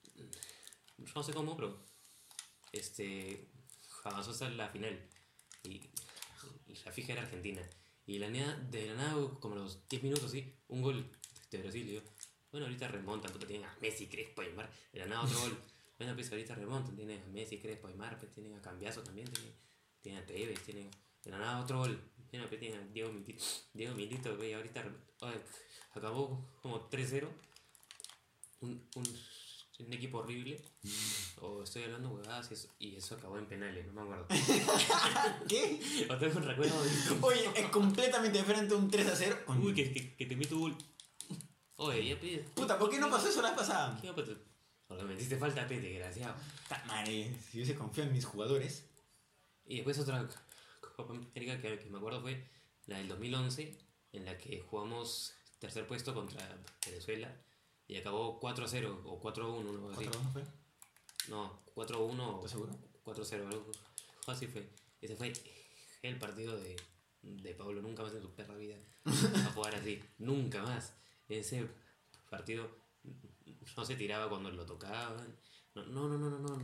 No 1.14 1.23
sé 1.23 1.35
cómo, 1.35 1.55
pero. 1.55 1.85
Este. 2.73 3.47
Avanzó 4.05 4.31
hasta 4.31 4.49
la 4.51 4.69
final. 4.69 4.99
Y, 5.65 5.81
y 6.69 6.75
la 6.85 6.93
fija 6.93 7.13
era 7.13 7.23
Argentina. 7.23 7.63
Y 8.07 8.19
la 8.19 8.31
nada, 8.31 8.55
de 8.71 8.87
la 8.87 8.95
nada, 8.95 9.31
como 9.41 9.57
los 9.57 9.89
10 9.89 10.03
minutos, 10.03 10.31
sí, 10.31 10.55
un 10.69 10.83
gol 10.83 11.11
de 11.51 11.59
Brasil. 11.59 11.87
Yo, 11.91 12.01
bueno, 12.51 12.67
ahorita 12.67 12.89
remontan, 12.89 13.33
puta, 13.33 13.47
tienen 13.47 13.67
a 13.69 13.77
Messi, 13.81 14.07
Crespo, 14.07 14.43
Aymar. 14.43 14.71
De 14.93 15.01
la 15.01 15.07
nada 15.07 15.23
otro 15.23 15.39
gol. 15.41 15.59
Bueno, 15.97 16.13
pues 16.17 16.29
ahorita 16.33 16.57
remontan, 16.57 16.97
tienen 16.97 17.23
a 17.23 17.27
Messi, 17.27 17.61
Crespo, 17.61 17.87
Aymar, 17.87 18.19
pues 18.19 18.33
tienen 18.33 18.53
a 18.55 18.61
Cambiazo 18.61 19.05
también, 19.05 19.29
tienen, 19.29 19.55
tienen 20.03 20.23
a 20.25 20.27
Tevez, 20.27 20.61
tienen 20.65 20.91
de 21.23 21.31
la 21.31 21.39
nada 21.39 21.61
otro 21.61 21.79
gol. 21.79 22.01
Bueno, 22.31 22.49
pues 22.49 22.61
tienen 22.61 22.81
a 22.81 22.87
Diego 22.89 23.13
Milito, 23.13 23.45
Diego 23.73 23.95
Milito, 23.95 24.37
pues, 24.37 24.51
y 24.51 24.53
ahorita 24.55 24.85
oye, 25.21 25.41
acabó 25.93 26.51
como 26.61 26.91
3-0. 26.91 27.29
Un, 28.61 28.89
un, 28.97 29.05
un 29.81 29.93
equipo 29.93 30.18
horrible. 30.18 30.61
O 31.41 31.62
estoy 31.62 31.83
hablando 31.85 32.11
huevadas 32.11 32.51
y 32.51 32.55
eso, 32.55 32.68
y 32.79 32.97
eso 32.97 33.14
acabó 33.16 33.39
en 33.39 33.47
penales, 33.47 33.87
no 33.87 33.93
me 33.93 34.03
acuerdo. 34.03 34.27
¿Qué? 35.49 35.81
O 36.11 36.16
tengo 36.16 36.39
un 36.39 36.45
recuerdo 36.45 36.83
de... 36.83 36.91
Oye, 37.20 37.51
es 37.55 37.66
completamente 37.68 38.39
diferente 38.39 38.75
un 38.75 38.91
3 38.91 39.07
a 39.09 39.16
0. 39.16 39.39
con- 39.47 39.61
Uy, 39.62 39.75
que, 39.75 39.93
que, 39.93 40.14
que 40.16 40.27
te 40.27 40.37
meto 40.37 40.59
gol. 40.59 40.77
Oye, 41.77 42.07
ya 42.09 42.20
pides. 42.20 42.49
Puta, 42.51 42.79
¿por 42.79 42.89
qué 42.91 42.99
no 42.99 43.11
pasó 43.11 43.29
eso 43.29 43.43
la 43.43 43.49
vez 43.51 43.59
pasada? 43.59 43.99
¿Qué 44.01 44.12
pasar? 44.12 44.37
Porque 44.87 45.03
me 45.05 45.14
hiciste 45.14 45.37
falta, 45.37 45.66
pe, 45.66 45.81
desgraciado. 45.81 46.37
Madre, 46.87 47.35
si 47.51 47.59
hubiese 47.59 47.75
confiado 47.75 48.09
en 48.11 48.14
mis 48.16 48.25
jugadores. 48.25 48.85
Y 49.66 49.77
después 49.77 49.99
otra 49.99 50.29
Copa 50.97 51.14
América 51.14 51.61
que, 51.61 51.79
que 51.79 51.91
me 51.91 51.99
acuerdo 51.99 52.20
fue 52.20 52.49
la 52.87 52.99
del 52.99 53.09
2011, 53.09 53.77
en 54.12 54.25
la 54.25 54.37
que 54.39 54.61
jugamos 54.61 55.35
tercer 55.59 55.87
puesto 55.87 56.14
contra 56.14 56.47
Venezuela 56.87 57.35
y 57.87 57.97
acabó 57.97 58.41
4-0 58.41 59.03
o 59.05 59.20
4-1, 59.20 59.68
algo 59.68 59.91
así. 59.91 60.05
4 60.05 60.20
fue? 60.32 60.43
No, 61.28 61.62
4-1 61.74 62.37
¿Estás 62.37 62.51
seguro? 62.51 62.72
4-0, 63.05 63.47
algo 63.47 63.72
así 64.26 64.47
fue. 64.47 64.68
Ese 65.01 65.16
fue 65.16 65.32
el 66.03 66.18
partido 66.18 66.57
de, 66.57 66.76
de 67.22 67.55
Pablo, 67.55 67.82
nunca 67.82 68.03
más 68.03 68.12
en 68.14 68.22
su 68.22 68.30
perra 68.35 68.55
vida 68.57 68.76
a 69.05 69.51
jugar 69.53 69.74
así, 69.74 70.03
nunca 70.18 70.62
más. 70.62 70.95
Ese 71.28 71.66
partido 72.30 72.68
no 73.76 73.85
se 73.85 73.97
tiraba 73.97 74.28
cuando 74.28 74.51
lo 74.51 74.64
tocaban. 74.64 75.37
No, 75.74 75.85
no, 75.85 76.09
no, 76.09 76.18
no, 76.18 76.30
no, 76.30 76.39
no, 76.39 76.61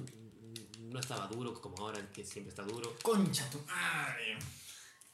no 0.78 1.00
estaba 1.00 1.26
duro 1.26 1.60
como 1.60 1.78
ahora, 1.78 2.10
que 2.12 2.24
siempre 2.24 2.50
está 2.50 2.62
duro. 2.62 2.94
Concha 3.02 3.48
tu 3.50 3.58
madre. 3.60 4.38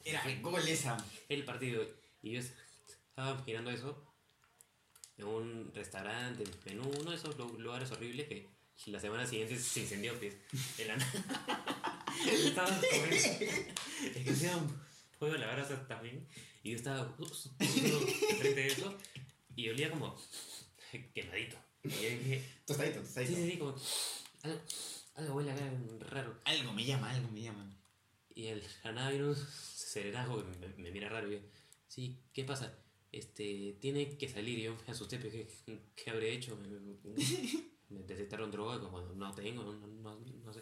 Era 0.05 0.23
gol 0.41 0.67
esa. 0.69 0.97
El 1.29 1.45
partido, 1.45 1.83
y 2.23 2.33
yo 2.33 2.41
estaba 2.41 3.43
mirando 3.45 3.71
eso 3.71 4.07
en 5.19 5.25
un 5.27 5.73
restaurante, 5.75 6.45
en 6.67 6.81
uno 6.81 7.11
de 7.11 7.17
esos 7.17 7.37
lu- 7.39 7.59
lugares 7.59 7.91
horribles 7.93 8.27
que 8.29 8.49
la 8.87 9.01
semana 9.01 9.27
siguiente 9.27 9.59
se 9.59 9.81
incendió, 9.81 10.15
pues, 10.19 10.35
en 10.79 10.89
la 10.89 10.97
nada. 10.97 12.05
Estaba 12.31 12.69
comiendo- 12.69 13.17
es 13.17 14.25
que 14.25 14.35
un 14.57 14.81
pollo 15.19 15.37
la 15.39 15.53
brasa 15.55 15.87
también, 15.89 16.27
y 16.63 16.71
yo 16.71 16.77
estaba 16.77 17.05
justo 17.17 17.51
frente 17.59 18.55
de 18.55 18.67
eso, 18.67 18.95
y 19.55 19.69
olía 19.71 19.91
como 19.91 20.17
quemadito. 21.15 21.57
Y 21.85 21.89
yo 21.91 21.97
dije, 22.11 22.45
Tostadito, 22.67 23.01
tostadito. 23.01 23.35
sí, 23.37 23.51
sí, 23.53 23.59
como, 23.59 23.75
algo, 24.43 24.61
algo 25.15 25.35
huele 25.37 25.53
acá 25.53 25.71
raro. 26.11 26.39
Algo 26.45 26.73
me 26.73 26.85
llama, 26.85 27.11
algo 27.11 27.29
me 27.31 27.43
llama. 27.43 27.71
Y 28.35 28.49
el 28.49 28.63
un 29.25 29.37
serenazgo 29.75 30.45
que 30.45 30.59
me, 30.59 30.69
me 30.83 30.91
mira 30.91 31.09
raro 31.09 31.31
y 31.31 31.37
yo, 31.37 31.39
sí, 31.89 32.19
¿qué 32.35 32.45
pasa? 32.45 32.75
Este, 33.13 33.77
tiene 33.81 34.17
que 34.19 34.29
salir, 34.29 34.59
yo 34.59 34.77
me 34.87 34.93
asusté, 34.93 35.19
¿qué, 35.19 35.47
qué 35.95 36.11
habré 36.11 36.33
hecho? 36.35 36.57
Me, 37.89 38.01
detectaron 38.03 38.51
droga, 38.51 38.81
como 38.81 39.01
no 39.01 39.33
tengo, 39.35 39.63
no, 39.63 39.87
no, 39.87 40.17
no 40.45 40.53
sé. 40.53 40.61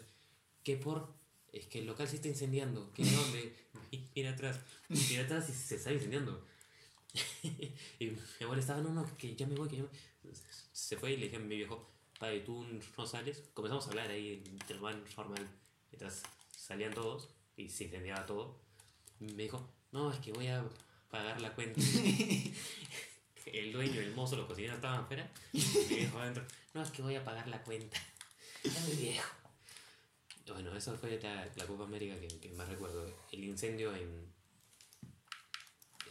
¿Qué 0.63 0.77
por? 0.77 1.13
Es 1.51 1.65
que 1.67 1.79
el 1.79 1.85
local 1.87 2.07
se 2.07 2.17
está 2.17 2.27
incendiando. 2.27 2.91
¿Qué 2.93 3.03
dónde? 3.03 3.55
Mi- 3.91 4.09
Mira 4.15 4.31
atrás, 4.31 4.59
mira 4.89 5.23
atrás 5.23 5.49
y 5.49 5.53
se 5.53 5.75
está 5.75 5.91
incendiando. 5.91 6.45
y 7.99 8.05
mi 8.07 8.17
abuela 8.41 8.61
estaba, 8.61 8.81
no, 8.81 8.89
no, 8.93 9.17
que 9.17 9.35
ya 9.35 9.47
me 9.47 9.55
voy, 9.55 9.69
que 9.69 9.77
ya 9.77 9.83
me... 9.83 9.89
Se 10.71 10.97
fue 10.97 11.13
y 11.13 11.17
le 11.17 11.25
dije 11.25 11.37
a 11.37 11.39
mi 11.39 11.55
viejo, 11.55 11.87
padre, 12.19 12.41
tú 12.41 12.65
no 12.97 13.05
sales. 13.07 13.43
Comenzamos 13.53 13.85
a 13.87 13.89
hablar 13.89 14.09
ahí, 14.11 14.43
normal, 14.69 15.03
normal. 15.17 15.47
Mientras 15.91 16.23
salían 16.51 16.93
todos 16.93 17.29
y 17.57 17.69
se 17.69 17.85
incendiaba 17.85 18.25
todo. 18.25 18.59
Me 19.19 19.43
dijo, 19.43 19.69
no, 19.91 20.11
es 20.11 20.19
que 20.19 20.31
voy 20.33 20.47
a 20.47 20.67
pagar 21.15 21.39
la 21.41 21.53
cuenta. 21.53 21.79
el 23.45 23.71
dueño, 23.71 24.01
el 24.01 24.13
mozo, 24.13 24.35
los 24.35 24.47
cocineros 24.47 24.75
estaban 24.75 25.01
afuera. 25.01 25.31
Y 25.53 25.59
mi 25.59 25.95
viejo 25.95 26.19
adentro, 26.19 26.45
no, 26.73 26.81
es 26.83 26.91
que 26.91 27.01
voy 27.01 27.15
a 27.15 27.23
pagar 27.23 27.47
la 27.47 27.61
cuenta. 27.63 27.97
Ya 28.63 28.79
muy 28.81 28.95
viejo. 28.95 29.29
Bueno, 30.47 30.75
eso 30.75 30.95
fue 30.97 31.19
la, 31.21 31.47
la 31.55 31.65
Copa 31.65 31.85
América 31.85 32.19
que, 32.19 32.27
que 32.39 32.49
más 32.49 32.67
recuerdo. 32.67 33.05
El 33.31 33.43
incendio 33.43 33.95
en. 33.95 34.33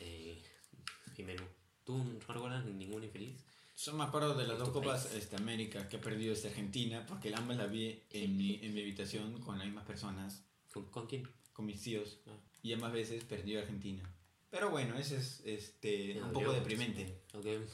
Eh, 0.01 0.43
Jimeno. 1.15 1.43
¿Tú 1.85 1.99
no 1.99 2.19
recuerdas 2.35 2.65
ningún 2.65 3.05
infeliz? 3.05 3.45
Yo 3.77 3.93
me 3.93 4.05
acuerdo 4.05 4.35
de 4.35 4.45
las 4.45 4.53
¿En 4.55 4.59
dos 4.61 4.71
copas 4.71 5.13
este, 5.15 5.37
América 5.37 5.89
que 5.89 5.97
ha 5.97 6.01
perdido 6.01 6.33
esta 6.33 6.49
Argentina, 6.49 7.05
porque 7.07 7.35
ambas 7.35 7.57
la 7.59 7.67
vi 7.67 8.03
en 8.11 8.37
mi, 8.37 8.59
en 8.63 8.73
mi 8.73 8.81
habitación 8.81 9.41
con 9.41 9.59
las 9.59 9.67
mismas 9.67 9.85
personas, 9.85 10.43
¿Con, 10.73 10.87
con 10.87 11.07
quién? 11.07 11.29
con 11.53 11.67
mis 11.67 11.81
tíos, 11.83 12.19
Ah. 12.27 12.37
y 12.63 12.73
ambas 12.73 12.93
veces 12.93 13.23
perdió 13.25 13.61
Argentina. 13.61 14.03
Pero 14.55 14.71
bueno, 14.71 14.97
ese 14.97 15.17
es 15.17 15.43
este, 15.45 16.23
un 16.23 16.33
poco 16.33 16.53
deprimente. 16.53 17.23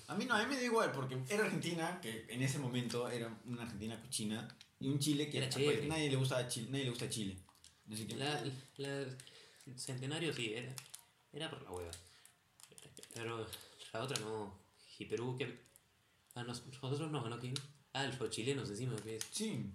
A 0.09 0.15
mí 0.15 0.25
no, 0.25 0.35
a 0.35 0.43
mí 0.43 0.47
me 0.49 0.57
da 0.57 0.63
igual, 0.65 0.91
porque 0.93 1.19
era 1.29 1.45
Argentina, 1.45 2.01
que 2.01 2.25
en 2.31 2.41
ese 2.43 2.59
momento 2.59 3.07
era 3.07 3.39
una 3.45 3.65
Argentina 3.65 4.01
cochina, 4.01 4.49
y 4.79 4.89
un 4.89 4.99
Chile 4.99 5.29
que 5.29 5.37
Era 5.37 5.51
chévere. 5.51 5.87
nadie, 5.87 6.09
le 6.09 6.17
gusta 6.17 6.49
Chile, 6.49 6.69
nadie 6.71 6.85
le 6.85 6.91
gusta 6.91 7.07
Chile. 7.11 7.37
Así 7.93 8.07
que, 8.07 8.15
La, 8.17 8.43
la 8.79 9.05
Centenario 9.77 10.33
sí, 10.33 10.55
era, 10.55 10.75
era 11.35 11.51
por 11.51 11.61
la 11.65 11.71
hueva. 11.71 11.91
Pero 13.13 13.47
la 13.93 14.03
otra 14.03 14.19
no. 14.21 14.59
Y 14.99 15.05
Perú, 15.05 15.37
que. 15.37 15.61
A 16.35 16.45
nos- 16.45 16.65
nosotros 16.67 17.11
nos 17.11 17.23
ganó 17.23 17.39
quién? 17.39 17.53
Ah, 17.93 18.07
los 18.07 18.31
chilenos 18.31 18.71
encima, 18.71 18.97
pues. 18.97 19.23
sí. 19.31 19.67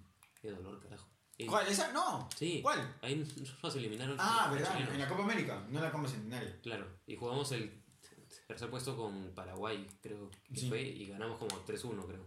Qué 0.42 0.50
dolor, 0.50 0.80
carajo. 0.82 1.06
¿Cuál? 1.44 1.66
¿Esa? 1.68 1.92
No. 1.92 2.28
Sí. 2.34 2.60
¿Cuál? 2.62 2.96
Ahí 3.02 3.16
nos 3.62 3.76
eliminaron. 3.76 4.16
Ah, 4.18 4.48
verdad, 4.50 4.72
chilenos. 4.72 4.94
en 4.94 5.00
la 5.00 5.08
Copa 5.08 5.22
América, 5.24 5.66
no 5.68 5.78
en 5.78 5.84
la 5.84 5.92
Copa 5.92 6.08
Centenario. 6.08 6.60
Claro, 6.62 6.86
y 7.06 7.16
jugamos 7.16 7.52
el 7.52 7.82
tercer 8.46 8.70
puesto 8.70 8.96
con 8.96 9.34
Paraguay, 9.34 9.86
creo 10.02 10.30
que 10.30 10.60
Sí. 10.60 10.68
fue, 10.68 10.80
y 10.82 11.06
ganamos 11.06 11.38
como 11.38 11.50
3-1, 11.64 12.06
creo, 12.06 12.24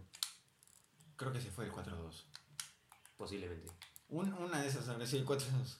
Creo 1.16 1.32
que 1.32 1.40
se 1.40 1.50
fue 1.50 1.64
el 1.66 1.72
4-2. 1.72 2.24
posiblemente. 3.16 3.70
Un- 4.08 4.32
una 4.32 4.60
de 4.62 4.68
esas 4.68 4.88
habrá 4.88 5.06
sido 5.06 5.20
el 5.20 5.26
4-2. 5.26 5.78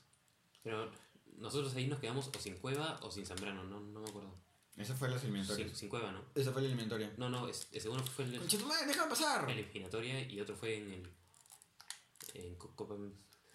Pero 0.62 0.90
nosotros 1.38 1.74
ahí 1.74 1.86
nos 1.86 1.98
quedamos 2.00 2.28
o 2.36 2.38
sin 2.38 2.56
Cueva 2.58 2.98
o 3.02 3.10
sin 3.10 3.24
Zambrano, 3.26 3.64
no, 3.64 3.80
no 3.80 4.00
me 4.00 4.08
acuerdo. 4.08 4.34
Esa 4.76 4.94
fue 4.94 5.08
las 5.08 5.22
eliminatorias. 5.24 5.68
Sin, 5.70 5.76
sin 5.76 5.88
Cueva, 5.88 6.12
¿no? 6.12 6.22
Esa 6.34 6.52
fue 6.52 6.62
la 6.62 6.68
eliminatoria. 6.68 7.12
No, 7.16 7.28
no, 7.30 7.48
es, 7.48 7.68
ese 7.72 7.88
uno 7.88 8.02
fue 8.04 8.24
el, 8.24 8.32
déjame 8.32 9.08
pasar. 9.08 9.44
la 9.46 9.52
eliminatoria 9.52 10.20
y 10.28 10.40
otro 10.40 10.54
fue 10.56 10.76
en 10.78 10.92
el 10.92 11.10
en 12.34 12.54
Co- 12.56 12.74
Copa 12.76 12.94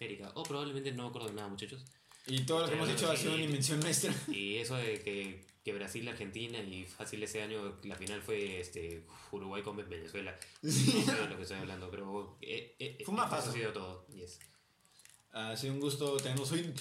América. 0.00 0.32
O 0.34 0.42
probablemente 0.42 0.92
no 0.92 1.04
me 1.04 1.08
acuerdo 1.10 1.28
de 1.28 1.34
nada, 1.34 1.48
muchachos. 1.48 1.84
Y 2.26 2.40
todo 2.44 2.60
lo 2.62 2.66
que 2.68 2.74
hemos 2.74 2.88
dicho 2.88 3.10
ha 3.10 3.16
sido 3.16 3.34
una 3.34 3.44
invención 3.44 3.78
nuestra. 3.80 4.12
Y 4.28 4.56
eso 4.56 4.74
de 4.76 5.00
que, 5.00 5.44
que 5.64 5.72
Brasil, 5.72 6.08
Argentina 6.08 6.58
y 6.58 6.84
fácil 6.84 7.22
ese 7.22 7.40
año 7.42 7.78
la 7.84 7.94
final 7.94 8.20
fue 8.20 8.60
este 8.60 9.06
Uruguay 9.30 9.62
con 9.62 9.76
Venezuela. 9.76 10.36
No 10.62 10.70
sé 10.72 11.14
de 11.14 11.28
lo 11.28 11.36
que 11.36 11.42
estoy 11.42 11.58
hablando, 11.58 11.88
pero 11.90 12.36
eh, 12.42 12.74
eh, 12.80 12.98
Fue 13.04 13.14
más 13.14 13.30
fácil. 13.30 13.50
ha 13.50 13.54
sido 13.54 13.72
todo. 13.72 14.06
Yes. 14.08 14.40
Ha 15.32 15.56
sido 15.56 15.74
un 15.74 15.80
gusto 15.80 16.16
tenernos 16.16 16.50
hoy. 16.50 16.72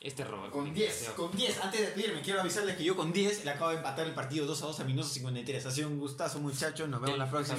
Este 0.00 0.24
robo. 0.24 0.50
Con 0.50 0.72
10, 0.72 1.10
con 1.14 1.30
10. 1.36 1.60
Antes 1.60 1.80
de 1.80 1.86
despedirme, 1.86 2.22
quiero 2.22 2.40
avisarles 2.40 2.74
que 2.76 2.84
yo 2.84 2.96
con 2.96 3.12
10 3.12 3.44
le 3.44 3.50
acabo 3.50 3.70
de 3.70 3.76
empatar 3.76 4.06
el 4.06 4.14
partido 4.14 4.46
2 4.46 4.62
a 4.62 4.66
2 4.66 4.80
a 4.80 4.84
minutos 4.84 5.12
53. 5.12 5.66
Ha 5.66 5.70
sido 5.70 5.88
un 5.88 5.98
gustazo, 5.98 6.40
muchachos. 6.40 6.88
Nos 6.88 7.00
vemos 7.02 7.18
la 7.18 7.30
próxima. 7.30 7.58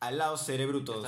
Al 0.00 0.16
lado, 0.18 0.36
cerebrutos. 0.38 1.04